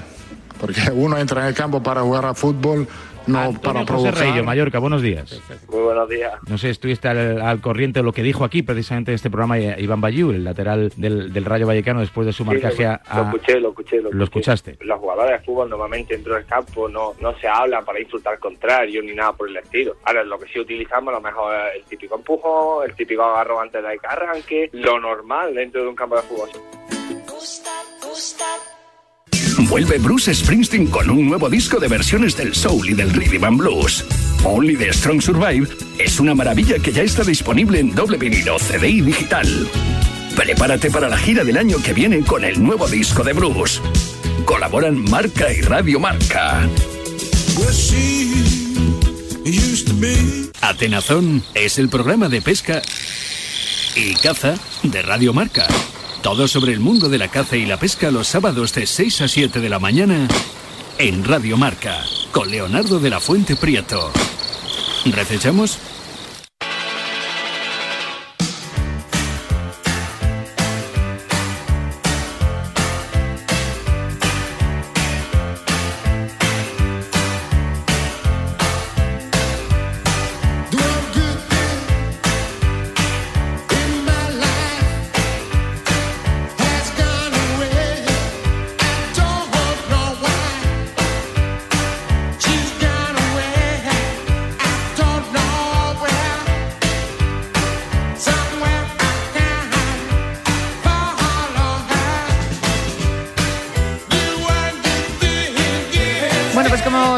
porque 0.61 0.79
uno 0.93 1.17
entra 1.17 1.41
en 1.41 1.47
el 1.47 1.53
campo 1.55 1.81
para 1.81 2.01
jugar 2.01 2.25
a 2.25 2.33
fútbol, 2.35 2.87
no 3.25 3.39
Antonio 3.39 3.61
para 3.61 3.79
José 3.79 3.85
provocar. 3.87 4.15
Reillo, 4.15 4.43
Mallorca, 4.43 4.77
buenos 4.79 5.01
días. 5.01 5.41
Muy 5.69 5.81
buenos 5.81 6.07
días. 6.07 6.33
No 6.47 6.57
sé, 6.59 6.69
estuviste 6.69 7.07
al, 7.07 7.41
al 7.41 7.59
corriente 7.61 7.99
de 7.99 8.03
lo 8.03 8.13
que 8.13 8.21
dijo 8.21 8.43
aquí 8.43 8.61
precisamente 8.61 9.11
en 9.11 9.15
este 9.15 9.29
programa 9.31 9.57
eh, 9.57 9.75
Iván 9.79 10.01
Bayiu, 10.01 10.29
el 10.29 10.43
lateral 10.43 10.91
del, 10.95 11.33
del 11.33 11.45
Rayo 11.45 11.65
Vallecano, 11.65 11.99
después 11.99 12.27
de 12.27 12.33
su 12.33 12.45
marcaje 12.45 12.75
Sí, 12.77 12.83
lo, 12.83 12.89
a, 12.89 13.17
lo 13.17 13.23
escuché, 13.23 13.59
lo 13.59 13.69
escuché. 13.69 14.01
Lo, 14.01 14.11
¿Lo 14.11 14.23
escuchaste? 14.23 14.77
Los 14.81 14.99
jugadores 14.99 15.39
de 15.39 15.45
fútbol 15.45 15.69
normalmente 15.69 16.13
dentro 16.13 16.35
del 16.35 16.45
campo 16.45 16.87
no, 16.87 17.13
no 17.19 17.37
se 17.39 17.47
hablan 17.47 17.83
para 17.83 17.99
insultar 17.99 18.33
al 18.33 18.39
contrario 18.39 19.01
ni 19.01 19.13
nada 19.13 19.33
por 19.33 19.49
el 19.49 19.57
estilo. 19.57 19.95
Ahora, 20.05 20.23
lo 20.23 20.37
que 20.37 20.47
sí 20.51 20.59
utilizamos 20.59 21.11
a 21.13 21.17
lo 21.17 21.21
mejor 21.21 21.55
es 21.55 21.81
el 21.81 21.83
típico 21.85 22.15
empujo, 22.15 22.83
el 22.83 22.93
típico 22.93 23.23
agarro 23.23 23.59
antes 23.59 23.83
de 23.83 23.97
que 23.97 24.07
arranque, 24.07 24.69
lo 24.73 24.99
normal 24.99 25.55
dentro 25.55 25.81
de 25.81 25.87
un 25.87 25.95
campo 25.95 26.15
de 26.15 26.21
fútbol. 26.21 26.49
Vuelve 29.59 29.97
Bruce 29.97 30.33
Springsteen 30.33 30.87
con 30.87 31.09
un 31.09 31.27
nuevo 31.27 31.49
disco 31.49 31.79
de 31.79 31.87
versiones 31.87 32.35
del 32.35 32.53
soul 32.53 32.89
y 32.89 32.93
del 32.93 33.11
rhythm 33.13 33.43
and 33.43 33.57
blues. 33.57 34.05
Only 34.43 34.75
the 34.75 34.91
Strong 34.91 35.21
Survive 35.21 35.67
es 35.97 36.19
una 36.19 36.33
maravilla 36.33 36.79
que 36.79 36.91
ya 36.91 37.03
está 37.03 37.23
disponible 37.23 37.79
en 37.79 37.93
doble 37.93 38.17
vinilo, 38.17 38.57
CD 38.59 38.89
y 38.89 39.01
digital. 39.01 39.47
Prepárate 40.35 40.89
para 40.89 41.09
la 41.09 41.17
gira 41.17 41.43
del 41.43 41.57
año 41.57 41.77
que 41.83 41.93
viene 41.93 42.21
con 42.21 42.43
el 42.43 42.61
nuevo 42.61 42.87
disco 42.87 43.23
de 43.23 43.33
Bruce. 43.33 43.79
Colaboran 44.45 45.03
Marca 45.09 45.51
y 45.51 45.61
Radio 45.61 45.99
Marca. 45.99 46.67
Atenazón 50.61 51.43
es 51.53 51.77
el 51.79 51.89
programa 51.89 52.29
de 52.29 52.41
pesca 52.41 52.81
y 53.95 54.13
caza 54.15 54.55
de 54.83 55.01
Radio 55.01 55.33
Marca. 55.33 55.67
Todo 56.21 56.47
sobre 56.47 56.71
el 56.71 56.79
mundo 56.79 57.09
de 57.09 57.17
la 57.17 57.29
caza 57.29 57.57
y 57.57 57.65
la 57.65 57.77
pesca 57.77 58.11
los 58.11 58.27
sábados 58.27 58.73
de 58.73 58.85
6 58.85 59.21
a 59.21 59.27
7 59.27 59.59
de 59.59 59.69
la 59.69 59.79
mañana 59.79 60.27
en 60.99 61.23
Radio 61.23 61.57
Marca 61.57 62.03
con 62.31 62.51
Leonardo 62.51 62.99
de 62.99 63.09
la 63.09 63.19
Fuente 63.19 63.55
Prieto. 63.55 64.11
¿Recechamos? 65.05 65.79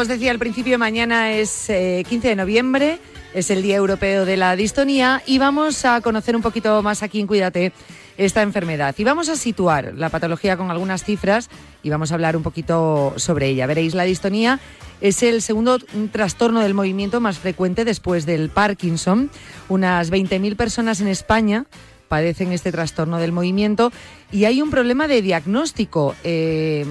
Os 0.04 0.08
decía 0.08 0.32
al 0.32 0.38
principio, 0.38 0.78
mañana 0.78 1.32
es 1.32 1.70
eh, 1.70 2.04
15 2.06 2.28
de 2.28 2.36
noviembre, 2.36 2.98
es 3.32 3.48
el 3.48 3.62
Día 3.62 3.76
Europeo 3.76 4.26
de 4.26 4.36
la 4.36 4.54
Distonía 4.54 5.22
y 5.24 5.38
vamos 5.38 5.86
a 5.86 6.02
conocer 6.02 6.36
un 6.36 6.42
poquito 6.42 6.82
más 6.82 7.02
aquí 7.02 7.20
en 7.20 7.26
Cuídate 7.26 7.72
esta 8.18 8.42
enfermedad. 8.42 8.94
Y 8.98 9.04
vamos 9.04 9.30
a 9.30 9.36
situar 9.36 9.94
la 9.96 10.10
patología 10.10 10.58
con 10.58 10.70
algunas 10.70 11.04
cifras 11.04 11.48
y 11.82 11.88
vamos 11.88 12.10
a 12.10 12.16
hablar 12.16 12.36
un 12.36 12.42
poquito 12.42 13.14
sobre 13.16 13.48
ella. 13.48 13.66
Veréis, 13.66 13.94
la 13.94 14.02
distonía 14.02 14.60
es 15.00 15.22
el 15.22 15.40
segundo 15.40 15.78
trastorno 16.12 16.60
del 16.60 16.74
movimiento 16.74 17.18
más 17.22 17.38
frecuente 17.38 17.86
después 17.86 18.26
del 18.26 18.50
Parkinson. 18.50 19.30
Unas 19.70 20.12
20.000 20.12 20.54
personas 20.54 21.00
en 21.00 21.08
España 21.08 21.64
padecen 22.08 22.52
este 22.52 22.72
trastorno 22.72 23.18
del 23.18 23.32
movimiento 23.32 23.92
y 24.30 24.44
hay 24.44 24.62
un 24.62 24.70
problema 24.70 25.08
de 25.08 25.22
diagnóstico. 25.22 26.14
Eh, 26.24 26.84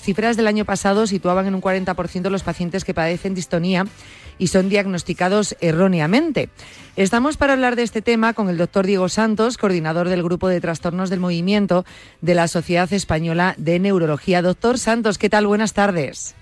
cifras 0.00 0.36
del 0.36 0.46
año 0.46 0.64
pasado 0.64 1.06
situaban 1.06 1.46
en 1.46 1.54
un 1.54 1.62
40% 1.62 2.30
los 2.30 2.42
pacientes 2.42 2.84
que 2.84 2.94
padecen 2.94 3.34
distonía 3.34 3.86
y 4.38 4.48
son 4.48 4.68
diagnosticados 4.68 5.56
erróneamente. 5.60 6.48
Estamos 6.96 7.36
para 7.36 7.52
hablar 7.52 7.76
de 7.76 7.82
este 7.82 8.02
tema 8.02 8.32
con 8.32 8.48
el 8.48 8.56
doctor 8.56 8.86
Diego 8.86 9.08
Santos, 9.08 9.58
coordinador 9.58 10.08
del 10.08 10.22
Grupo 10.22 10.48
de 10.48 10.60
Trastornos 10.60 11.10
del 11.10 11.20
Movimiento 11.20 11.84
de 12.20 12.34
la 12.34 12.48
Sociedad 12.48 12.92
Española 12.92 13.54
de 13.58 13.78
Neurología. 13.78 14.42
Doctor 14.42 14.78
Santos, 14.78 15.18
¿qué 15.18 15.28
tal? 15.28 15.46
Buenas 15.46 15.74
tardes. 15.74 16.34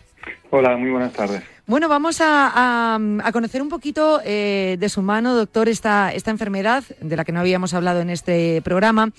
Hola, 0.51 0.77
muy 0.77 0.91
buenas 0.91 1.13
tardes. 1.13 1.58
Bueno, 1.69 1.91
vamos 1.91 2.23
a, 2.23 2.95
a- 2.97 3.33
conocer 3.33 3.61
un 3.61 3.69
poquito 3.69 4.23
eh, 4.25 4.79
de 4.81 4.89
su 4.89 5.03
mano, 5.03 5.35
doctor, 5.35 5.69
esta, 5.69 6.15
esta 6.15 6.31
enfermedad 6.31 6.83
de 7.03 7.15
la 7.15 7.27
que 7.27 7.33
no 7.33 7.41
habíamos 7.41 7.75
hablado 7.75 8.01
en 8.01 8.09
este 8.09 8.63
programa. 8.63 9.11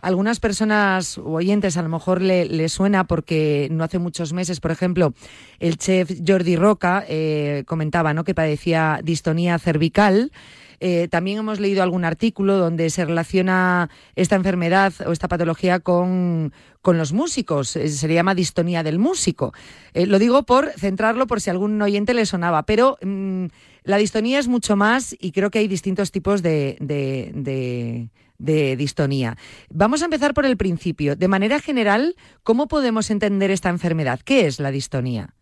Algunas 0.00 0.40
personas 0.40 1.18
o 1.18 1.32
oyentes 1.32 1.76
a 1.76 1.82
lo 1.82 1.90
mejor 1.90 2.22
le, 2.22 2.46
le 2.46 2.70
suena 2.70 3.04
porque 3.04 3.68
no 3.70 3.84
hace 3.84 3.98
muchos 3.98 4.32
meses, 4.32 4.58
por 4.58 4.70
ejemplo, 4.70 5.12
el 5.60 5.76
chef 5.76 6.10
Jordi 6.26 6.56
Roca 6.56 7.04
eh, 7.06 7.64
comentaba 7.66 8.14
¿no? 8.14 8.24
que 8.24 8.34
padecía 8.34 9.00
distonía 9.04 9.58
cervical. 9.58 10.32
Eh, 10.80 11.08
también 11.08 11.38
hemos 11.38 11.60
leído 11.60 11.82
algún 11.82 12.04
artículo 12.04 12.56
donde 12.58 12.90
se 12.90 13.04
relaciona 13.04 13.90
esta 14.16 14.36
enfermedad 14.36 14.92
o 15.06 15.12
esta 15.12 15.28
patología 15.28 15.80
con, 15.80 16.52
con 16.82 16.98
los 16.98 17.12
músicos. 17.12 17.76
Eh, 17.76 17.88
se 17.88 18.08
le 18.08 18.14
llama 18.14 18.34
distonía 18.34 18.82
del 18.82 18.98
músico. 18.98 19.52
Eh, 19.94 20.06
lo 20.06 20.18
digo 20.18 20.44
por 20.44 20.70
centrarlo 20.76 21.26
por 21.26 21.40
si 21.40 21.50
algún 21.50 21.80
oyente 21.82 22.14
le 22.14 22.26
sonaba, 22.26 22.62
pero 22.64 22.98
mm, 23.02 23.46
la 23.84 23.96
distonía 23.96 24.38
es 24.38 24.48
mucho 24.48 24.76
más 24.76 25.16
y 25.18 25.32
creo 25.32 25.50
que 25.50 25.58
hay 25.60 25.68
distintos 25.68 26.10
tipos 26.10 26.42
de, 26.42 26.76
de, 26.80 27.32
de- 27.34 28.10
de 28.40 28.76
distonía. 28.76 29.36
Vamos 29.68 30.00
a 30.00 30.04
empezar 30.04 30.32
por 30.32 30.46
el 30.46 30.56
principio. 30.56 31.16
De 31.16 31.26
manera 31.26 31.58
general, 31.58 32.14
¿cómo 32.44 32.68
podemos 32.68 33.10
entender 33.10 33.50
esta 33.50 33.68
enfermedad? 33.68 34.20
¿Qué 34.24 34.46
es 34.46 34.60
la 34.60 34.70
distonía? 34.70 35.34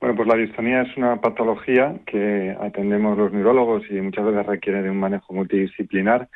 Bueno, 0.00 0.16
pues 0.16 0.28
la 0.28 0.36
distonía 0.36 0.82
es 0.82 0.96
una 0.96 1.20
patología 1.20 1.96
que 2.06 2.54
atendemos 2.60 3.16
los 3.16 3.32
neurólogos 3.32 3.82
y 3.90 4.00
muchas 4.00 4.24
veces 4.26 4.46
requiere 4.46 4.82
de 4.82 4.90
un 4.90 4.98
manejo 4.98 5.32
multidisciplinar 5.32 6.28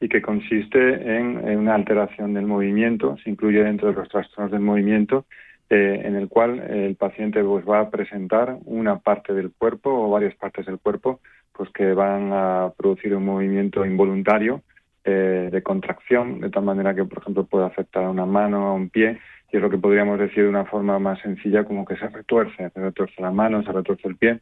y 0.00 0.08
que 0.08 0.22
consiste 0.22 1.16
en, 1.16 1.58
una 1.58 1.74
alteración 1.74 2.34
del 2.34 2.46
movimiento, 2.46 3.16
se 3.24 3.30
incluye 3.30 3.62
dentro 3.64 3.88
de 3.88 3.94
los 3.94 4.08
trastornos 4.08 4.52
del 4.52 4.60
movimiento, 4.60 5.24
eh, 5.70 6.02
en 6.04 6.14
el 6.14 6.28
cual 6.28 6.60
el 6.70 6.94
paciente 6.96 7.42
pues, 7.42 7.64
va 7.66 7.80
a 7.80 7.90
presentar 7.90 8.58
una 8.66 8.98
parte 8.98 9.32
del 9.34 9.50
cuerpo 9.52 9.90
o 9.90 10.10
varias 10.10 10.34
partes 10.36 10.66
del 10.66 10.78
cuerpo 10.78 11.20
pues 11.52 11.70
que 11.70 11.92
van 11.94 12.30
a 12.32 12.70
producir 12.76 13.14
un 13.14 13.24
movimiento 13.24 13.84
involuntario 13.86 14.62
eh, 15.04 15.48
de 15.50 15.62
contracción, 15.62 16.40
de 16.40 16.50
tal 16.50 16.64
manera 16.64 16.94
que, 16.94 17.04
por 17.04 17.22
ejemplo, 17.22 17.44
puede 17.44 17.64
afectar 17.64 18.04
a 18.04 18.10
una 18.10 18.26
mano, 18.26 18.66
a 18.66 18.74
un 18.74 18.90
pie, 18.90 19.18
y 19.56 19.58
es 19.58 19.62
lo 19.62 19.70
que 19.70 19.78
podríamos 19.78 20.18
decir 20.18 20.42
de 20.42 20.50
una 20.50 20.66
forma 20.66 20.98
más 20.98 21.18
sencilla 21.20 21.64
como 21.64 21.86
que 21.86 21.96
se 21.96 22.06
retuerce, 22.08 22.68
se 22.68 22.78
retuerce 22.78 23.22
la 23.22 23.30
mano, 23.30 23.62
se 23.62 23.72
retuerce 23.72 24.06
el 24.06 24.16
pie. 24.16 24.40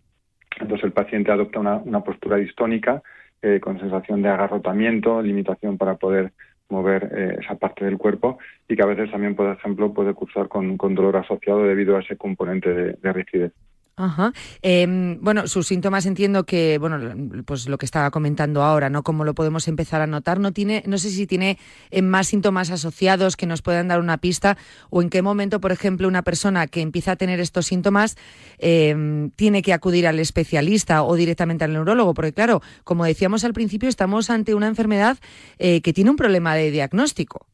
Entonces 0.59 0.85
el 0.85 0.93
paciente 0.93 1.31
adopta 1.31 1.61
una, 1.61 1.77
una 1.77 2.03
postura 2.03 2.37
distónica 2.37 3.01
eh, 3.41 3.61
con 3.61 3.79
sensación 3.79 4.23
de 4.23 4.31
agarrotamiento, 4.31 5.23
limitación 5.23 5.79
para 5.79 5.95
poder 5.95 6.33
mover 6.69 7.13
eh, 7.15 7.37
esa 7.41 7.55
parte 7.55 7.85
del 7.85 7.97
cuerpo 7.97 8.39
y 8.69 8.75
que 8.75 8.83
a 8.83 8.87
veces 8.87 9.09
también, 9.13 9.37
por 9.37 9.49
ejemplo, 9.49 9.95
puede 9.95 10.15
cursar 10.15 10.49
con, 10.49 10.77
con 10.77 10.97
dolor 10.97 11.17
asociado 11.17 11.63
debido 11.63 11.97
a 11.97 12.01
ese 12.01 12.17
componente 12.17 12.73
de 12.73 13.13
rigidez. 13.13 13.53
Ajá. 13.97 14.33
Em, 14.61 15.21
bueno, 15.21 15.47
sus 15.47 15.69
síntomas 15.69 16.05
entiendo 16.05 16.45
que, 16.45 16.79
bueno, 16.79 16.99
pues 17.45 17.69
lo 17.69 17.79
que 17.79 17.87
estaba 17.87 18.11
comentando 18.11 18.65
ahora, 18.65 18.91
¿no? 18.91 19.05
Cómo 19.05 19.25
lo 19.25 19.35
podemos 19.35 19.69
empezar 19.69 20.01
a 20.01 20.09
notar. 20.09 20.41
No 20.41 20.53
tiene, 20.53 20.83
no 20.87 20.99
sé 20.99 21.11
si 21.11 21.29
tiene 21.29 21.59
eh, 21.93 22.03
más 22.03 22.27
síntomas 22.27 22.71
asociados 22.71 23.37
que 23.37 23.47
nos 23.47 23.63
puedan 23.63 23.87
dar 23.87 24.01
una 24.01 24.19
pista 24.19 24.57
o 24.91 25.01
en 25.01 25.11
qué 25.11 25.23
momento, 25.23 25.61
por 25.61 25.71
ejemplo, 25.71 26.09
una 26.09 26.23
persona 26.23 26.67
que 26.67 26.81
empieza 26.81 27.13
a 27.13 27.17
tener 27.17 27.39
estos 27.39 27.67
síntomas 27.67 28.17
em, 28.59 29.31
tiene 29.31 29.63
que 29.63 29.73
acudir 29.73 30.09
al 30.09 30.19
especialista 30.19 31.05
o 31.05 31.15
directamente 31.15 31.65
al 31.65 31.73
neurólogo, 31.73 32.15
porque 32.15 32.33
claro, 32.33 32.63
como 32.83 33.05
decíamos 33.05 33.45
al 33.45 33.53
principio, 33.53 33.89
estamos 33.89 34.29
ante 34.29 34.57
una 34.57 34.67
enfermedad 34.67 35.19
eh, 35.59 35.83
que 35.83 35.93
tiene 35.93 36.11
un 36.11 36.17
problema 36.17 36.57
de 36.57 36.73
diagnóstico. 36.73 37.47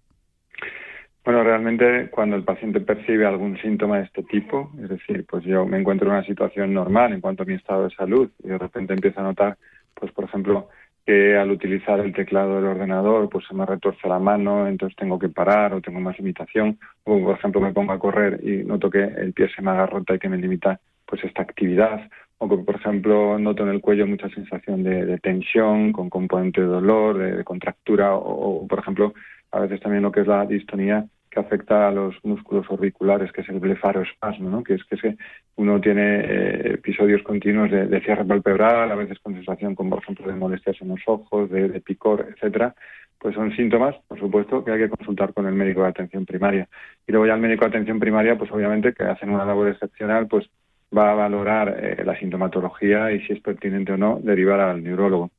Bueno, 1.23 1.45
realmente 1.45 2.09
cuando 2.11 2.37
el 2.37 2.45
paciente 2.45 2.81
percibe 2.81 3.27
algún 3.27 3.59
síntoma 3.59 3.99
de 3.99 4.05
este 4.05 4.23
tipo, 4.23 4.71
es 4.83 4.89
decir, 4.89 5.27
pues 5.29 5.45
yo 5.45 5.67
me 5.67 5.79
encuentro 5.79 6.09
en 6.09 6.15
una 6.15 6.25
situación 6.25 6.73
normal 6.73 7.13
en 7.13 7.21
cuanto 7.21 7.43
a 7.43 7.47
mi 7.47 7.55
estado 7.55 7.85
de 7.85 7.95
salud 7.95 8.31
y 8.43 8.49
de 8.49 8.57
repente 8.57 8.95
empiezo 8.95 9.21
a 9.21 9.25
notar, 9.25 9.59
pues 9.95 10.11
por 10.13 10.25
ejemplo, 10.25 10.69
que 11.05 11.37
al 11.37 11.51
utilizar 11.51 12.01
el 12.01 12.15
teclado 12.15 12.57
del 12.57 12.65
ordenador, 12.65 13.29
pues 13.29 13.45
se 13.47 13.55
me 13.55 13.67
retuerce 13.67 14.09
la 14.09 14.19
mano, 14.19 14.67
entonces 14.67 14.97
tengo 14.97 15.19
que 15.19 15.29
parar 15.29 15.75
o 15.75 15.83
tengo 15.83 16.01
más 16.01 16.19
limitación, 16.19 16.79
o 17.05 17.23
por 17.23 17.37
ejemplo 17.37 17.61
me 17.61 17.73
pongo 17.73 17.93
a 17.93 17.99
correr 17.99 18.41
y 18.43 18.65
noto 18.65 18.89
que 18.89 19.03
el 19.03 19.35
pie 19.35 19.49
se 19.55 19.61
me 19.61 19.73
agarrota 19.73 20.15
y 20.15 20.19
que 20.19 20.29
me 20.29 20.39
limita 20.39 20.81
pues 21.05 21.23
esta 21.25 21.43
actividad, 21.43 22.09
o 22.39 22.49
que 22.49 22.57
por 22.57 22.77
ejemplo 22.77 23.39
noto 23.39 23.65
en 23.65 23.71
el 23.71 23.83
cuello 23.83 24.07
mucha 24.07 24.31
sensación 24.31 24.83
de, 24.85 25.19
tensión 25.19 25.93
con 25.93 26.09
componente 26.09 26.63
de 26.63 26.67
dolor, 26.67 27.19
de, 27.19 27.45
contractura, 27.45 28.15
o 28.15 28.67
por 28.67 28.79
ejemplo 28.79 29.13
a 29.53 29.61
veces 29.61 29.81
también 29.81 30.03
lo 30.03 30.13
que 30.13 30.21
es 30.21 30.27
la 30.27 30.47
distonía 30.47 31.07
que 31.31 31.41
afecta 31.41 31.87
a 31.87 31.93
los 31.93 32.17
músculos 32.25 32.67
auriculares, 32.69 33.31
que 33.31 33.43
es 33.43 33.49
el 33.49 33.61
blefaroespasmo, 33.61 34.51
¿no? 34.51 34.65
que 34.65 34.75
es 34.75 34.83
que 34.85 35.17
uno 35.57 35.81
tiene 35.81 36.21
eh, 36.21 36.75
episodios 36.75 37.23
continuos 37.23 37.71
de, 37.71 38.01
cierre 38.01 38.25
palpebral, 38.25 38.91
a 38.91 38.97
veces 38.97 39.19
con 39.21 39.35
sensación, 39.35 39.77
como 39.77 39.91
por 39.91 40.03
ejemplo 40.03 40.27
de 40.27 40.35
molestias 40.35 40.77
en 40.81 40.89
los 40.89 41.01
ojos, 41.07 41.49
de, 41.51 41.81
picor, 41.81 42.27
etcétera, 42.35 42.75
pues 43.19 43.35
son 43.35 43.55
síntomas, 43.55 43.95
por 44.09 44.19
supuesto, 44.19 44.65
que 44.65 44.73
hay 44.73 44.81
que 44.81 44.89
consultar 44.89 45.33
con 45.33 45.47
el 45.47 45.55
médico 45.55 45.83
de 45.83 45.91
atención 45.91 46.27
primaria. 46.27 46.69
Y 47.07 47.13
luego 47.13 47.27
ya 47.27 47.35
el 47.35 47.41
médico 47.41 47.65
de 47.65 47.71
atención 47.71 48.01
primaria, 48.01 48.37
pues 48.37 48.51
obviamente 48.51 48.93
que 48.93 49.05
hacen 49.05 49.31
una 49.31 49.45
labor 49.45 49.69
excepcional, 49.69 50.27
pues 50.27 50.49
va 50.97 51.13
a 51.13 51.15
valorar 51.15 51.77
eh, 51.81 52.03
la 52.05 52.19
sintomatología 52.19 53.13
y 53.13 53.21
si 53.21 53.35
es 53.35 53.41
pertinente 53.41 53.93
o 53.93 53.97
no 53.97 54.19
derivar 54.21 54.59
al 54.59 54.83
neurólogo. 54.83 55.31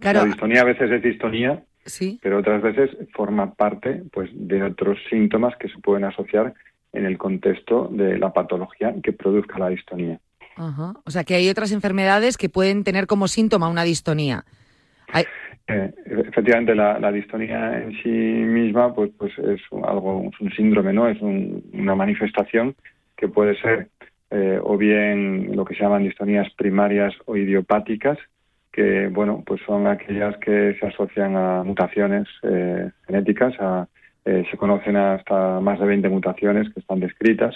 La 0.00 0.24
distonía 0.24 0.62
a 0.62 0.64
veces 0.64 0.90
es 0.90 1.02
distonía, 1.02 1.62
pero 2.22 2.38
otras 2.38 2.62
veces 2.62 2.90
forma 3.14 3.54
parte 3.54 4.02
pues, 4.12 4.30
de 4.32 4.62
otros 4.62 4.98
síntomas 5.08 5.56
que 5.56 5.68
se 5.68 5.78
pueden 5.78 6.04
asociar 6.04 6.54
en 6.92 7.06
el 7.06 7.18
contexto 7.18 7.88
de 7.90 8.18
la 8.18 8.32
patología 8.32 8.94
que 9.02 9.12
produzca 9.12 9.58
la 9.58 9.68
distonía. 9.68 10.18
O 11.04 11.10
sea 11.10 11.24
que 11.24 11.34
hay 11.34 11.50
otras 11.50 11.70
enfermedades 11.72 12.38
que 12.38 12.48
pueden 12.48 12.82
tener 12.82 13.06
como 13.06 13.28
síntoma 13.28 13.68
una 13.68 13.84
distonía. 13.84 14.44
Eh, 15.68 15.92
efectivamente, 16.28 16.74
la, 16.74 17.12
distonía 17.12 17.82
en 17.82 17.92
sí 18.02 18.08
misma 18.08 18.94
pues, 18.94 19.10
pues 19.18 19.32
es 19.38 19.60
algo, 19.84 20.30
un 20.40 20.52
síndrome, 20.56 20.92
¿no? 20.92 21.08
Es 21.08 21.20
una 21.20 21.94
manifestación 21.94 22.74
que 23.16 23.28
puede 23.28 23.60
ser 23.60 23.88
eh, 24.30 24.58
o 24.62 24.76
bien 24.76 25.54
lo 25.54 25.64
que 25.64 25.74
se 25.74 25.82
llaman 25.82 26.04
distonías 26.04 26.52
primarias 26.54 27.14
o 27.26 27.36
idiopáticas, 27.36 28.18
que 28.76 29.08
bueno 29.08 29.42
pues 29.44 29.62
son 29.66 29.86
aquellas 29.86 30.36
que 30.36 30.76
se 30.78 30.86
asocian 30.86 31.34
a 31.34 31.64
mutaciones 31.64 32.28
eh, 32.42 32.90
genéticas 33.06 33.54
eh, 34.26 34.44
se 34.50 34.56
conocen 34.56 34.96
hasta 34.96 35.60
más 35.60 35.78
de 35.78 35.86
20 35.86 36.08
mutaciones 36.08 36.68
que 36.74 36.80
están 36.80 36.98
descritas. 36.98 37.54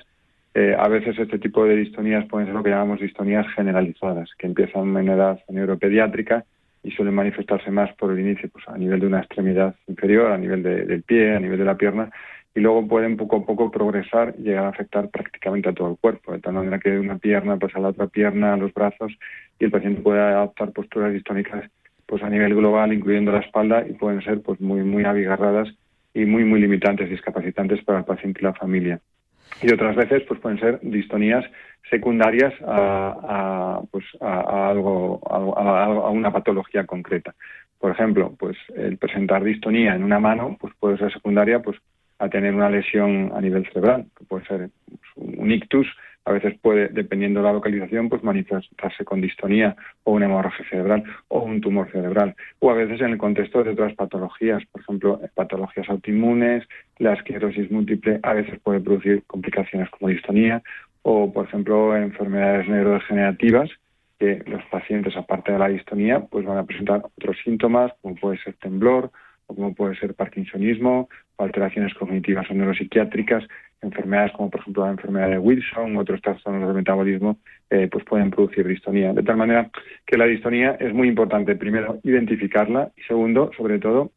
Eh, 0.55 0.75
a 0.79 0.87
veces 0.87 1.19
este 1.19 1.39
tipo 1.39 1.65
de 1.65 1.77
distonías 1.77 2.27
pueden 2.27 2.47
ser 2.47 2.55
lo 2.55 2.63
que 2.63 2.71
llamamos 2.71 3.01
distonías 3.01 3.45
generalizadas 3.55 4.31
que 4.39 4.47
empiezan 4.47 4.97
en 4.97 5.09
edad 5.09 5.41
neuropediátrica 5.49 6.45
y 6.83 6.93
suelen 6.93 7.15
manifestarse 7.15 7.71
más 7.71 7.93
por 7.97 8.13
el 8.13 8.21
inicio 8.21 8.49
pues 8.51 8.67
a 8.69 8.79
nivel 8.79 9.01
de 9.01 9.07
una 9.07 9.19
extremidad 9.19 9.75
inferior 9.87 10.33
a 10.33 10.39
nivel 10.39 10.63
del 10.63 11.03
pie 11.03 11.37
a 11.37 11.41
nivel 11.41 11.59
de 11.59 11.65
la 11.65 11.77
pierna 11.77 12.11
y 12.55 12.61
luego 12.61 12.87
pueden 12.87 13.17
poco 13.17 13.37
a 13.37 13.47
poco 13.47 13.71
progresar 13.71 14.35
y 14.39 14.43
llegar 14.43 14.65
a 14.65 14.69
afectar 14.71 15.09
prácticamente 15.09 15.69
a 15.69 15.73
todo 15.73 15.91
el 15.91 15.99
cuerpo, 15.99 16.33
de 16.33 16.41
tal 16.41 16.55
manera 16.55 16.79
que 16.79 16.91
de 16.91 17.01
una 17.01 17.19
pierna 17.19 17.57
pasa 17.59 17.79
a 17.79 17.83
la 17.83 17.89
otra 17.89 18.09
pierna, 18.09 18.55
a 18.55 18.57
los 18.57 18.75
brazos, 18.75 19.13
y 19.59 19.65
el 19.65 19.71
paciente 19.71 20.01
puede 20.03 20.21
adaptar 20.21 20.73
posturas 20.73 21.13
distónicas 21.13 21.71
pues 22.07 22.23
a 22.25 22.29
nivel 22.29 22.57
global, 22.57 22.93
incluyendo 22.93 23.31
la 23.31 23.39
espalda, 23.39 23.87
y 23.89 23.93
pueden 23.93 24.21
ser 24.23 24.43
pues 24.43 24.61
muy, 24.61 24.83
muy 24.83 25.05
abigarradas 25.05 25.69
y 26.13 26.25
muy, 26.25 26.45
muy 26.45 26.61
limitantes, 26.61 27.09
discapacitantes 27.09 27.85
para 27.85 28.01
el 28.01 28.05
paciente 28.05 28.41
y 28.41 28.45
la 28.45 28.53
familia. 28.53 29.01
Y 29.63 29.73
otras 29.73 29.95
veces 29.95 30.25
pues 30.27 30.41
pueden 30.41 30.59
ser 30.59 30.81
distonías 30.83 31.45
secundarias 31.89 32.53
a, 32.67 33.81
pues, 33.93 34.05
a, 34.21 34.71
algo, 34.71 35.21
a 35.31 36.11
una 36.11 36.33
patología 36.33 36.85
concreta. 36.85 37.35
Por 37.79 37.93
ejemplo, 37.93 38.35
pues 38.39 38.57
el 38.77 38.99
presentar 38.99 39.43
distonía 39.43 39.95
en 39.95 40.03
una 40.03 40.19
mano 40.19 40.57
pues 40.61 40.75
puede 40.79 40.99
ser 40.99 41.13
secundaria 41.13 41.61
pues 41.61 41.79
a 42.21 42.29
tener 42.29 42.55
una 42.55 42.71
lesión 42.71 43.33
a 43.35 43.41
nivel 43.41 43.67
cerebral, 43.67 44.07
que 44.17 44.25
puede 44.25 44.45
ser 44.45 44.71
un 45.17 45.51
ictus, 45.51 45.89
a 46.27 46.33
veces 46.33 46.55
puede, 46.61 46.89
dependiendo 46.89 47.41
de 47.41 47.47
la 47.47 47.55
localización, 47.55 48.11
pues 48.11 48.23
manifestarse 48.23 49.05
con 49.05 49.23
distonía 49.23 49.75
o 50.05 50.13
una 50.13 50.27
hemorragia 50.27 50.65
cerebral 50.69 51.03
o 51.29 51.41
un 51.41 51.61
tumor 51.63 51.91
cerebral, 51.91 52.37
o 52.59 52.71
a 52.71 52.75
veces 52.75 53.01
en 53.01 53.13
el 53.13 53.19
contexto 53.19 53.65
de 53.65 53.71
otras 53.71 53.95
patologías, 53.95 54.63
por 54.71 54.83
ejemplo, 54.83 55.21
patologías 55.35 55.89
autoinmunes, 55.89 56.69
la 56.99 57.15
esclerosis 57.15 57.71
múltiple, 57.71 58.21
a 58.23 58.35
veces 58.35 58.61
puede 58.61 58.81
producir 58.81 59.23
complicaciones 59.27 59.89
como 59.91 60.11
distonía, 60.11 60.63
o 61.03 61.33
por 61.33 61.47
ejemplo, 61.47 61.97
enfermedades 61.97 62.69
neurodegenerativas, 62.69 63.71
que 64.19 64.43
los 64.47 64.63
pacientes, 64.67 65.17
aparte 65.17 65.53
de 65.53 65.59
la 65.59 65.69
distonía, 65.69 66.21
pues 66.21 66.45
van 66.45 66.59
a 66.59 66.65
presentar 66.65 67.03
otros 67.17 67.39
síntomas, 67.43 67.93
como 68.03 68.17
puede 68.17 68.37
ser 68.39 68.53
temblor, 68.55 69.11
como 69.55 69.75
puede 69.75 69.97
ser 69.97 70.15
parkinsonismo, 70.15 71.09
o 71.37 71.45
alteraciones 71.45 71.95
cognitivas 71.95 72.51
o 72.51 72.55
neuropsiquiátricas, 72.55 73.45
enfermedades 73.83 74.33
como 74.33 74.51
por 74.51 74.61
ejemplo 74.61 74.85
la 74.85 74.93
enfermedad 74.93 75.31
de 75.31 75.39
Wilson, 75.39 75.97
otros 75.97 76.21
trastornos 76.21 76.67
del 76.67 76.77
metabolismo, 76.77 77.39
eh, 77.71 77.89
pues 77.91 78.05
pueden 78.05 78.31
producir 78.31 78.67
distonía. 78.67 79.13
De 79.13 79.23
tal 79.23 79.37
manera 79.37 79.71
que 80.07 80.19
la 80.19 80.27
distonía 80.27 80.73
es 80.81 80.93
muy 80.93 81.09
importante, 81.09 81.57
primero, 81.57 81.99
identificarla 82.03 82.91
y 82.97 83.03
segundo, 83.03 83.51
sobre 83.57 83.79
todo, 83.79 84.13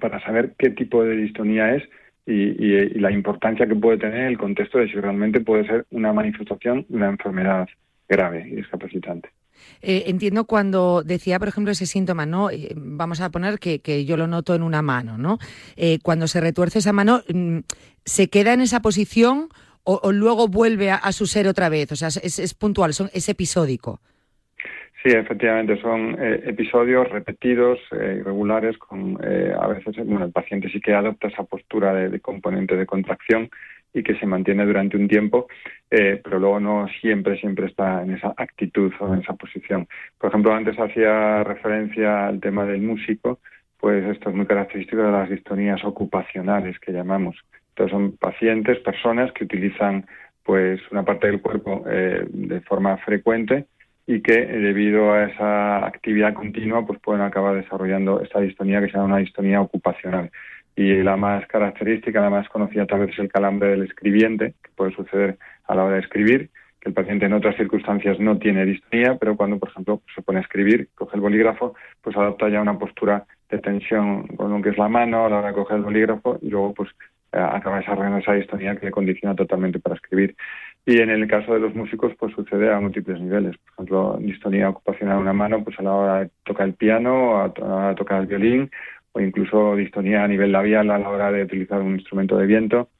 para 0.00 0.20
saber 0.20 0.54
qué 0.58 0.70
tipo 0.70 1.04
de 1.04 1.16
distonía 1.16 1.74
es 1.74 1.82
y, 2.26 2.98
la 2.98 3.10
importancia 3.10 3.66
que 3.66 3.74
puede 3.74 3.98
tener 3.98 4.26
el 4.26 4.36
contexto 4.36 4.78
de 4.78 4.88
si 4.88 4.94
realmente 4.94 5.40
puede 5.40 5.66
ser 5.66 5.86
una 5.90 6.12
manifestación 6.12 6.84
de 6.88 6.96
una 6.96 7.08
enfermedad 7.08 7.66
grave 8.08 8.46
y 8.46 8.56
discapacitante. 8.56 9.30
Eh, 9.82 10.04
entiendo 10.06 10.44
cuando 10.44 11.02
decía, 11.02 11.38
por 11.38 11.48
ejemplo, 11.48 11.72
ese 11.72 11.86
síntoma, 11.86 12.26
¿no? 12.26 12.50
Eh, 12.50 12.72
vamos 12.76 13.20
a 13.20 13.30
poner 13.30 13.58
que, 13.58 14.04
yo 14.04 14.16
lo 14.16 14.26
noto 14.26 14.54
en 14.54 14.62
una 14.62 14.82
mano, 14.82 15.18
¿no? 15.18 15.38
Eh, 15.76 15.98
cuando 16.02 16.26
se 16.26 16.40
retuerce 16.40 16.80
esa 16.80 16.92
mano, 16.92 17.22
mm, 17.32 17.58
¿se 18.04 18.28
queda 18.28 18.52
en 18.52 18.60
esa 18.60 18.80
posición 18.80 19.48
o, 19.84 20.12
luego 20.12 20.48
vuelve 20.48 20.90
a, 20.90 21.12
su 21.12 21.26
ser 21.26 21.48
otra 21.48 21.70
vez? 21.70 21.92
O 21.92 21.96
sea, 21.96 22.08
es, 22.08 22.54
puntual, 22.54 22.92
son, 22.92 23.08
es 23.14 23.28
episódico. 23.30 24.00
Sí, 25.02 25.10
efectivamente, 25.10 25.80
son 25.80 26.18
episodios 26.20 27.08
repetidos, 27.08 27.78
irregulares, 27.92 28.76
con 28.76 29.16
a 29.24 29.66
veces 29.68 29.96
el 29.96 30.32
paciente 30.32 30.68
sí 30.68 30.80
que 30.80 30.92
adopta 30.92 31.28
esa 31.28 31.44
postura 31.44 31.94
de 31.94 32.20
componente 32.20 32.76
de 32.76 32.84
contracción 32.84 33.48
y 33.92 34.02
que 34.02 34.18
se 34.18 34.26
mantiene 34.26 34.66
durante 34.66 34.96
un 34.96 35.08
tiempo, 35.08 35.46
eh, 35.90 36.20
pero 36.22 36.38
luego 36.38 36.60
no 36.60 36.88
siempre, 37.00 37.38
siempre 37.38 37.66
está 37.66 38.02
en 38.02 38.12
esa 38.14 38.34
actitud 38.36 38.92
o 39.00 39.14
en 39.14 39.20
esa 39.20 39.34
posición. 39.34 39.88
Por 40.18 40.30
ejemplo, 40.30 40.52
antes 40.52 40.78
hacía 40.78 41.42
referencia 41.44 42.28
al 42.28 42.40
tema 42.40 42.64
del 42.64 42.82
músico, 42.82 43.40
pues 43.78 44.04
esto 44.06 44.30
es 44.30 44.36
muy 44.36 44.46
característico 44.46 45.02
de 45.02 45.12
las 45.12 45.30
distonías 45.30 45.84
ocupacionales 45.84 46.78
que 46.80 46.92
llamamos. 46.92 47.36
Entonces 47.70 47.92
son 47.92 48.16
pacientes, 48.16 48.78
personas 48.80 49.32
que 49.32 49.44
utilizan 49.44 50.06
pues 50.42 50.80
una 50.90 51.04
parte 51.04 51.26
del 51.26 51.40
cuerpo 51.40 51.84
eh, 51.88 52.24
de 52.28 52.60
forma 52.62 52.96
frecuente 52.98 53.66
y 54.06 54.22
que 54.22 54.32
eh, 54.32 54.58
debido 54.58 55.12
a 55.12 55.24
esa 55.24 55.86
actividad 55.86 56.32
continua 56.34 56.86
pues 56.86 56.98
pueden 57.00 57.22
acabar 57.22 57.54
desarrollando 57.54 58.20
esta 58.20 58.40
distonía 58.40 58.80
que 58.80 58.86
se 58.86 58.94
llama 58.94 59.04
una 59.04 59.18
distonía 59.18 59.60
ocupacional 59.60 60.30
y 60.78 61.02
la 61.02 61.16
más 61.16 61.44
característica, 61.48 62.20
la 62.20 62.30
más 62.30 62.48
conocida 62.48 62.86
tal 62.86 63.00
vez 63.00 63.10
es 63.10 63.18
el 63.18 63.32
calambre 63.32 63.70
del 63.70 63.82
escribiente, 63.82 64.54
que 64.62 64.70
puede 64.76 64.94
suceder 64.94 65.36
a 65.66 65.74
la 65.74 65.82
hora 65.82 65.94
de 65.96 66.02
escribir, 66.02 66.50
que 66.80 66.90
el 66.90 66.94
paciente 66.94 67.26
en 67.26 67.32
otras 67.32 67.56
circunstancias 67.56 68.20
no 68.20 68.38
tiene 68.38 68.64
distonía, 68.64 69.16
pero 69.18 69.36
cuando, 69.36 69.58
por 69.58 69.70
ejemplo, 69.70 70.02
se 70.14 70.22
pone 70.22 70.38
a 70.38 70.42
escribir, 70.42 70.88
coge 70.94 71.16
el 71.16 71.20
bolígrafo, 71.20 71.74
pues 72.00 72.16
adopta 72.16 72.48
ya 72.48 72.62
una 72.62 72.78
postura 72.78 73.26
de 73.50 73.58
tensión 73.58 74.28
con 74.28 74.52
lo 74.52 74.62
que 74.62 74.68
es 74.68 74.78
la 74.78 74.88
mano 74.88 75.26
a 75.26 75.28
la 75.28 75.38
hora 75.38 75.48
de 75.48 75.54
coger 75.54 75.78
el 75.78 75.82
bolígrafo 75.82 76.38
y 76.40 76.48
luego 76.48 76.74
pues 76.74 76.90
eh, 77.32 77.38
acaba 77.38 77.78
desarrollando 77.78 78.18
esa 78.18 78.34
distonía 78.34 78.76
que 78.76 78.86
le 78.86 78.92
condiciona 78.92 79.34
totalmente 79.34 79.80
para 79.80 79.96
escribir. 79.96 80.36
Y 80.86 81.00
en 81.00 81.10
el 81.10 81.26
caso 81.26 81.52
de 81.54 81.60
los 81.60 81.74
músicos, 81.74 82.12
pues 82.18 82.32
sucede 82.34 82.72
a 82.72 82.78
múltiples 82.78 83.20
niveles. 83.20 83.56
Por 83.58 83.72
ejemplo, 83.74 84.16
distonía 84.20 84.70
ocupacional 84.70 85.16
en 85.16 85.22
una 85.22 85.32
mano, 85.32 85.64
pues 85.64 85.78
a 85.80 85.82
la 85.82 85.92
hora 85.92 86.20
de 86.20 86.30
tocar 86.44 86.68
el 86.68 86.74
piano, 86.74 87.42
a 87.42 87.52
la 87.58 87.74
hora 87.74 87.88
de 87.88 87.94
tocar 87.96 88.20
el 88.20 88.28
violín, 88.28 88.70
o 89.12 89.20
incluso 89.20 89.76
distonía 89.76 90.24
a 90.24 90.28
nivel 90.28 90.52
labial 90.52 90.90
a 90.90 90.98
la 90.98 91.08
hora 91.08 91.32
de 91.32 91.42
utilizar 91.42 91.80
un 91.80 91.94
instrumento 91.94 92.36
de 92.36 92.46
viento, 92.46 92.90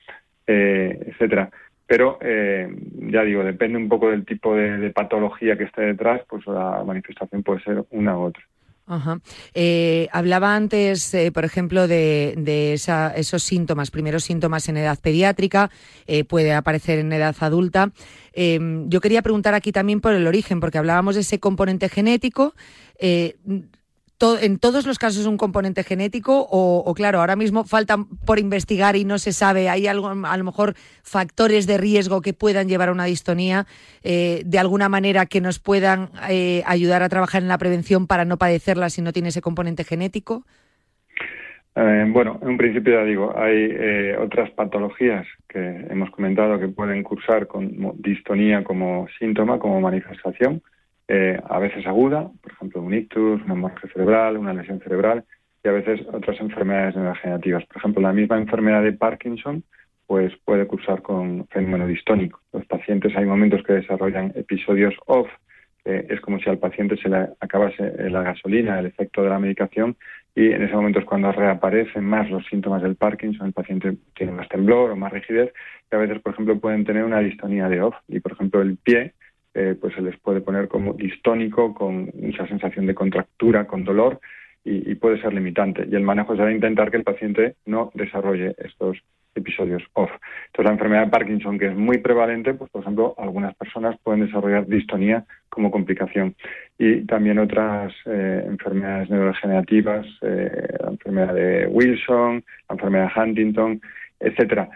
eh, 0.47 0.99
etcétera. 1.07 1.51
Pero, 1.87 2.19
eh, 2.21 2.69
ya 3.11 3.23
digo, 3.23 3.43
depende 3.43 3.79
un 3.79 3.89
poco 3.89 4.11
del 4.11 4.27
tipo 4.27 4.55
de, 4.55 4.91
patología 4.91 5.57
que 5.57 5.65
esté 5.65 5.83
detrás, 5.83 6.21
pues 6.29 6.47
la 6.47 6.83
manifestación 6.85 7.43
puede 7.43 7.63
ser 7.63 7.85
una 7.91 8.19
u 8.19 8.25
otra. 8.25 8.43
Ajá. 8.87 9.21
Eh, 9.55 10.09
hablaba 10.13 10.55
antes, 10.55 11.15
por 11.35 11.45
ejemplo, 11.45 11.87
de, 11.89 12.73
esos 13.17 13.43
síntomas, 13.43 13.91
primeros 13.91 14.25
síntomas 14.25 14.69
en 14.69 14.79
edad 14.79 14.99
pediátrica, 15.01 15.71
puede 16.27 16.55
aparecer 16.55 16.99
en 16.99 17.13
edad 17.13 17.37
adulta. 17.41 17.91
yo 18.35 19.01
quería 19.01 19.23
preguntar 19.23 19.55
aquí 19.55 19.73
también 19.73 20.01
por 20.01 20.13
el 20.13 20.27
origen, 20.27 20.61
porque 20.61 20.79
hablábamos 20.79 21.15
de 21.15 21.23
ese 21.23 21.39
componente 21.39 21.89
genético 21.89 22.55
en 24.41 24.59
todos 24.59 24.87
los 24.87 24.99
casos 24.99 25.27
un 25.27 25.37
componente 25.37 25.85
genético 25.85 26.47
o, 26.51 26.93
claro, 26.95 27.21
ahora 27.21 27.37
mismo 27.37 27.65
falta 27.65 27.97
por 28.27 28.39
investigar 28.39 28.97
y 28.97 29.05
no 29.05 29.19
se 29.19 29.33
sabe, 29.33 29.69
hay 29.69 29.87
algo, 29.87 30.09
a 30.09 30.37
lo 30.37 30.45
mejor 30.45 30.75
factores 31.03 31.67
de 31.67 31.79
riesgo 31.79 32.21
que 32.21 32.33
puedan 32.33 32.69
llevar 32.69 32.89
a 32.89 32.93
una 32.93 33.05
distonía 33.05 33.67
eh, 34.03 34.43
de 34.45 34.59
alguna 34.59 34.89
manera 34.89 35.27
que 35.27 35.41
nos 35.41 35.61
puedan 35.61 36.11
eh, 36.29 36.63
ayudar 36.67 37.03
a 37.03 37.09
trabajar 37.09 37.43
en 37.43 37.49
la 37.49 37.59
prevención 37.59 38.07
para 38.07 38.25
no 38.25 38.39
padecerla 38.39 38.91
si 38.91 39.03
no 39.03 39.13
tiene 39.13 39.29
ese 39.29 39.41
componente 39.41 39.85
genético? 39.85 40.45
Eh, 41.77 42.05
bueno, 42.09 42.41
en 42.43 42.49
un 42.49 42.59
principio 42.59 42.95
ya 42.95 43.05
digo, 43.05 43.39
hay 43.39 44.13
otras 44.21 44.51
patologías 44.51 45.27
que 45.49 45.87
hemos 45.91 46.11
comentado 46.11 46.59
que 46.59 46.67
pueden 46.67 47.05
cursar 47.05 47.47
con 47.47 47.93
distonía 47.99 48.65
como 48.65 49.07
síntoma, 49.21 49.61
como 49.61 49.81
manifestación 49.81 50.61
eh, 51.09 51.41
a 51.49 51.59
veces 51.59 51.87
aguda, 51.87 52.31
por 52.43 52.53
ejemplo 52.53 52.83
un 52.83 52.95
ictus, 52.95 53.43
una 53.43 53.55
hemorragia 53.55 53.91
cerebral, 53.93 54.37
una 54.37 54.55
lesión 54.55 54.81
cerebral, 54.81 55.25
y 55.65 55.69
a 55.69 55.73
veces 55.73 56.01
otras 56.13 56.39
enfermedades 56.41 56.95
neurodegenerativas. 56.95 57.65
Por 57.67 57.79
ejemplo, 57.79 58.03
la 58.03 58.13
misma 58.13 58.37
enfermedad 58.37 58.83
de 58.83 58.93
Parkinson 58.93 59.65
pues 60.07 60.33
puede 60.45 60.67
cursar 60.67 61.03
con 61.03 61.47
fenómeno 61.49 61.87
distónico. 61.87 62.41
Los 62.53 62.65
pacientes 62.65 63.15
hay 63.15 63.27
momentos 63.27 63.63
que 63.63 63.75
desarrollan 63.75 64.33
episodios 64.37 64.95
off, 65.07 65.29
es 65.85 66.21
como 66.21 66.39
si 66.39 66.51
al 66.51 66.59
paciente 66.59 66.97
se 66.99 67.09
le 67.09 67.29
acabase 67.41 68.11
la 68.11 68.23
gasolina, 68.23 68.79
el 68.79 68.87
efecto 68.87 69.23
de 69.23 69.31
la 69.31 69.39
medicación, 69.39 69.97
y 70.35 70.53
en 70.53 70.63
ese 70.63 70.75
momento 70.75 70.99
es 70.99 71.05
cuando 71.07 71.33
reaparecen 71.33 72.05
más 72.05 72.31
los 72.31 72.45
síntomas 72.47 72.83
del 72.83 72.97
Parkinson, 72.97 73.47
el 73.47 73.53
paciente 73.53 73.97
tiene 74.15 74.33
más 74.33 74.49
temblor 74.49 74.91
o 74.91 74.97
más 74.97 75.13
rigidez, 75.13 75.53
y 75.91 75.95
a 75.95 75.99
veces, 75.99 76.21
por 76.21 76.35
ejemplo, 76.35 76.59
pueden 76.61 76.85
tener 76.85 77.05
una 77.05 77.21
distonía 77.21 77.69
de 77.69 77.81
off, 77.81 77.95
y 78.07 78.21
por 78.21 78.33
ejemplo 78.33 78.61
el 78.61 78.77
pie 78.77 79.15
eh, 79.59 79.75
pues 79.75 79.93
se 79.95 80.03
les 80.03 80.17
puede 80.21 80.41
poner 80.41 80.69
como 80.69 80.93
distónico, 80.93 81.75
con 81.75 82.13
mucha 82.15 82.47
sensación 82.47 82.87
de 82.87 82.95
contractura, 82.95 83.67
con 83.67 83.83
dolor, 83.83 84.21
y, 84.65 84.95
puede 84.97 85.21
ser 85.21 85.33
limitante. 85.35 85.85
Y 85.91 85.97
el 85.97 86.03
manejo 86.03 86.37
será 86.37 86.53
intentar 86.53 86.91
que 86.91 86.99
el 86.99 87.03
paciente 87.03 87.57
no 87.67 87.91
desarrolle 87.95 88.55
estos 88.59 88.99
episodios 89.35 89.83
off. 89.95 90.11
Entonces, 90.47 90.65
la 90.65 90.73
enfermedad 90.73 91.05
de 91.07 91.11
Parkinson, 91.11 91.59
que 91.59 91.67
es 91.69 91.75
muy 91.75 91.99
prevalente, 91.99 92.55
pues 92.55 92.71
por 92.71 92.83
ejemplo, 92.83 93.15
algunas 93.19 93.55
personas 93.57 93.99
pueden 94.03 94.27
desarrollar 94.27 94.67
distonía 94.67 95.25
como 95.49 95.73
complicación. 95.73 96.37
Y 96.79 97.07
también 97.07 97.39
otras 97.41 97.93
eh, 98.07 98.45
enfermedades 98.47 99.11
neurodegenerativas, 99.11 100.07
eh, 100.23 100.69
la 100.81 100.91
enfermedad 100.91 101.35
de 101.35 101.67
Wilson, 101.67 102.45
la 102.69 102.75
enfermedad 102.75 103.11
de 103.13 103.21
Huntington, 103.21 103.81
etcétera 104.21 104.69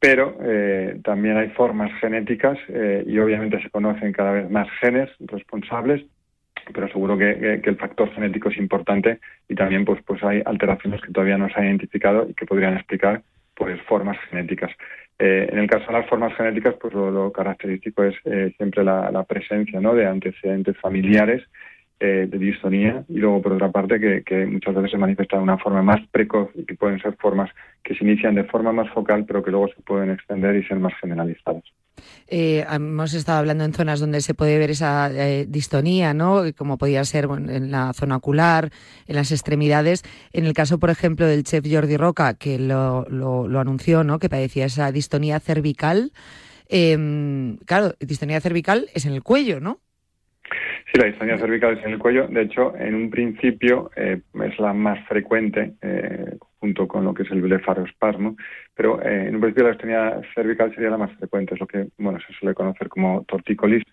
pero 0.00 0.34
eh, 0.42 0.98
también 1.04 1.36
hay 1.36 1.50
formas 1.50 1.92
genéticas 2.00 2.58
eh, 2.68 3.04
y 3.06 3.18
obviamente 3.18 3.62
se 3.62 3.68
conocen 3.68 4.12
cada 4.12 4.32
vez 4.32 4.50
más 4.50 4.66
genes 4.80 5.10
responsables, 5.20 6.02
pero 6.72 6.88
seguro 6.88 7.18
que, 7.18 7.60
el 7.62 7.76
factor 7.76 8.10
genético 8.14 8.48
es 8.48 8.56
importante 8.56 9.20
y 9.46 9.54
también 9.54 9.84
pues, 9.84 10.02
pues 10.06 10.22
hay 10.24 10.42
alteraciones 10.46 11.02
que 11.02 11.12
todavía 11.12 11.36
no 11.36 11.50
se 11.50 11.60
han 11.60 11.66
identificado 11.66 12.26
y 12.28 12.32
que 12.32 12.46
podrían 12.46 12.74
explicar 12.74 13.22
pues 13.54 13.78
formas 13.82 14.16
genéticas. 14.30 14.70
Eh, 15.18 15.50
en 15.52 15.58
el 15.58 15.68
caso 15.68 15.86
de 15.88 15.92
las 15.92 16.08
formas 16.08 16.34
genéticas, 16.34 16.76
pues 16.80 16.94
lo, 16.94 17.30
característico 17.30 18.02
es 18.04 18.14
siempre 18.56 18.82
la, 18.82 19.10
la 19.10 19.24
presencia 19.24 19.80
¿no? 19.80 19.94
de 19.94 20.06
antecedentes 20.06 20.78
familiares 20.78 21.42
eh, 22.02 22.26
de 22.30 22.38
distonía 22.38 23.04
y 23.10 23.18
luego 23.18 23.42
por 23.42 23.52
otra 23.52 23.70
parte 23.70 24.00
que, 24.24 24.46
muchas 24.46 24.74
veces 24.74 24.92
se 24.92 24.96
manifiesta 24.96 25.36
de 25.36 25.42
una 25.42 25.58
forma 25.58 25.82
más 25.82 26.00
precoz 26.10 26.48
y 26.54 26.64
que 26.64 26.74
pueden 26.74 26.98
ser 26.98 27.14
formas 27.16 27.50
que 27.84 27.94
se 27.94 28.04
inician 28.04 28.34
de 28.34 28.44
forma 28.44 28.72
más 28.72 28.88
focal 28.94 29.26
pero 29.26 29.42
que 29.42 29.50
luego 29.50 29.68
se 29.68 29.82
pueden 29.82 30.10
extender 30.10 30.56
y 30.56 30.66
ser 30.66 30.78
más 30.78 30.94
generalizadas. 30.98 31.62
Eh, 32.26 32.64
hemos 32.70 33.12
estado 33.12 33.40
hablando 33.40 33.64
en 33.64 33.74
zonas 33.74 34.00
donde 34.00 34.22
se 34.22 34.32
puede 34.32 34.56
ver 34.56 34.70
esa 34.70 35.10
eh, 35.12 35.44
distonía, 35.46 36.14
¿no? 36.14 36.42
Como 36.56 36.78
podía 36.78 37.04
ser 37.04 37.24
en 37.26 37.70
la 37.70 37.92
zona 37.92 38.16
ocular, 38.16 38.70
en 39.06 39.16
las 39.16 39.30
extremidades. 39.30 40.02
En 40.32 40.46
el 40.46 40.54
caso, 40.54 40.78
por 40.78 40.88
ejemplo, 40.88 41.26
del 41.26 41.44
chef 41.44 41.66
Jordi 41.70 41.98
Roca, 41.98 42.32
que 42.32 42.58
lo, 42.58 43.04
lo, 43.10 43.60
anunció, 43.60 44.04
¿no? 44.04 44.18
Que 44.18 44.30
padecía 44.30 44.64
esa 44.64 44.90
distonía 44.90 45.38
cervical. 45.38 46.12
Em, 46.66 47.58
claro, 47.66 47.94
distonía 48.00 48.40
cervical 48.40 48.88
es 48.94 49.04
en 49.04 49.12
el 49.12 49.22
cuello, 49.22 49.60
¿no? 49.60 49.80
Sí, 50.86 51.00
la 51.00 51.06
distonía 51.06 51.38
cervical 51.38 51.78
es 51.78 51.84
en 51.84 51.92
el 51.92 51.98
cuello. 51.98 52.26
De 52.26 52.42
hecho, 52.42 52.74
en 52.76 52.94
un 52.94 53.10
principio 53.10 53.90
eh, 53.96 54.20
es 54.44 54.58
la 54.58 54.72
más 54.72 54.98
frecuente, 55.06 55.74
eh, 55.82 56.36
junto 56.58 56.88
con 56.88 57.04
lo 57.04 57.14
que 57.14 57.22
es 57.22 57.30
el 57.30 57.42
blefaroespasmo, 57.42 58.36
pero 58.74 59.00
eh, 59.02 59.28
en 59.28 59.36
un 59.36 59.40
principio 59.40 59.64
la 59.64 59.70
distonía 59.70 60.20
cervical 60.34 60.74
sería 60.74 60.90
la 60.90 60.98
más 60.98 61.12
frecuente, 61.16 61.54
es 61.54 61.60
lo 61.60 61.66
que 61.66 61.88
bueno 61.98 62.18
se 62.26 62.32
suele 62.34 62.54
conocer 62.54 62.88
como 62.88 63.24
tortícolis. 63.24 63.84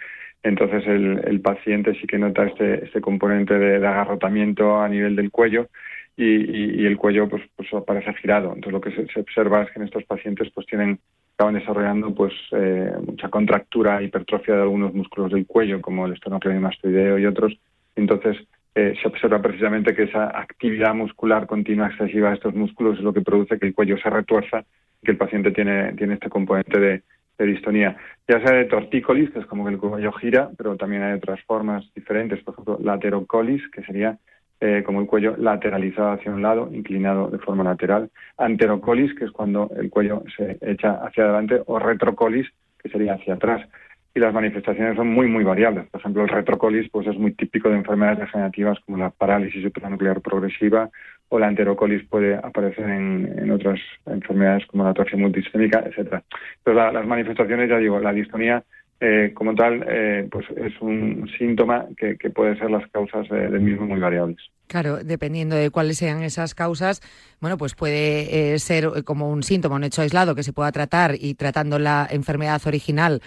Entonces 0.44 0.86
el, 0.88 1.42
paciente 1.42 1.94
sí 2.00 2.08
que 2.08 2.18
nota 2.18 2.46
este, 2.46 2.86
este 2.86 3.02
componente 3.02 3.58
de, 3.58 3.76
agarrotamiento 3.78 4.80
a 4.80 4.88
nivel 4.88 5.16
del 5.16 5.32
cuello 5.32 5.68
y, 6.16 6.86
el 6.86 6.98
cuello 6.98 7.28
pues, 7.28 7.44
pues 7.56 7.74
aparece 7.74 8.14
girado. 8.16 8.54
Entonces 8.54 8.74
lo 8.74 8.82
que 8.82 8.92
se, 8.92 9.08
se 9.14 9.20
observa 9.20 9.64
es 9.64 9.72
que 9.72 9.80
en 9.80 9.86
estos 9.86 10.04
pacientes 10.06 10.50
pues 10.54 10.68
tienen 10.68 11.00
acaban 11.38 11.54
desarrollando 11.54 12.16
pues 12.16 12.34
eh, 12.52 12.92
mucha 13.06 13.30
contractura, 13.30 14.02
hipertrofia 14.02 14.56
de 14.56 14.62
algunos 14.64 14.92
músculos 14.96 15.32
del 15.32 15.46
cuello, 15.46 15.80
como 15.82 16.08
el 16.08 16.14
esternocleidomastoideo 16.14 17.20
y 17.20 17.28
otros. 17.28 17.54
Entonces, 17.96 18.38
eh, 18.74 18.96
se 19.00 19.08
observa 19.08 19.40
precisamente 19.40 19.94
que 19.94 20.04
esa 20.04 20.36
actividad 20.36 20.96
muscular 20.96 21.46
continua 21.46 21.90
excesiva 21.90 22.30
de 22.30 22.36
estos 22.36 22.56
músculos 22.56 22.98
es 22.98 23.04
lo 23.04 23.14
que 23.14 23.22
produce 23.22 23.60
que 23.60 23.68
el 23.68 23.76
cuello 23.76 24.00
se 24.00 24.10
retuerza 24.10 24.66
y 25.02 25.06
que 25.06 25.12
el 25.12 25.18
paciente 25.18 25.52
tiene, 25.52 25.94
tiene 25.94 26.16
este 26.16 26.30
componente 26.30 26.80
de, 26.80 27.04
de 27.38 27.46
distonía, 27.46 27.96
ya 28.28 28.42
sea 28.42 28.58
de 28.58 28.66
tortícolis, 28.66 29.30
que 29.30 29.40
es 29.40 29.46
como 29.46 29.64
que 29.64 29.74
el 29.74 29.78
cuello 29.78 30.12
gira, 30.14 30.50
pero 30.58 30.76
también 30.76 31.04
hay 31.04 31.14
otras 31.14 31.40
formas 31.44 31.86
diferentes, 31.94 32.44
por 32.44 32.56
ejemplo, 32.56 32.80
laterocolis, 32.82 33.62
que 33.70 33.84
sería 33.84 34.18
eh, 34.60 34.84
como 34.86 35.02
el 35.02 35.08
cuello 35.08 35.36
lateralizado 35.38 36.12
hacia 36.12 36.32
un 36.32 36.42
lado, 36.42 36.70
inclinado 36.72 37.30
de 37.30 37.38
forma 37.38 37.64
lateral, 37.64 38.10
anterocolis, 38.38 39.14
que 39.14 39.26
es 39.26 39.32
cuando 39.32 39.70
el 39.78 39.90
cuello 39.90 40.24
se 40.36 40.58
echa 40.62 40.94
hacia 41.06 41.26
adelante, 41.26 41.62
o 41.66 41.78
retrocolis, 41.78 42.48
que 42.82 42.90
sería 42.90 43.14
hacia 43.14 43.36
atrás. 43.36 43.68
Y 44.16 44.20
las 44.20 44.34
manifestaciones 44.34 44.96
son 44.96 45.10
muy, 45.10 45.28
muy 45.28 45.44
variables. 45.44 45.88
Por 45.90 46.00
ejemplo, 46.02 46.24
el 46.24 46.30
retrocolis 46.30 46.90
pues, 46.90 47.06
es 47.06 47.16
muy 47.18 47.34
típico 47.34 47.70
de 47.70 47.76
enfermedades 47.76 48.18
degenerativas 48.18 48.80
como 48.80 48.98
la 48.98 49.12
parálisis 49.12 49.62
supranuclear 49.62 50.22
progresiva 50.22 50.90
o 51.30 51.38
la 51.38 51.48
anterocolis 51.48 52.08
puede 52.08 52.36
aparecer 52.36 52.90
en, 52.90 53.52
otras 53.52 53.80
enfermedades 54.06 54.66
como 54.66 54.86
la 54.86 54.90
atrofia 54.92 55.20
multisistémica, 55.20 55.84
etc. 55.86 56.24
Pero 56.64 56.92
las 56.92 57.06
manifestaciones, 57.06 57.70
ya 57.70 57.78
digo, 57.78 58.00
la 58.00 58.14
distonía 58.14 58.64
eh, 59.00 59.32
como 59.36 59.54
tal, 59.54 59.86
eh, 59.88 60.28
pues 60.32 60.48
es 60.56 60.74
un 60.82 61.30
síntoma 61.38 61.86
que, 61.96 62.16
puede 62.32 62.58
ser 62.58 62.72
las 62.72 62.90
causas 62.90 63.30
del 63.30 63.60
mismo 63.60 63.86
muy 63.86 64.00
variables. 64.00 64.38
Claro, 64.66 65.04
dependiendo 65.04 65.56
de 65.56 65.70
cuáles 65.70 66.00
sean 66.00 66.24
esas 66.24 66.56
causas, 66.56 67.02
bueno, 67.40 67.60
pues 67.60 67.76
puede 67.76 68.54
eh, 68.54 68.60
ser 68.60 69.04
como 69.04 69.30
un 69.30 69.44
síntoma, 69.44 69.76
un 69.76 69.84
hecho 69.84 70.02
aislado 70.02 70.34
que 70.34 70.42
se 70.42 70.52
pueda 70.52 70.72
tratar 70.72 71.14
y 71.14 71.36
tratando 71.36 71.78
la 71.78 72.08
enfermedad 72.10 72.60
original, 72.66 73.22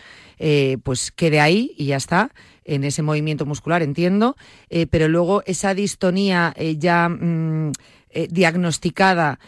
pues 0.83 1.13
quede 1.13 1.41
ahí 1.41 1.73
y 1.77 1.87
ya 1.87 1.97
está, 1.97 2.31
en 2.65 2.83
ese 2.83 3.03
movimiento 3.03 3.47
muscular, 3.47 3.83
entiendo, 3.83 4.37
pero 4.91 5.07
luego 5.07 5.43
esa 5.47 5.75
distonía 5.75 6.55
ya 6.79 7.09
mm, 7.09 7.73
diagnosticada 8.29 9.39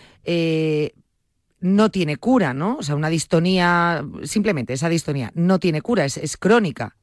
no 1.63 1.91
tiene 1.91 2.17
cura, 2.17 2.53
¿no? 2.53 2.77
O 2.77 2.83
sea, 2.83 2.97
una 2.97 3.09
distonía, 3.09 4.05
simplemente 4.25 4.75
esa 4.75 4.89
distonía 4.89 5.31
no 5.35 5.59
tiene 5.59 5.81
cura, 5.81 6.05
es, 6.05 6.37
crónica. 6.37 6.97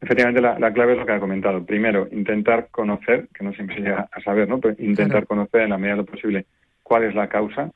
Efectivamente, 0.00 0.40
la, 0.40 0.72
clave 0.72 0.92
es 0.92 0.98
lo 0.98 1.06
que 1.06 1.12
ha 1.12 1.20
comentado. 1.20 1.64
Primero, 1.64 2.08
intentar 2.10 2.68
conocer, 2.70 3.28
que 3.34 3.44
no 3.44 3.52
siempre 3.52 3.76
llega 3.76 4.08
a 4.10 4.20
saber, 4.22 4.48
¿no? 4.48 4.58
Pero 4.60 4.74
intentar 4.78 5.26
conocer 5.26 5.62
en 5.62 5.70
la 5.70 5.78
medida 5.78 5.96
de 5.96 6.02
lo 6.02 6.06
posible 6.06 6.46
cuál 6.82 7.04
es 7.04 7.14
la 7.14 7.28
causa. 7.28 7.70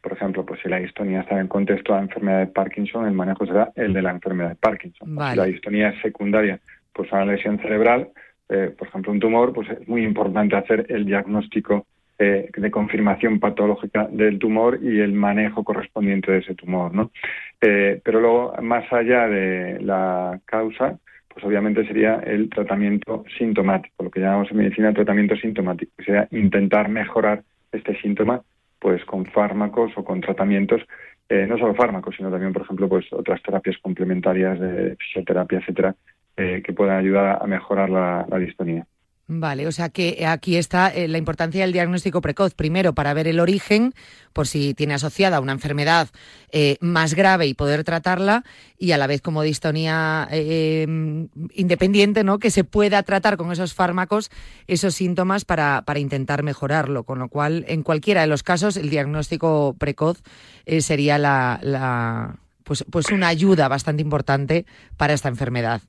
Por 0.00 0.12
ejemplo, 0.12 0.44
pues 0.44 0.60
si 0.62 0.68
la 0.68 0.78
distonía 0.78 1.20
está 1.20 1.40
en 1.40 1.48
contexto 1.48 1.92
de 1.92 1.98
la 1.98 2.04
enfermedad 2.04 2.38
de 2.40 2.46
Parkinson, 2.46 3.06
el 3.06 3.12
manejo 3.14 3.46
será 3.46 3.72
el 3.74 3.92
de 3.92 4.02
la 4.02 4.10
enfermedad 4.10 4.50
de 4.50 4.56
Parkinson. 4.56 5.08
Si 5.08 5.36
la 5.36 5.44
distonía 5.44 5.88
es 5.90 6.00
secundaria, 6.00 6.60
pues 6.92 7.12
a 7.12 7.16
una 7.16 7.32
lesión 7.32 7.58
cerebral, 7.58 8.10
eh, 8.48 8.72
por 8.76 8.88
ejemplo, 8.88 9.12
un 9.12 9.20
tumor, 9.20 9.52
pues 9.52 9.68
es 9.70 9.88
muy 9.88 10.04
importante 10.04 10.56
hacer 10.56 10.86
el 10.88 11.04
diagnóstico 11.04 11.86
eh, 12.18 12.50
de 12.56 12.70
confirmación 12.70 13.40
patológica 13.40 14.08
del 14.10 14.38
tumor 14.38 14.78
y 14.82 15.00
el 15.00 15.12
manejo 15.12 15.64
correspondiente 15.64 16.32
de 16.32 16.38
ese 16.38 16.54
tumor, 16.54 16.94
¿no? 16.94 17.10
Eh, 17.60 18.00
pero 18.04 18.20
luego, 18.20 18.54
más 18.62 18.90
allá 18.92 19.28
de 19.28 19.78
la 19.80 20.40
causa, 20.44 20.98
pues 21.28 21.44
obviamente 21.44 21.86
sería 21.86 22.16
el 22.16 22.48
tratamiento 22.48 23.24
sintomático, 23.36 24.04
lo 24.04 24.10
que 24.10 24.20
llamamos 24.20 24.50
en 24.50 24.56
medicina 24.56 24.94
tratamiento 24.94 25.36
sintomático, 25.36 25.92
que 25.98 26.04
sería 26.04 26.28
intentar 26.30 26.88
mejorar 26.88 27.42
este 27.72 28.00
síntoma 28.00 28.42
pues 28.78 29.04
con 29.04 29.24
fármacos 29.26 29.92
o 29.96 30.04
con 30.04 30.20
tratamientos 30.20 30.82
eh, 31.28 31.46
no 31.48 31.58
solo 31.58 31.74
fármacos, 31.74 32.14
sino 32.16 32.30
también, 32.30 32.52
por 32.52 32.62
ejemplo, 32.62 32.88
pues 32.88 33.12
otras 33.12 33.42
terapias 33.42 33.76
complementarias 33.78 34.60
de 34.60 34.96
fisioterapia, 34.96 35.58
etcétera, 35.58 35.94
eh, 36.36 36.62
que 36.64 36.72
puedan 36.72 36.98
ayudar 36.98 37.38
a 37.42 37.46
mejorar 37.46 37.90
la, 37.90 38.24
la 38.28 38.38
distonía. 38.38 38.86
Vale, 39.28 39.66
o 39.66 39.72
sea 39.72 39.88
que 39.88 40.24
aquí 40.24 40.56
está 40.56 40.88
eh, 40.88 41.08
la 41.08 41.18
importancia 41.18 41.62
del 41.62 41.72
diagnóstico 41.72 42.20
precoz. 42.20 42.54
Primero, 42.54 42.94
para 42.94 43.12
ver 43.12 43.26
el 43.26 43.40
origen, 43.40 43.92
por 44.32 44.46
si 44.46 44.72
tiene 44.72 44.94
asociada 44.94 45.40
una 45.40 45.50
enfermedad 45.50 46.10
eh, 46.52 46.76
más 46.80 47.14
grave 47.14 47.48
y 47.48 47.54
poder 47.54 47.82
tratarla, 47.82 48.44
y 48.78 48.92
a 48.92 48.98
la 48.98 49.08
vez 49.08 49.22
como 49.22 49.42
distonía 49.42 50.28
eh, 50.30 50.86
independiente, 51.54 52.22
¿no? 52.22 52.38
Que 52.38 52.52
se 52.52 52.62
pueda 52.62 53.02
tratar 53.02 53.36
con 53.36 53.50
esos 53.50 53.74
fármacos 53.74 54.30
esos 54.68 54.94
síntomas 54.94 55.44
para, 55.44 55.82
para 55.84 55.98
intentar 55.98 56.44
mejorarlo. 56.44 57.02
Con 57.02 57.18
lo 57.18 57.28
cual, 57.28 57.64
en 57.66 57.82
cualquiera 57.82 58.20
de 58.20 58.28
los 58.28 58.44
casos, 58.44 58.76
el 58.76 58.90
diagnóstico 58.90 59.74
precoz 59.76 60.22
sería 60.78 61.18
la, 61.18 61.58
la, 61.62 62.36
pues, 62.62 62.84
pues 62.92 63.10
una 63.10 63.26
ayuda 63.26 63.66
bastante 63.66 64.02
importante 64.02 64.66
para 64.96 65.14
esta 65.14 65.28
enfermedad. 65.28 65.82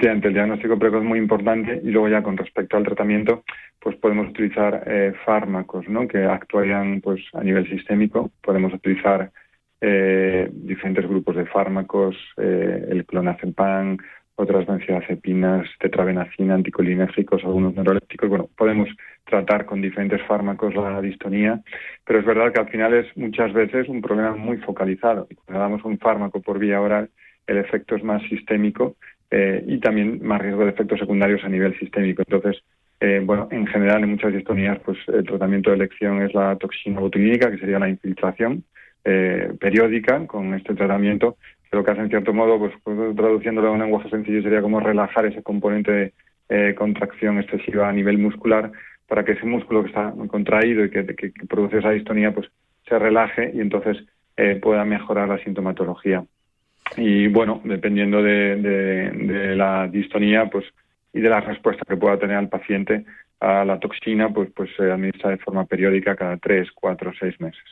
Efectivamente, 0.00 0.28
el 0.28 0.34
diagnóstico 0.34 0.78
precoz 0.78 1.02
es 1.02 1.06
muy 1.06 1.18
importante 1.18 1.78
y 1.84 1.90
luego 1.90 2.08
ya 2.08 2.22
con 2.22 2.34
respecto 2.34 2.74
al 2.78 2.84
tratamiento, 2.84 3.44
pues 3.78 3.96
podemos 3.96 4.30
utilizar 4.30 4.82
eh, 4.86 5.12
fármacos 5.26 5.86
¿no? 5.90 6.08
que 6.08 6.24
actuarían 6.24 7.02
pues, 7.02 7.20
a 7.34 7.44
nivel 7.44 7.68
sistémico. 7.68 8.30
Podemos 8.40 8.72
utilizar 8.72 9.30
eh, 9.78 10.48
diferentes 10.54 11.06
grupos 11.06 11.36
de 11.36 11.44
fármacos, 11.44 12.16
eh, 12.38 12.86
el 12.88 13.04
clonazepam, 13.04 13.98
otras 14.36 14.66
benzodiazepinas, 14.66 15.68
tetrabenacina, 15.78 16.54
anticolinérgicos, 16.54 17.44
algunos 17.44 17.74
neurolépticos. 17.74 18.30
Bueno, 18.30 18.48
podemos 18.56 18.88
tratar 19.24 19.66
con 19.66 19.82
diferentes 19.82 20.22
fármacos 20.22 20.74
la 20.76 21.02
distonía, 21.02 21.60
pero 22.06 22.20
es 22.20 22.24
verdad 22.24 22.54
que 22.54 22.60
al 22.60 22.70
final 22.70 22.94
es 22.94 23.14
muchas 23.18 23.52
veces 23.52 23.86
un 23.90 24.00
problema 24.00 24.34
muy 24.34 24.56
focalizado. 24.56 25.28
Cuando 25.44 25.60
damos 25.60 25.84
un 25.84 25.98
fármaco 25.98 26.40
por 26.40 26.58
vía 26.58 26.80
oral, 26.80 27.10
el 27.46 27.58
efecto 27.58 27.96
es 27.96 28.02
más 28.02 28.22
sistémico 28.30 28.96
eh, 29.30 29.62
y 29.66 29.78
también 29.78 30.20
más 30.24 30.40
riesgo 30.40 30.64
de 30.64 30.70
efectos 30.70 30.98
secundarios 30.98 31.44
a 31.44 31.48
nivel 31.48 31.78
sistémico. 31.78 32.22
Entonces, 32.26 32.62
eh, 32.98 33.22
bueno, 33.24 33.48
en 33.52 33.66
general 33.66 34.02
en 34.02 34.10
muchas 34.10 34.32
distonías, 34.32 34.78
pues 34.80 34.98
el 35.06 35.24
tratamiento 35.24 35.70
de 35.70 35.76
elección 35.76 36.20
es 36.22 36.34
la 36.34 36.56
toxina 36.56 37.00
botulínica, 37.00 37.50
que 37.50 37.58
sería 37.58 37.78
la 37.78 37.88
infiltración 37.88 38.64
eh, 39.04 39.52
periódica 39.60 40.26
con 40.26 40.54
este 40.54 40.74
tratamiento, 40.74 41.36
que 41.70 41.76
lo 41.76 41.84
que 41.84 41.92
hace 41.92 42.00
en 42.00 42.08
cierto 42.08 42.34
modo, 42.34 42.58
pues, 42.58 42.72
pues 42.82 43.14
traduciéndolo 43.14 43.68
en 43.68 43.74
un 43.74 43.80
lenguaje 43.80 44.10
sencillo, 44.10 44.42
sería 44.42 44.62
como 44.62 44.80
relajar 44.80 45.26
ese 45.26 45.42
componente 45.42 46.12
de 46.48 46.74
contracción 46.74 47.38
excesiva 47.38 47.88
a 47.88 47.92
nivel 47.92 48.18
muscular 48.18 48.72
para 49.06 49.24
que 49.24 49.32
ese 49.32 49.46
músculo 49.46 49.84
que 49.84 49.90
está 49.90 50.12
contraído 50.26 50.84
y 50.84 50.90
que, 50.90 51.06
que 51.06 51.32
produce 51.48 51.78
esa 51.78 51.90
distonía, 51.90 52.34
pues 52.34 52.48
se 52.88 52.98
relaje 52.98 53.52
y 53.54 53.60
entonces 53.60 53.96
pueda 54.60 54.84
mejorar 54.86 55.28
la 55.28 55.38
sintomatología. 55.44 56.24
Y 56.96 57.28
bueno, 57.28 57.60
dependiendo 57.64 58.22
de, 58.22 59.54
la 59.56 59.88
distonía 59.88 60.48
pues, 60.50 60.64
y 61.12 61.20
de 61.20 61.28
la 61.28 61.40
respuesta 61.40 61.84
que 61.86 61.96
pueda 61.96 62.18
tener 62.18 62.38
el 62.38 62.48
paciente 62.48 63.04
a 63.40 63.64
la 63.64 63.78
toxina, 63.78 64.32
pues, 64.32 64.50
pues 64.54 64.70
se 64.76 64.90
administra 64.90 65.30
de 65.30 65.38
forma 65.38 65.64
periódica 65.64 66.16
cada 66.16 66.36
tres, 66.36 66.68
cuatro, 66.74 67.12
seis 67.18 67.40
meses. 67.40 67.64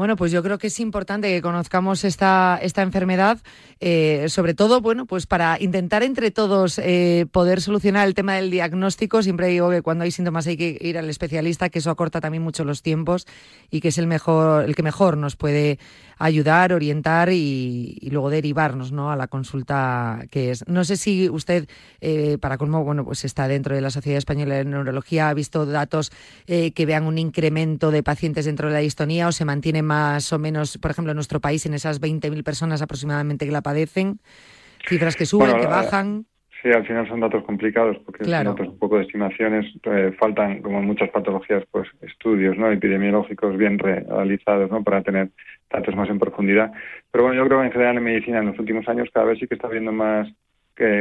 Bueno, 0.00 0.16
pues 0.16 0.32
yo 0.32 0.42
creo 0.42 0.56
que 0.56 0.68
es 0.68 0.80
importante 0.80 1.28
que 1.28 1.42
conozcamos 1.42 2.04
esta, 2.04 2.58
esta 2.62 2.80
enfermedad, 2.80 3.36
eh, 3.80 4.30
sobre 4.30 4.54
todo, 4.54 4.80
bueno, 4.80 5.04
pues 5.04 5.26
para 5.26 5.60
intentar 5.60 6.02
entre 6.02 6.30
todos 6.30 6.78
eh, 6.78 7.26
poder 7.30 7.60
solucionar 7.60 8.08
el 8.08 8.14
tema 8.14 8.36
del 8.36 8.50
diagnóstico. 8.50 9.22
Siempre 9.22 9.48
digo 9.48 9.68
que 9.68 9.82
cuando 9.82 10.04
hay 10.04 10.10
síntomas 10.10 10.46
hay 10.46 10.56
que 10.56 10.78
ir 10.80 10.96
al 10.96 11.10
especialista, 11.10 11.68
que 11.68 11.80
eso 11.80 11.90
acorta 11.90 12.22
también 12.22 12.42
mucho 12.42 12.64
los 12.64 12.80
tiempos 12.80 13.26
y 13.70 13.82
que 13.82 13.88
es 13.88 13.98
el 13.98 14.06
mejor, 14.06 14.64
el 14.64 14.74
que 14.74 14.82
mejor 14.82 15.18
nos 15.18 15.36
puede 15.36 15.78
ayudar, 16.16 16.72
orientar 16.72 17.30
y, 17.30 17.98
luego 18.10 18.30
derivarnos 18.30 18.92
¿no? 18.92 19.10
a 19.10 19.16
la 19.16 19.26
consulta 19.26 20.24
que 20.30 20.50
es. 20.50 20.66
No 20.66 20.84
sé 20.84 20.96
si 20.96 21.28
usted, 21.28 21.68
eh, 22.00 22.38
para 22.40 22.56
colmo, 22.56 22.84
bueno, 22.84 23.04
pues 23.04 23.26
está 23.26 23.48
dentro 23.48 23.74
de 23.74 23.82
la 23.82 23.90
Sociedad 23.90 24.16
Española 24.16 24.54
de 24.54 24.64
Neurología, 24.64 25.28
ha 25.28 25.34
visto 25.34 25.66
datos 25.66 26.10
que 26.46 26.86
vean 26.86 27.04
un 27.04 27.18
incremento 27.18 27.90
de 27.90 28.02
pacientes 28.02 28.46
dentro 28.46 28.68
de 28.68 28.74
la 28.74 28.80
distonía 28.80 29.28
o 29.28 29.32
se 29.32 29.44
mantiene 29.44 29.82
más 29.90 30.32
o 30.32 30.38
menos, 30.38 30.78
por 30.78 30.92
ejemplo, 30.92 31.10
en 31.10 31.16
nuestro 31.16 31.40
país, 31.40 31.66
en 31.66 31.74
esas 31.74 32.00
20.000 32.00 32.44
personas 32.44 32.80
aproximadamente 32.80 33.44
que 33.44 33.50
la 33.50 33.60
padecen? 33.60 34.20
Cifras 34.88 35.16
que 35.16 35.26
suben, 35.26 35.58
que 35.58 35.66
bajan. 35.66 36.26
Sí, 36.62 36.68
al 36.70 36.86
final 36.86 37.08
son 37.08 37.18
datos 37.20 37.42
complicados 37.42 37.96
porque 38.04 38.24
son 38.24 38.46
un 38.46 38.78
poco 38.78 38.98
de 38.98 39.02
estimaciones. 39.02 39.66
Eh, 39.82 40.12
faltan, 40.16 40.62
como 40.62 40.78
en 40.78 40.86
muchas 40.86 41.10
patologías, 41.10 41.64
pues 41.72 41.88
estudios 42.02 42.56
no 42.56 42.70
epidemiológicos 42.70 43.56
bien 43.56 43.78
realizados 43.80 44.70
¿no? 44.70 44.84
para 44.84 45.02
tener 45.02 45.30
datos 45.68 45.96
más 45.96 46.08
en 46.08 46.20
profundidad. 46.20 46.70
Pero 47.10 47.24
bueno, 47.24 47.42
yo 47.42 47.48
creo 47.48 47.60
que 47.60 47.66
en 47.66 47.72
general 47.72 47.96
en 47.96 48.04
medicina 48.04 48.38
en 48.38 48.46
los 48.46 48.58
últimos 48.60 48.86
años 48.88 49.08
cada 49.12 49.26
vez 49.26 49.40
sí 49.40 49.48
que 49.48 49.54
está 49.54 49.66
habiendo 49.66 49.90
más 49.90 50.28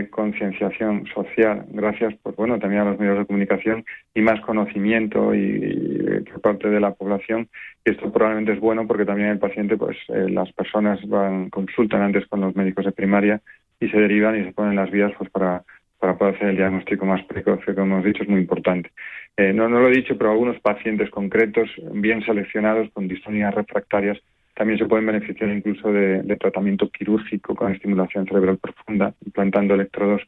concienciación 0.09 1.05
social, 1.07 1.65
gracias 1.69 2.13
pues, 2.21 2.36
bueno, 2.36 2.59
también 2.59 2.82
a 2.82 2.86
los 2.86 2.99
medios 2.99 3.19
de 3.19 3.25
comunicación 3.25 3.86
y 4.13 4.21
más 4.21 4.39
conocimiento 4.41 5.34
y, 5.34 6.23
por 6.32 6.41
parte 6.41 6.69
de 6.69 6.80
la 6.80 6.93
población. 6.93 7.47
Y 7.86 7.91
esto 7.91 8.11
probablemente 8.11 8.53
es 8.53 8.59
bueno 8.59 8.86
porque 8.88 9.05
también 9.05 9.30
el 9.30 9.39
paciente, 9.39 9.77
pues 9.77 9.97
eh, 10.09 10.30
las 10.30 10.51
personas 10.53 10.99
van, 11.07 11.49
consultan 11.49 12.01
antes 12.01 12.27
con 12.27 12.41
los 12.41 12.55
médicos 12.55 12.86
de 12.86 12.91
primaria 12.91 13.41
y 13.80 13.88
se 13.89 13.97
derivan 13.97 14.39
y 14.39 14.45
se 14.45 14.53
ponen 14.53 14.75
las 14.75 14.91
vías 14.91 15.13
pues 15.17 15.30
para, 15.30 15.63
para 15.99 16.17
poder 16.17 16.36
hacer 16.36 16.49
el 16.49 16.57
diagnóstico 16.57 17.05
más 17.05 17.23
precoz, 17.25 17.63
que 17.65 17.73
como 17.73 17.95
hemos 17.95 18.05
dicho 18.05 18.23
es 18.23 18.30
muy 18.30 18.41
importante. 18.41 18.91
Eh, 19.38 19.53
no, 19.53 19.69
no 19.69 19.80
lo 19.80 19.88
he 19.88 19.95
dicho, 19.95 20.17
pero 20.17 20.32
algunos 20.32 20.59
pacientes 20.59 21.09
concretos, 21.09 21.69
bien 21.93 22.21
seleccionados, 22.23 22.89
con 22.91 23.07
distonías 23.07 23.53
refractarias, 23.53 24.17
también 24.60 24.78
se 24.78 24.88
pueden 24.88 25.05
beneficiar 25.05 25.49
incluso 25.51 25.89
de, 25.89 26.36
tratamiento 26.38 26.89
quirúrgico 26.89 27.55
con 27.55 27.72
estimulación 27.72 28.26
cerebral 28.26 28.57
profunda, 28.57 29.14
implantando 29.26 29.74
electrodos 29.74 30.22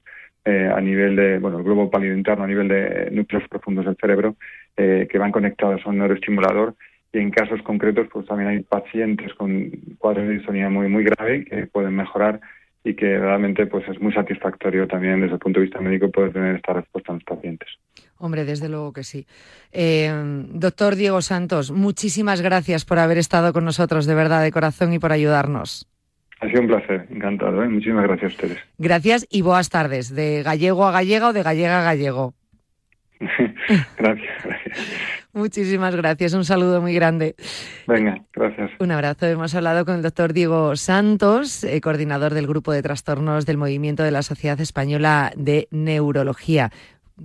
eh, 0.45 0.71
a 0.73 0.79
nivel 0.79 1.17
de, 1.17 1.37
bueno, 1.37 1.57
el 1.57 1.65
globo 1.65 1.91
pálido 1.91 2.15
interno, 2.15 2.45
a 2.45 2.47
nivel 2.47 2.69
de 2.69 3.11
núcleos 3.11 3.45
profundos 3.49 3.83
del 3.83 3.97
cerebro, 3.97 4.37
eh, 4.77 5.05
que 5.11 5.17
van 5.17 5.33
conectados 5.33 5.81
a 5.85 5.89
un 5.89 5.97
neuroestimulador. 5.97 6.75
Y 7.11 7.17
en 7.17 7.29
casos 7.29 7.61
concretos, 7.63 8.07
pues 8.09 8.25
también 8.25 8.47
hay 8.47 8.59
pacientes 8.61 9.33
con 9.33 9.69
cuadros 9.97 10.25
de 10.29 10.35
distonía 10.35 10.69
muy, 10.69 10.87
muy 10.87 11.03
grave 11.03 11.43
que 11.43 11.67
pueden 11.67 11.93
mejorar 11.97 12.39
y 12.85 12.93
que 12.93 13.19
realmente 13.19 13.65
pues 13.65 13.85
es 13.89 13.99
muy 13.99 14.13
satisfactorio 14.13 14.87
también 14.87 15.19
desde 15.19 15.33
el 15.33 15.39
punto 15.39 15.59
de 15.59 15.65
vista 15.65 15.81
médico 15.81 16.09
poder 16.09 16.31
tener 16.31 16.55
esta 16.55 16.71
respuesta 16.71 17.11
en 17.11 17.17
los 17.17 17.25
pacientes. 17.25 17.67
Hombre, 18.21 18.45
desde 18.45 18.69
luego 18.69 18.93
que 18.93 19.03
sí. 19.03 19.25
Eh, 19.71 20.11
doctor 20.49 20.95
Diego 20.95 21.23
Santos, 21.23 21.71
muchísimas 21.71 22.41
gracias 22.41 22.85
por 22.85 22.99
haber 22.99 23.17
estado 23.17 23.51
con 23.51 23.65
nosotros, 23.65 24.05
de 24.05 24.13
verdad, 24.13 24.43
de 24.43 24.51
corazón 24.51 24.93
y 24.93 24.99
por 24.99 25.11
ayudarnos. 25.11 25.87
Ha 26.39 26.47
sido 26.47 26.61
un 26.61 26.67
placer, 26.67 27.07
encantado. 27.09 27.63
¿eh? 27.63 27.67
Muchísimas 27.67 28.03
gracias 28.03 28.31
a 28.31 28.35
ustedes. 28.35 28.57
Gracias 28.77 29.25
y 29.31 29.41
buenas 29.41 29.69
tardes, 29.69 30.13
de 30.13 30.43
gallego 30.43 30.85
a 30.85 30.91
gallega 30.91 31.29
o 31.29 31.33
de 31.33 31.41
gallega 31.41 31.81
a 31.81 31.83
gallego. 31.83 32.35
gracias, 33.97 34.43
gracias. 34.43 34.77
Muchísimas 35.33 35.95
gracias, 35.95 36.33
un 36.33 36.45
saludo 36.45 36.79
muy 36.79 36.93
grande. 36.93 37.35
Venga, 37.87 38.21
gracias. 38.33 38.69
Un 38.79 38.91
abrazo. 38.91 39.25
Hemos 39.25 39.55
hablado 39.55 39.83
con 39.83 39.95
el 39.95 40.01
doctor 40.03 40.33
Diego 40.33 40.75
Santos, 40.75 41.63
eh, 41.63 41.81
coordinador 41.81 42.35
del 42.35 42.45
grupo 42.45 42.71
de 42.71 42.83
trastornos 42.83 43.47
del 43.47 43.57
movimiento 43.57 44.03
de 44.03 44.11
la 44.11 44.21
Sociedad 44.21 44.59
Española 44.61 45.31
de 45.35 45.67
Neurología. 45.71 46.71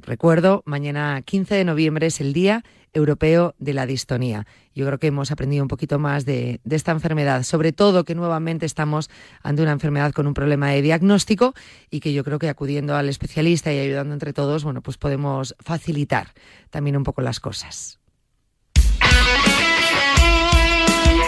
Recuerdo, 0.03 0.63
mañana 0.67 1.23
15 1.23 1.55
de 1.55 1.65
noviembre 1.65 2.07
es 2.09 2.21
el 2.21 2.33
Día 2.33 2.65
Europeo 2.93 3.55
de 3.59 3.73
la 3.73 3.87
Distonía. 3.87 4.47
Yo 4.75 4.85
creo 4.87 4.99
que 4.99 5.07
hemos 5.07 5.31
aprendido 5.31 5.63
un 5.63 5.69
poquito 5.69 5.99
más 5.99 6.27
de, 6.27 6.61
esta 6.69 6.93
enfermedad, 6.93 7.45
sobre 7.45 7.73
todo 7.73 8.05
que 8.05 8.15
nuevamente 8.15 8.67
estamos 8.67 9.09
ante 9.43 9.63
una 9.63 9.73
enfermedad 9.73 10.13
con 10.13 10.27
un 10.27 10.35
problema 10.35 10.71
de 10.71 10.83
diagnóstico 10.83 11.55
y 11.91 12.01
que 12.01 12.13
yo 12.13 12.25
creo 12.25 12.39
que 12.39 12.49
acudiendo 12.49 12.95
al 12.95 13.09
especialista 13.09 13.73
y 13.73 13.79
ayudando 13.79 14.13
entre 14.13 14.33
todos, 14.33 14.65
bueno, 14.65 14.83
pues 14.83 14.99
podemos 14.99 15.55
facilitar 15.61 16.29
también 16.71 16.97
un 16.97 17.05
poco 17.05 17.23
las 17.23 17.41
cosas. 17.41 17.99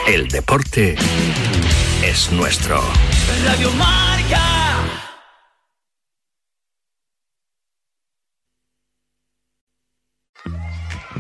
El 0.07 0.29
deporte 0.29 0.97
es 2.03 2.33
nuestro. 2.33 2.81
Radio 3.45 3.71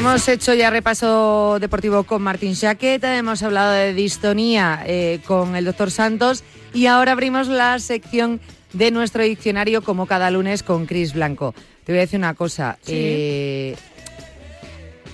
Hemos 0.00 0.28
hecho 0.28 0.54
ya 0.54 0.70
repaso 0.70 1.58
deportivo 1.60 2.04
con 2.04 2.22
Martín 2.22 2.54
Chaqueta, 2.54 3.18
hemos 3.18 3.42
hablado 3.42 3.72
de 3.72 3.92
distonía 3.92 4.82
eh, 4.86 5.20
con 5.26 5.56
el 5.56 5.66
doctor 5.66 5.90
Santos 5.90 6.42
y 6.72 6.86
ahora 6.86 7.12
abrimos 7.12 7.48
la 7.48 7.78
sección 7.78 8.40
de 8.72 8.90
nuestro 8.92 9.22
diccionario 9.22 9.82
como 9.82 10.06
cada 10.06 10.30
lunes 10.30 10.62
con 10.62 10.86
Cris 10.86 11.12
Blanco. 11.12 11.54
Te 11.84 11.92
voy 11.92 11.98
a 11.98 12.00
decir 12.00 12.18
una 12.18 12.32
cosa. 12.32 12.78
Sí. 12.80 12.92
eh, 12.94 13.76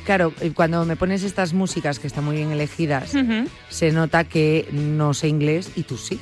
claro, 0.05 0.33
eh, 0.41 0.53
cuando 0.55 0.85
me 0.85 0.95
pones 0.95 1.25
estas 1.25 1.53
músicas 1.53 1.99
que 1.99 2.07
están 2.07 2.25
muy 2.25 2.37
bien 2.37 2.53
elegidas, 2.53 3.13
se 3.69 3.91
nota 3.91 4.23
que 4.23 4.69
no 4.71 5.15
sé 5.15 5.27
inglés 5.27 5.73
y 5.75 5.83
tú 5.83 5.97
sí. 5.97 6.21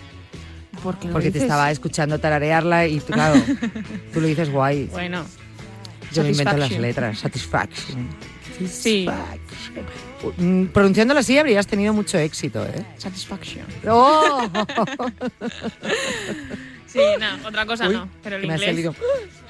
¿Por 0.82 0.98
qué 0.98 1.08
Porque 1.08 1.30
te 1.30 1.38
estaba 1.38 1.70
escuchando 1.70 2.18
tararearla 2.18 2.86
y 2.86 2.98
tú, 2.98 3.12
claro, 3.12 3.38
tú 4.14 4.22
lo 4.22 4.26
dices 4.26 4.50
guay. 4.50 4.86
Bueno. 4.86 5.26
Yo 6.12 6.22
me 6.22 6.30
invento 6.30 6.56
las 6.56 6.70
letras. 6.70 7.18
Satisfaction. 7.18 8.08
Sí. 8.70 9.06
Pronunciándolo 10.72 11.20
así 11.20 11.36
habrías 11.38 11.66
tenido 11.66 11.92
mucho 11.92 12.18
éxito, 12.18 12.64
¿eh? 12.64 12.84
Satisfaction. 12.98 13.66
¡Oh! 13.88 14.48
Sí, 16.86 17.00
no, 17.18 17.48
otra 17.48 17.66
cosa 17.66 17.88
Uy, 17.88 17.94
no. 17.96 18.08
Pero 18.22 18.36
el 18.36 18.42
que 18.42 18.46
me 18.46 18.52
ha 18.52 18.56
inglés. 18.56 18.70
salido- 18.70 18.94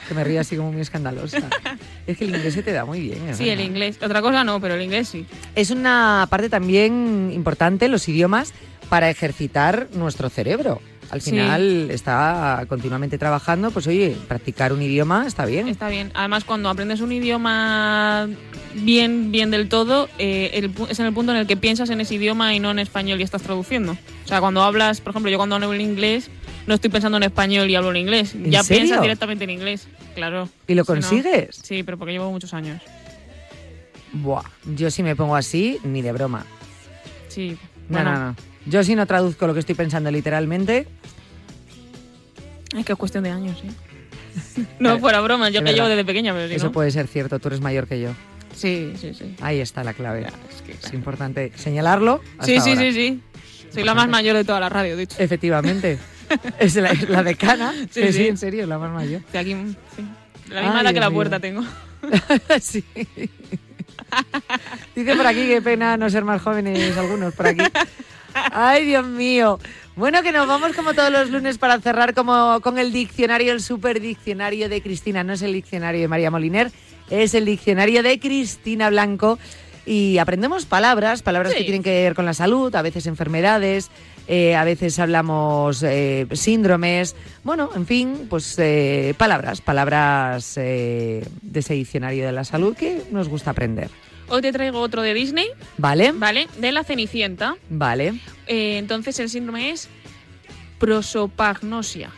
que 0.08 0.14
me 0.14 0.24
río 0.24 0.40
así 0.40 0.56
como 0.56 0.72
muy 0.72 0.80
escandalosa. 0.80 1.42
es 2.06 2.16
que 2.16 2.24
el 2.24 2.34
inglés 2.34 2.54
se 2.54 2.62
te 2.62 2.72
da 2.72 2.86
muy 2.86 3.00
bien. 3.00 3.36
Sí, 3.36 3.50
el 3.50 3.60
inglés. 3.60 3.98
Otra 4.02 4.22
cosa 4.22 4.44
no, 4.44 4.60
pero 4.62 4.76
el 4.76 4.80
inglés 4.82 5.08
sí. 5.08 5.26
Es 5.54 5.70
una 5.70 6.26
parte 6.30 6.48
también 6.48 7.30
importante, 7.34 7.88
los 7.88 8.08
idiomas, 8.08 8.54
para 8.88 9.10
ejercitar 9.10 9.88
nuestro 9.92 10.30
cerebro. 10.30 10.80
Al 11.10 11.20
Sí. 11.20 11.30
final 11.30 11.90
está 11.90 12.64
continuamente 12.68 13.18
trabajando, 13.18 13.70
pues 13.70 13.86
oye, 13.86 14.16
practicar 14.28 14.72
un 14.72 14.82
idioma 14.82 15.26
está 15.26 15.44
bien. 15.46 15.68
Está 15.68 15.88
bien. 15.88 16.10
Además, 16.14 16.44
cuando 16.44 16.68
aprendes 16.68 17.00
un 17.00 17.12
idioma 17.12 18.28
bien, 18.74 19.30
bien 19.30 19.50
del 19.50 19.68
todo, 19.68 20.08
eh, 20.18 20.50
el 20.54 20.72
es 20.88 20.98
en 20.98 21.06
el 21.06 21.12
punto 21.12 21.32
en 21.32 21.38
el 21.38 21.46
que 21.46 21.56
piensas 21.56 21.90
en 21.90 22.00
ese 22.00 22.14
idioma 22.16 22.54
y 22.54 22.60
no 22.60 22.70
en 22.70 22.78
español 22.78 23.20
y 23.20 23.22
estás 23.22 23.42
traduciendo. 23.42 23.92
O 23.92 24.28
sea, 24.28 24.40
cuando 24.40 24.62
hablas, 24.62 25.00
por 25.00 25.10
ejemplo, 25.10 25.30
yo 25.30 25.36
cuando 25.36 25.54
hablo 25.56 25.72
en 25.74 25.80
inglés, 25.80 26.30
no 26.66 26.74
estoy 26.74 26.90
pensando 26.90 27.16
en 27.18 27.24
español 27.24 27.68
y 27.70 27.74
hablo 27.76 27.90
en 27.90 27.96
inglés. 27.98 28.34
¿En 28.34 28.50
Ya 28.50 28.62
serio? 28.62 28.82
piensas 28.82 29.02
directamente 29.02 29.44
en 29.44 29.50
inglés, 29.50 29.86
claro. 30.14 30.48
¿Y 30.66 30.74
lo 30.74 30.84
Si 30.84 30.92
no- 30.92 30.94
consigues? 31.00 31.56
sí, 31.62 31.82
pero 31.82 31.98
porque 31.98 32.12
llevo 32.12 32.30
muchos 32.30 32.54
años. 32.54 32.80
Buah, 34.12 34.44
yo 34.76 34.90
si 34.90 35.02
me 35.02 35.14
pongo 35.16 35.36
así, 35.36 35.78
ni 35.84 36.00
de 36.02 36.12
broma. 36.12 36.46
Sí. 37.28 37.56
No, 37.88 37.96
bueno, 37.98 38.12
no, 38.14 38.18
no. 38.30 38.36
Yo 38.66 38.82
si 38.84 38.94
no 38.94 39.06
traduzco 39.06 39.46
lo 39.46 39.54
que 39.54 39.60
estoy 39.60 39.74
pensando 39.74 40.10
literalmente, 40.10 40.86
Es 42.76 42.84
que 42.84 42.92
es 42.92 42.98
cuestión 42.98 43.24
de 43.24 43.30
años, 43.30 43.58
sí. 43.60 44.66
no 44.80 44.98
fuera 44.98 45.20
broma, 45.20 45.48
yo 45.50 45.60
Es 45.60 45.64
que 45.64 45.72
llevo 45.72 45.84
verdad. 45.84 45.96
desde 45.96 46.04
pequeña, 46.06 46.32
pero 46.32 46.48
si 46.48 46.54
eso 46.54 46.66
no. 46.66 46.72
puede 46.72 46.90
ser 46.90 47.06
cierto, 47.06 47.38
tú 47.38 47.48
eres 47.48 47.60
mayor 47.60 47.86
que 47.86 48.00
yo. 48.00 48.10
Sí, 48.54 48.92
sí, 49.00 49.12
sí. 49.14 49.34
Ahí 49.40 49.60
está 49.60 49.82
la 49.84 49.94
clave. 49.94 50.26
es, 50.82 50.92
importante 50.92 51.52
señalarlo. 51.56 52.20
Sí, 52.42 52.60
sí, 52.60 52.70
ahora. 52.70 52.82
sí, 52.82 52.92
sí. 52.92 53.20
Soy 53.72 53.82
la 53.82 53.94
más 53.94 54.08
mayor 54.08 54.36
de 54.36 54.44
toda 54.44 54.60
la 54.60 54.68
radio, 54.68 54.96
dicho. 54.96 55.16
Efectivamente. 55.18 55.98
es 56.60 56.76
la, 56.76 56.92
la 57.08 57.22
decana. 57.24 57.72
Sí, 57.72 57.86
Sí, 57.90 58.06
sí, 58.06 58.12
sí. 58.12 58.26
en 58.28 58.38
serio, 58.38 58.66
la 58.66 58.78
más 58.78 58.92
mayor. 58.92 59.22
De 59.32 59.38
aquí, 59.38 59.54
sí. 59.96 60.04
La 60.50 60.62
misma 60.62 60.78
Ay, 60.80 60.84
edad 60.86 60.94
que 60.94 61.00
la 61.00 61.10
puerta 61.10 61.38
mío. 61.38 61.40
tengo. 61.40 61.64
sí. 62.60 62.84
Dice 64.94 65.16
por 65.16 65.26
aquí 65.26 65.46
qué 65.48 65.60
pena 65.60 65.96
no 65.96 66.08
ser 66.10 66.24
más 66.24 66.40
jóvenes 66.40 66.96
algunos 66.96 67.34
por 67.34 67.46
aquí. 67.48 67.62
Ay, 68.34 68.84
Dios 68.84 69.06
mío. 69.06 69.58
Bueno, 69.96 70.22
que 70.22 70.32
nos 70.32 70.48
vamos 70.48 70.74
como 70.74 70.92
todos 70.92 71.10
los 71.10 71.30
lunes 71.30 71.58
para 71.58 71.80
cerrar 71.80 72.14
como 72.14 72.60
con 72.60 72.78
el 72.78 72.92
diccionario, 72.92 73.52
el 73.52 73.60
super 73.60 74.00
diccionario 74.00 74.68
de 74.68 74.82
Cristina. 74.82 75.22
No 75.22 75.34
es 75.34 75.42
el 75.42 75.52
diccionario 75.52 76.00
de 76.00 76.08
María 76.08 76.30
Moliner, 76.30 76.72
es 77.10 77.34
el 77.34 77.44
diccionario 77.44 78.02
de 78.02 78.18
Cristina 78.18 78.90
Blanco. 78.90 79.38
Y 79.86 80.18
aprendemos 80.18 80.64
palabras, 80.64 81.22
palabras 81.22 81.52
que 81.52 81.62
tienen 81.62 81.82
que 81.82 81.90
ver 81.90 82.14
con 82.14 82.24
la 82.24 82.32
salud, 82.32 82.74
a 82.74 82.80
veces 82.80 83.06
enfermedades, 83.06 83.90
eh, 84.26 84.56
a 84.56 84.64
veces 84.64 84.98
hablamos 84.98 85.82
eh, 85.82 86.26
síndromes. 86.32 87.14
Bueno, 87.42 87.68
en 87.76 87.86
fin, 87.86 88.26
pues 88.30 88.58
eh, 88.58 89.14
palabras, 89.18 89.60
palabras 89.60 90.54
de 90.54 91.22
ese 91.52 91.74
diccionario 91.74 92.24
de 92.24 92.32
la 92.32 92.44
salud 92.44 92.74
que 92.74 93.02
nos 93.10 93.28
gusta 93.28 93.50
aprender. 93.50 93.90
Hoy 94.28 94.40
te 94.42 94.52
traigo 94.52 94.80
otro 94.80 95.02
de 95.02 95.12
Disney, 95.14 95.46
¿Vale? 95.76 96.12
¿vale? 96.12 96.48
De 96.58 96.72
la 96.72 96.82
Cenicienta. 96.84 97.56
Vale. 97.68 98.14
Eh, 98.46 98.78
entonces 98.78 99.18
el 99.20 99.28
síndrome 99.28 99.70
es 99.70 99.88
prosopagnosia. 100.78 102.10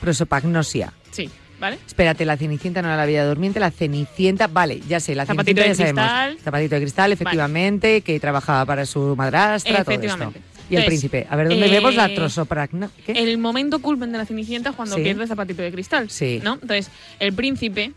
Prosopagnosia. 0.00 0.92
Sí, 1.10 1.30
¿vale? 1.60 1.78
Espérate, 1.86 2.24
la 2.24 2.36
cenicienta 2.36 2.82
no 2.82 2.88
era 2.88 2.96
la 2.96 3.06
vida 3.06 3.24
durmiente, 3.26 3.60
la 3.60 3.70
cenicienta, 3.70 4.48
vale, 4.48 4.80
ya 4.88 5.00
sé, 5.00 5.14
la 5.14 5.26
Zapatito 5.26 5.62
cenicienta 5.62 5.62
de 5.62 5.96
ya 5.96 6.08
sabemos. 6.08 6.28
cristal. 6.34 6.44
Zapatito 6.44 6.74
de 6.74 6.80
cristal, 6.80 7.12
efectivamente, 7.12 8.00
que 8.02 8.18
trabajaba 8.20 8.66
para 8.66 8.84
su 8.86 9.14
madrastra, 9.16 9.84
todo 9.84 9.94
esto. 9.94 10.32
Y 10.70 10.76
el 10.76 10.82
Entonces, 10.82 10.86
príncipe. 10.86 11.26
A 11.28 11.36
ver, 11.36 11.48
¿dónde 11.48 11.66
eh, 11.66 11.70
vemos 11.70 11.94
la 11.94 12.14
trosopragna? 12.14 12.90
¿Qué? 13.04 13.12
El 13.12 13.36
momento 13.38 13.80
culmen 13.80 14.10
de 14.12 14.18
la 14.18 14.24
Cenicienta 14.24 14.70
es 14.70 14.76
cuando 14.76 14.96
Sí. 14.96 15.02
pierde 15.02 15.22
el 15.22 15.28
zapatito 15.28 15.60
de 15.62 15.70
cristal. 15.70 16.08
Sí. 16.08 16.40
¿no? 16.42 16.54
Entonces, 16.54 16.90
el 17.18 17.32
príncipe 17.34 17.92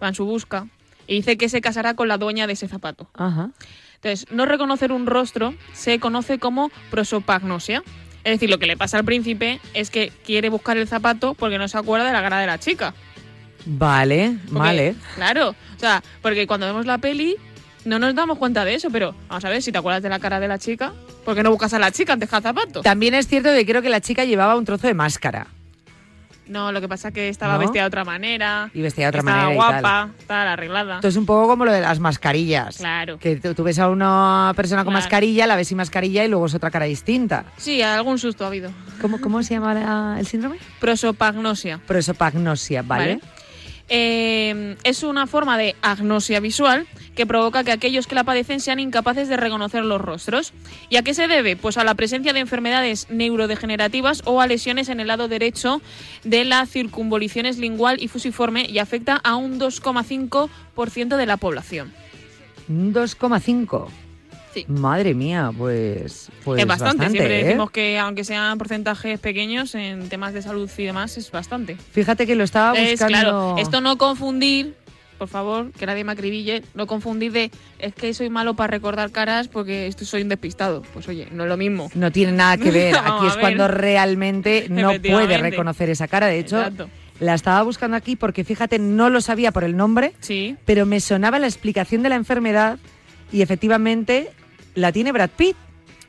va 0.00 0.08
en 0.08 0.14
su 0.14 0.24
busca 0.24 0.66
y 1.06 1.16
dice 1.16 1.36
que 1.36 1.48
se 1.48 1.60
casará 1.60 1.94
con 1.94 2.08
la 2.08 2.18
dueña 2.18 2.46
de 2.46 2.54
ese 2.54 2.68
zapato. 2.68 3.08
Ajá. 3.14 3.50
Entonces, 3.96 4.26
no 4.30 4.46
reconocer 4.46 4.90
un 4.92 5.06
rostro 5.06 5.54
se 5.72 6.00
conoce 6.00 6.38
como 6.38 6.70
prosopagnosia. 6.90 7.82
Es 8.24 8.32
decir, 8.32 8.50
lo 8.50 8.58
que 8.58 8.66
le 8.66 8.76
pasa 8.76 8.98
al 8.98 9.04
príncipe 9.04 9.60
es 9.74 9.90
que 9.90 10.12
quiere 10.24 10.48
buscar 10.48 10.76
el 10.76 10.88
zapato 10.88 11.34
porque 11.34 11.58
no 11.58 11.68
se 11.68 11.78
acuerda 11.78 12.06
de 12.06 12.12
la 12.12 12.22
cara 12.22 12.38
de 12.38 12.46
la 12.46 12.58
chica. 12.58 12.94
Vale, 13.64 14.38
Porque, 14.46 14.58
vale. 14.58 14.94
Claro, 15.14 15.50
o 15.50 15.78
sea, 15.78 16.02
porque 16.20 16.46
cuando 16.46 16.66
vemos 16.66 16.86
la 16.86 16.98
peli 16.98 17.36
no 17.84 17.98
nos 17.98 18.14
damos 18.14 18.38
cuenta 18.38 18.64
de 18.64 18.74
eso, 18.74 18.90
pero 18.90 19.14
vamos 19.28 19.44
a 19.44 19.48
ver 19.48 19.62
si 19.62 19.72
te 19.72 19.78
acuerdas 19.78 20.02
de 20.02 20.08
la 20.08 20.18
cara 20.18 20.40
de 20.40 20.48
la 20.48 20.58
chica, 20.58 20.92
¿por 21.24 21.34
qué 21.34 21.42
no 21.42 21.50
buscas 21.50 21.72
a 21.74 21.78
la 21.78 21.90
chica 21.90 22.12
antes 22.12 22.28
que 22.28 22.36
al 22.36 22.42
zapato? 22.42 22.82
También 22.82 23.14
es 23.14 23.26
cierto 23.28 23.50
que 23.50 23.64
creo 23.66 23.82
que 23.82 23.88
la 23.88 24.00
chica 24.00 24.24
llevaba 24.24 24.56
un 24.56 24.64
trozo 24.64 24.86
de 24.86 24.94
máscara. 24.94 25.46
No, 26.52 26.70
lo 26.70 26.82
que 26.82 26.88
pasa 26.88 27.08
es 27.08 27.14
que 27.14 27.28
estaba 27.30 27.54
¿No? 27.54 27.60
vestida 27.60 27.82
de 27.82 27.86
otra 27.88 28.04
manera. 28.04 28.70
Y 28.74 28.82
vestida 28.82 29.06
de 29.06 29.08
otra 29.08 29.20
estaba 29.20 29.36
manera 29.38 29.52
y 29.52 29.56
guapa, 29.56 30.10
estaba 30.18 30.52
arreglada. 30.52 30.94
Esto 30.96 31.08
es 31.08 31.16
un 31.16 31.24
poco 31.24 31.48
como 31.48 31.64
lo 31.64 31.72
de 31.72 31.80
las 31.80 31.98
mascarillas. 31.98 32.76
Claro. 32.76 33.18
Que 33.18 33.36
tú, 33.36 33.62
ves 33.64 33.78
a 33.78 33.88
una 33.88 34.52
persona 34.54 34.84
con 34.84 34.92
Claro. 34.92 35.02
mascarilla, 35.02 35.46
la 35.46 35.56
ves 35.56 35.68
sin 35.68 35.78
mascarilla 35.78 36.24
y 36.24 36.28
luego 36.28 36.44
es 36.44 36.54
otra 36.54 36.70
cara 36.70 36.84
distinta. 36.84 37.46
Sí, 37.56 37.80
algún 37.80 38.18
susto 38.18 38.44
ha 38.44 38.48
habido. 38.48 38.70
¿Cómo, 39.00 39.18
cómo 39.18 39.42
se 39.42 39.54
llama 39.54 39.72
la- 39.72 40.16
el 40.20 40.26
síndrome? 40.26 40.58
Prosopagnosia. 40.78 41.80
Prosopagnosia, 41.86 42.82
¿vale? 42.82 43.20
Eh, 43.94 44.76
es 44.84 45.02
una 45.02 45.26
forma 45.26 45.58
de 45.58 45.76
agnosia 45.82 46.40
visual 46.40 46.86
que 47.14 47.26
provoca 47.26 47.62
que 47.62 47.72
aquellos 47.72 48.06
que 48.06 48.14
la 48.14 48.24
padecen 48.24 48.58
sean 48.60 48.80
incapaces 48.80 49.28
de 49.28 49.36
reconocer 49.36 49.84
los 49.84 50.00
rostros. 50.00 50.54
¿Y 50.88 50.96
a 50.96 51.02
qué 51.02 51.12
se 51.12 51.28
debe? 51.28 51.56
Pues 51.56 51.76
a 51.76 51.84
la 51.84 51.94
presencia 51.94 52.32
de 52.32 52.40
enfermedades 52.40 53.06
neurodegenerativas 53.10 54.22
o 54.24 54.40
a 54.40 54.46
lesiones 54.46 54.88
en 54.88 55.00
el 55.00 55.08
lado 55.08 55.28
derecho 55.28 55.82
de 56.24 56.46
la 56.46 56.64
circunvoluciones 56.64 57.58
lingual 57.58 58.02
y 58.02 58.08
fusiforme 58.08 58.64
y 58.66 58.78
afecta 58.78 59.16
a 59.16 59.36
un 59.36 59.60
2,5% 59.60 61.16
de 61.18 61.26
la 61.26 61.36
población. 61.36 61.92
Un 62.70 62.94
2,5. 62.94 63.88
Sí. 64.54 64.64
Madre 64.68 65.14
mía, 65.14 65.50
pues, 65.56 66.28
pues 66.44 66.60
es 66.60 66.66
bastante, 66.66 67.08
siempre 67.08 67.40
¿eh? 67.40 67.44
decimos 67.44 67.70
que 67.70 67.98
aunque 67.98 68.22
sean 68.24 68.58
porcentajes 68.58 69.18
pequeños 69.18 69.74
en 69.74 70.08
temas 70.08 70.34
de 70.34 70.42
salud 70.42 70.70
y 70.76 70.82
demás, 70.84 71.16
es 71.16 71.30
bastante. 71.30 71.76
Fíjate 71.92 72.26
que 72.26 72.34
lo 72.34 72.44
estaba 72.44 72.74
Es 72.78 72.92
buscando. 72.92 73.12
claro, 73.18 73.54
esto 73.58 73.80
no 73.80 73.96
confundir, 73.96 74.74
por 75.18 75.28
favor, 75.28 75.70
que 75.72 75.86
nadie 75.86 76.04
me 76.04 76.12
acribille, 76.12 76.62
no 76.74 76.86
confundir 76.86 77.32
de 77.32 77.50
es 77.78 77.94
que 77.94 78.12
soy 78.12 78.28
malo 78.28 78.54
para 78.54 78.70
recordar 78.72 79.10
caras 79.10 79.48
porque 79.48 79.86
esto 79.86 80.04
soy 80.04 80.22
un 80.22 80.28
despistado. 80.28 80.82
Pues 80.92 81.08
oye, 81.08 81.28
no 81.32 81.44
es 81.44 81.48
lo 81.48 81.56
mismo. 81.56 81.90
No 81.94 82.10
tiene 82.12 82.32
nada 82.32 82.56
que 82.58 82.70
ver. 82.72 82.94
Aquí 82.96 83.26
es 83.28 83.34
ver. 83.36 83.40
cuando 83.40 83.68
realmente 83.68 84.66
no 84.68 84.90
puede 85.00 85.38
reconocer 85.38 85.88
esa 85.90 86.08
cara. 86.08 86.26
De 86.26 86.38
hecho, 86.40 86.58
Exacto. 86.58 86.90
la 87.20 87.34
estaba 87.34 87.62
buscando 87.62 87.96
aquí 87.96 88.16
porque 88.16 88.44
fíjate, 88.44 88.78
no 88.78 89.08
lo 89.08 89.20
sabía 89.20 89.50
por 89.52 89.64
el 89.64 89.76
nombre, 89.76 90.12
Sí. 90.20 90.56
pero 90.66 90.84
me 90.86 91.00
sonaba 91.00 91.38
la 91.38 91.46
explicación 91.46 92.02
de 92.02 92.08
la 92.10 92.16
enfermedad 92.16 92.78
y 93.32 93.40
efectivamente 93.40 94.28
la 94.74 94.92
tiene 94.92 95.12
Brad 95.12 95.30
Pitt. 95.30 95.56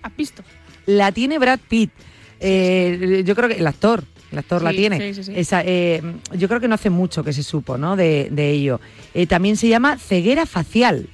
¿Has 0.01 0.15
visto? 0.15 0.43
La 0.85 1.11
tiene 1.11 1.39
Brad 1.39 1.59
Pitt. 1.67 1.91
Eh, 2.39 3.23
Yo 3.25 3.35
creo 3.35 3.49
que 3.49 3.55
el 3.55 3.67
actor. 3.67 4.03
El 4.31 4.39
actor 4.39 4.63
la 4.63 4.71
tiene. 4.71 5.09
Esa, 5.09 5.61
eh, 5.63 6.01
yo 6.33 6.47
creo 6.47 6.59
que 6.59 6.67
no 6.67 6.73
hace 6.73 6.89
mucho 6.89 7.23
que 7.23 7.33
se 7.33 7.43
supo 7.43 7.77
¿no? 7.77 7.95
de, 7.95 8.29
de 8.31 8.49
ello. 8.49 8.81
Eh, 9.13 9.27
también 9.27 9.57
se 9.57 9.67
llama 9.67 9.97
ceguera 9.99 10.47
facial. 10.47 11.07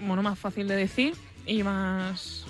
Bueno, 0.00 0.22
más 0.22 0.36
fácil 0.38 0.66
de 0.66 0.74
decir 0.74 1.14
y 1.46 1.62
más... 1.62 2.44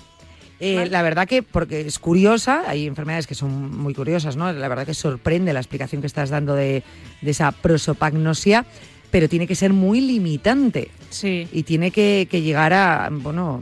Vale. 0.59 0.89
La 0.91 1.01
verdad 1.01 1.27
que, 1.27 1.41
porque 1.41 1.81
es 1.81 1.97
curiosa, 1.97 2.63
hay 2.67 2.85
enfermedades 2.85 3.25
que 3.25 3.33
son 3.33 3.75
muy 3.77 3.95
curiosas, 3.95 4.35
¿no? 4.35 4.51
La 4.53 4.67
verdad 4.67 4.85
que 4.85 4.93
sorprende 4.93 5.53
la 5.53 5.59
explicación 5.59 6.01
que 6.01 6.07
estás 6.07 6.29
dando 6.29 6.53
de, 6.53 6.83
de 7.21 7.31
esa 7.31 7.51
prosopagnosia, 7.51 8.65
pero 9.09 9.27
tiene 9.27 9.47
que 9.47 9.55
ser 9.55 9.73
muy 9.73 10.01
limitante. 10.01 10.91
Sí. 11.11 11.47
Y 11.51 11.63
tiene 11.63 11.91
que, 11.91 12.27
que 12.29 12.41
llegar 12.41 12.73
a, 12.73 13.09
bueno, 13.11 13.61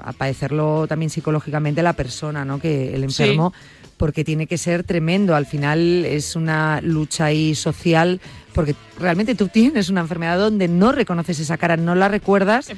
a 0.00 0.12
padecerlo 0.12 0.86
también 0.86 1.08
psicológicamente 1.10 1.82
la 1.82 1.94
persona, 1.94 2.44
¿no? 2.44 2.58
Que 2.58 2.94
el 2.94 3.00
Sí. 3.10 3.22
enfermo, 3.22 3.52
porque 3.96 4.24
tiene 4.24 4.46
que 4.46 4.58
ser 4.58 4.84
tremendo. 4.84 5.34
Al 5.34 5.46
final 5.46 6.04
es 6.04 6.36
una 6.36 6.80
lucha 6.82 7.26
ahí 7.26 7.54
social, 7.54 8.20
porque 8.54 8.74
realmente 8.98 9.34
tú 9.34 9.48
tienes 9.48 9.88
una 9.90 10.00
enfermedad 10.00 10.38
donde 10.38 10.68
no 10.68 10.90
reconoces 10.92 11.38
esa 11.40 11.56
cara, 11.58 11.76
no 11.76 11.94
la 11.94 12.08
recuerdas, 12.08 12.68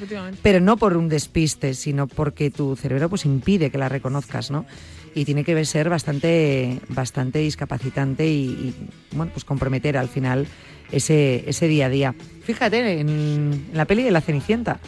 pero 0.42 0.60
no 0.60 0.76
por 0.76 0.96
un 0.96 1.08
despiste, 1.08 1.74
sino 1.74 2.06
porque 2.06 2.50
tu 2.50 2.76
cerebro 2.76 3.08
pues 3.08 3.24
impide 3.24 3.70
que 3.70 3.78
la 3.78 3.88
reconozcas, 3.88 4.50
¿no? 4.50 4.66
Y 5.14 5.24
tiene 5.26 5.44
que 5.44 5.62
ser 5.66 5.90
bastante, 5.90 6.80
bastante 6.88 7.38
discapacitante 7.40 8.26
y, 8.26 8.44
y, 8.46 8.74
bueno, 9.14 9.30
pues 9.32 9.44
comprometer 9.44 9.96
al 9.98 10.08
final 10.08 10.46
ese, 10.92 11.44
ese 11.48 11.66
día 11.68 11.86
a 11.86 11.88
día. 11.88 12.14
Fíjate 12.44 13.00
en, 13.00 13.08
en 13.08 13.70
la 13.72 13.84
peli 13.84 14.02
de 14.02 14.10
la 14.10 14.20
Cenicienta. 14.20 14.78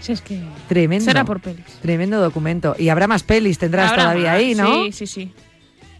Si 0.00 0.12
es 0.12 0.20
que... 0.20 0.42
Tremendo. 0.68 1.04
Será 1.04 1.24
por 1.24 1.40
pelis. 1.40 1.64
Tremendo 1.80 2.20
documento. 2.20 2.74
Y 2.78 2.88
habrá 2.88 3.06
más 3.06 3.22
pelis, 3.22 3.58
tendrás 3.58 3.90
Habrá 3.92 4.02
todavía 4.02 4.32
más, 4.32 4.38
ahí, 4.38 4.54
¿no? 4.54 4.84
Sí, 4.84 4.92
sí, 4.92 5.06
sí. 5.06 5.32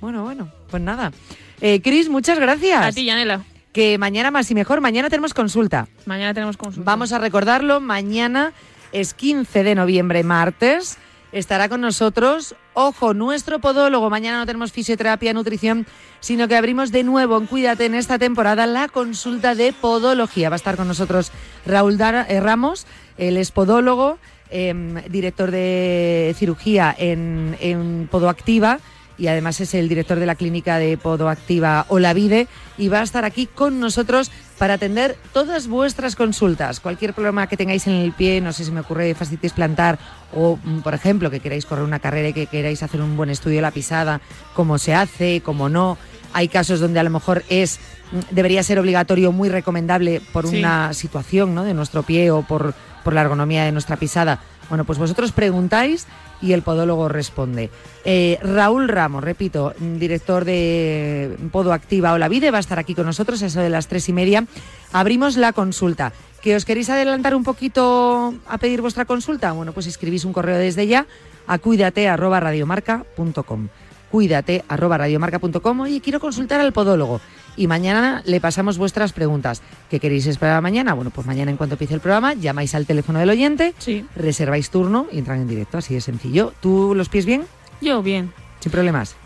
Bueno, 0.01 0.25
bueno, 0.25 0.51
pues 0.69 0.83
nada. 0.83 1.13
Eh, 1.61 1.81
Cris, 1.81 2.09
muchas 2.09 2.41
gracias. 2.41 2.85
A 2.85 2.91
ti, 2.91 3.05
Yanela. 3.05 3.45
Que 3.73 3.99
mañana 3.99 4.33
más 4.33 4.51
y 4.51 4.55
mejor. 4.55 4.81
Mañana 4.81 5.09
tenemos 5.09 5.33
consulta. 5.35 5.87
Mañana 6.05 6.35
tenemos 6.35 6.57
consulta. 6.57 6.91
Vamos 6.91 7.13
a 7.13 7.19
recordarlo, 7.19 7.81
mañana 7.81 8.53
es 8.91 9.15
15 9.15 9.63
de 9.63 9.75
noviembre, 9.77 10.25
martes. 10.25 10.99
Estará 11.31 11.69
con 11.69 11.81
nosotros, 11.81 12.57
ojo, 12.75 13.15
nuestro 13.15 13.59
podólogo. 13.59 14.11
Mañana 14.11 14.39
no 14.39 14.47
tenemos 14.47 14.73
fisioterapia, 14.73 15.33
nutrición, 15.33 15.87
sino 16.21 16.49
que 16.49 16.57
abrimos 16.57 16.91
de 16.93 17.03
nuevo 17.05 17.37
en 17.39 17.47
Cuídate 17.47 17.87
en 17.87 17.95
esta 17.95 18.19
temporada 18.19 18.67
la 18.67 18.89
consulta 18.89 19.55
de 19.55 19.73
podología. 19.73 20.49
Va 20.51 20.55
a 20.55 20.57
estar 20.57 20.77
con 20.77 20.89
nosotros 20.89 21.33
Raúl 21.67 21.99
Dara- 21.99 22.27
eh, 22.29 22.41
Ramos, 22.41 22.87
él 23.19 23.37
es 23.37 23.51
podólogo, 23.51 24.19
em, 24.51 24.95
director 25.09 25.51
de 25.51 26.35
cirugía 26.39 26.95
en, 26.99 27.57
en 27.61 28.09
Podoactiva 28.11 28.79
y 29.19 29.27
además 29.29 29.61
es 29.61 29.75
el 29.75 29.89
director 29.89 30.19
de 30.19 30.27
la 30.27 30.35
clínica 30.35 30.79
de 30.79 30.97
Podoactiva 30.97 31.85
Olavide 31.89 32.49
y 32.79 32.89
va 32.89 33.01
a 33.01 33.03
estar 33.03 33.25
aquí 33.25 33.47
con 33.47 33.79
nosotros 33.81 34.31
para 34.63 34.75
atender 34.75 35.17
todas 35.33 35.67
vuestras 35.67 36.15
consultas. 36.15 36.79
Cualquier 36.79 37.15
problema 37.15 37.49
que 37.49 37.57
tengáis 37.57 37.89
en 37.89 37.95
el 37.95 38.13
pie, 38.13 38.41
no 38.41 38.53
sé 38.53 38.65
si 38.65 38.71
me 38.71 38.79
ocurre 38.83 39.13
fascitis 39.13 39.53
plantar 39.53 39.99
o, 40.33 40.57
mm, 40.63 40.83
por 40.83 40.95
ejemplo, 40.95 41.33
que 41.33 41.41
queráis 41.41 41.67
correr 41.67 41.83
una 41.83 41.99
carrera 41.99 42.29
y 42.29 42.33
que 42.33 42.47
queráis 42.47 42.81
hacer 42.85 43.01
un 43.01 43.17
buen 43.17 43.29
estudio 43.29 43.57
de 43.57 43.63
la 43.63 43.73
pisada, 43.73 44.21
cómo 44.55 44.79
se 44.79 44.95
hace, 44.95 45.41
cómo 45.45 45.69
no. 45.69 45.99
Hay 46.33 46.47
casos 46.47 46.79
donde 46.79 47.01
a 47.01 47.03
lo 47.03 47.11
mejor 47.11 47.43
es 47.49 47.81
mm, 48.13 48.33
debería 48.37 48.63
ser 48.63 48.79
obligatorio, 48.79 49.33
muy 49.33 49.49
recomendable 49.49 50.23
por 50.33 50.47
Sí. 50.47 50.61
una 50.61 50.95
situación 50.95 51.57
¿no? 51.57 51.65
de 51.65 51.75
nuestro 51.75 52.05
pie 52.05 52.31
o 52.31 52.43
por, 52.43 52.73
por 53.03 53.15
la 53.15 53.23
ergonomía 53.23 53.65
de 53.65 53.73
nuestra 53.73 53.97
pisada. 53.97 54.39
Bueno, 54.73 54.87
pues 54.87 54.99
vosotros 54.99 55.33
preguntáis 55.33 56.07
y 56.41 56.55
el 56.55 56.63
podólogo 56.63 57.07
responde. 57.11 57.69
Eh, 58.07 58.39
Raúl 58.43 58.89
Ramos, 58.89 59.23
repito, 59.23 59.75
director 59.79 60.47
de 60.47 61.37
Podo 61.53 61.75
Activa 61.75 62.15
Olavide, 62.15 62.51
va 62.51 62.57
a 62.57 62.61
estar 62.61 62.79
aquí 62.79 62.95
con 62.95 63.05
nosotros 63.05 63.43
eso 63.43 63.61
de 63.61 63.69
las 63.69 63.87
tres 63.89 64.09
y 64.09 64.15
media. 64.15 64.47
Abrimos 64.95 65.37
la 65.37 65.53
consulta. 65.53 66.15
¿Que 66.41 66.57
os 66.57 66.65
queréis 66.65 66.89
adelantar 66.89 67.35
un 67.35 67.45
poquito 67.45 68.33
a 68.49 68.57
pedir 68.57 68.81
vuestra 68.81 69.05
consulta? 69.05 69.53
Bueno, 69.53 69.75
pues 69.75 69.87
escribís 69.87 70.25
un 70.25 70.33
correo 70.33 70.57
desde 70.57 70.87
ya 70.87 71.05
a 71.47 71.59
cuídate 71.59 72.09
arroba 72.09 72.41
radiomarca.com. 72.41 73.69
Cuídate 74.11 74.65
arroba 74.69 74.97
radiomarca.com. 74.97 75.81
Oye, 75.81 76.01
quiero 76.01 76.19
consultar 76.19 76.63
al 76.63 76.73
podólogo. 76.73 77.21
Y 77.57 77.67
mañana 77.67 78.23
le 78.25 78.41
pasamos 78.41 78.79
vuestras 78.79 79.13
preguntas. 79.13 79.61
¿Qué 79.91 80.01
queréis 80.01 80.27
esperar 80.27 80.63
mañana? 80.63 80.95
Bueno, 80.95 81.11
pues 81.11 81.27
mañana 81.27 81.51
en 81.51 81.57
cuanto 81.59 81.75
empiece 81.75 81.95
el 81.95 82.01
programa, 82.01 82.33
llamáis 82.35 82.75
al 82.75 82.87
teléfono 82.87 83.19
del 83.19 83.29
oyente, 83.31 83.75
Sí. 83.79 84.07
reserváis 84.17 84.71
turno 84.71 85.07
y 85.13 85.19
entran 85.19 85.41
en 85.43 85.49
directo. 85.49 85.79
Así 85.79 85.93
de 85.95 86.01
sencillo. 86.01 86.55
¿Tú 86.61 86.95
los 86.95 87.09
pies 87.11 87.27
bien? 87.27 87.45
Yo 87.83 88.03
bien. 88.03 88.33
Sin 88.61 88.73
problemas. 88.73 89.17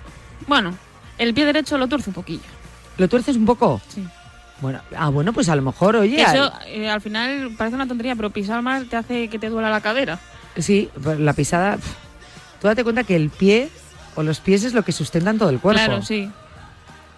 Bueno, 0.48 0.74
el 1.18 1.34
pie 1.34 1.44
derecho 1.46 1.78
lo 1.78 1.86
tuerzo 1.86 2.10
un 2.10 2.14
poquillo. 2.14 2.42
¿Lo 2.98 3.08
tuerces 3.08 3.36
un 3.36 3.46
poco? 3.46 3.80
Sí. 3.88 4.04
Bueno, 4.60 4.80
ah, 4.96 5.10
bueno, 5.10 5.32
pues 5.32 5.48
a 5.50 5.54
lo 5.56 5.62
mejor, 5.62 5.96
oye. 5.96 6.20
Eso 6.22 6.44
al- 6.52 6.66
eh, 6.66 6.88
al 6.90 7.00
final 7.02 7.52
parece 7.58 7.76
una 7.76 7.86
tontería, 7.86 8.16
pero 8.16 8.30
pisar 8.30 8.62
mal 8.62 8.88
te 8.88 8.96
hace 8.96 9.28
que 9.28 9.38
te 9.38 9.50
duela 9.50 9.70
la 9.70 9.82
cadera. 9.82 10.18
Sí, 10.56 10.88
pues 11.02 11.20
la 11.20 11.34
pisada. 11.34 11.78
Tú 12.60 12.66
date 12.66 12.82
cuenta 12.82 13.04
que 13.04 13.14
el 13.14 13.28
pie 13.28 13.68
o 14.14 14.22
los 14.22 14.40
pies 14.40 14.64
es 14.64 14.72
lo 14.72 14.82
que 14.82 14.92
sustentan 14.92 15.36
todo 15.38 15.50
el 15.50 15.60
cuerpo. 15.60 15.84
Claro, 15.84 16.02
sí. 16.02 16.30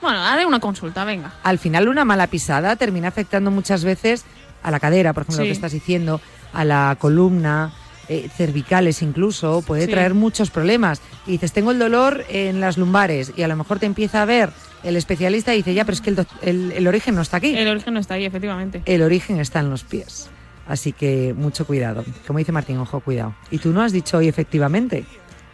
Bueno, 0.00 0.18
haré 0.20 0.46
una 0.46 0.60
consulta, 0.60 1.04
venga. 1.04 1.32
Al 1.42 1.58
final, 1.58 1.88
una 1.88 2.04
mala 2.04 2.26
pisada 2.28 2.76
termina 2.76 3.08
afectando 3.08 3.50
muchas 3.50 3.84
veces 3.84 4.24
a 4.62 4.70
la 4.70 4.80
cadera, 4.80 5.12
por 5.12 5.22
ejemplo, 5.24 5.42
lo 5.44 5.48
que 5.48 5.52
estás 5.52 5.72
diciendo, 5.72 6.20
a 6.52 6.64
la 6.64 6.96
columna, 7.00 7.72
eh, 8.08 8.28
cervicales 8.34 9.02
incluso, 9.02 9.62
puede 9.66 9.84
Sí. 9.86 9.90
traer 9.90 10.14
muchos 10.14 10.50
problemas. 10.50 11.00
Y 11.26 11.32
dices, 11.32 11.52
tengo 11.52 11.72
el 11.72 11.78
dolor 11.78 12.24
en 12.28 12.60
las 12.60 12.78
lumbares, 12.78 13.32
y 13.36 13.42
a 13.42 13.48
lo 13.48 13.56
mejor 13.56 13.78
te 13.78 13.86
empieza 13.86 14.22
a 14.22 14.24
ver 14.24 14.50
el 14.82 14.96
especialista 14.96 15.52
y 15.52 15.58
dice, 15.58 15.74
ya, 15.74 15.84
pero 15.84 15.94
es 15.94 16.00
que 16.00 16.10
el, 16.10 16.26
el- 16.42 16.72
el 16.72 16.86
origen 16.88 17.14
no 17.14 17.20
está 17.22 17.36
aquí. 17.38 17.54
El 17.56 17.68
origen 17.68 17.92
no 17.94 18.00
está 18.00 18.14
ahí, 18.14 18.24
efectivamente. 18.24 18.82
El 18.86 19.02
origen 19.02 19.38
está 19.40 19.60
en 19.60 19.70
los 19.70 19.84
pies. 19.84 20.30
Así 20.68 20.92
que 20.92 21.34
mucho 21.36 21.66
cuidado. 21.66 22.04
Como 22.26 22.38
dice 22.38 22.52
Martín, 22.52 22.78
ojo, 22.78 23.00
cuidado. 23.00 23.34
Y 23.50 23.58
tú 23.58 23.72
no 23.72 23.82
has 23.82 23.90
dicho 23.92 24.18
hoy 24.18 24.28
efectivamente. 24.28 25.04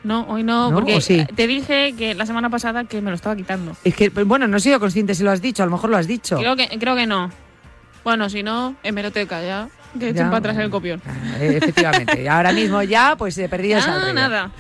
No, 0.04 0.26
hoy 0.28 0.42
no, 0.42 0.70
¿No? 0.70 0.74
porque 0.76 1.26
te 1.34 1.46
dije 1.46 1.94
que 1.96 2.14
la 2.14 2.26
semana 2.26 2.50
pasada 2.50 2.84
que 2.84 3.00
me 3.00 3.10
lo 3.10 3.16
estaba 3.16 3.34
quitando. 3.34 3.74
Es 3.84 3.94
que, 3.94 4.10
bueno, 4.10 4.46
no 4.46 4.58
he 4.58 4.60
sido 4.60 4.78
consciente 4.78 5.14
si 5.14 5.22
lo 5.24 5.30
has 5.30 5.40
dicho, 5.40 5.62
a 5.62 5.66
lo 5.66 5.72
mejor 5.72 5.88
lo 5.90 5.96
has 5.96 6.06
dicho. 6.06 6.36
Creo 6.38 6.54
que, 6.56 6.68
creo 6.78 6.94
que 6.94 7.06
no. 7.06 7.30
Bueno, 8.04 8.28
si 8.28 8.42
no, 8.42 8.76
hemeroteca 8.82 9.42
ya. 9.42 9.68
Que 9.98 10.10
echen 10.10 10.26
para 10.26 10.38
atrás 10.38 10.58
el 10.58 10.68
copión. 10.70 11.00
Eh, 11.40 11.54
efectivamente, 11.62 12.28
ahora 12.28 12.52
mismo 12.52 12.82
ya, 12.82 13.14
pues 13.16 13.38
he 13.38 13.48
perdido 13.48 13.78
esa 13.78 13.94
Ah, 13.94 14.04
regla. 14.06 14.12
nada. 14.28 14.50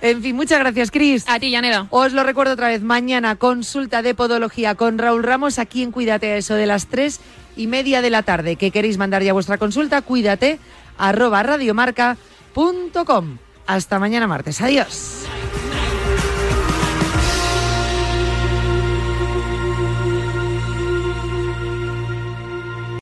En 0.00 0.22
fin, 0.22 0.34
muchas 0.34 0.58
gracias, 0.60 0.90
Cris. 0.90 1.24
A 1.28 1.38
ti, 1.38 1.50
Yanela. 1.50 1.86
Os 1.90 2.12
lo 2.12 2.22
recuerdo 2.24 2.54
otra 2.54 2.68
vez, 2.68 2.82
mañana 2.82 3.36
consulta 3.36 4.02
de 4.02 4.14
podología 4.14 4.74
con 4.76 4.96
Raúl 4.98 5.22
Ramos 5.22 5.58
aquí 5.58 5.82
en 5.82 5.92
Cuídate 5.92 6.32
a 6.32 6.36
eso 6.36 6.54
de 6.54 6.66
las 6.66 6.86
tres 6.86 7.20
y 7.56 7.66
media 7.66 8.00
de 8.02 8.10
la 8.10 8.22
tarde. 8.22 8.56
Que 8.56 8.70
queréis 8.70 8.98
mandar 8.98 9.22
ya 9.22 9.32
vuestra 9.32 9.58
consulta, 9.58 10.02
cuídate 10.02 10.58
arroba 10.98 11.42
radiomarca.com. 11.42 13.38
Hasta 13.68 13.98
mañana 13.98 14.26
martes. 14.26 14.62
Adiós. 14.62 15.26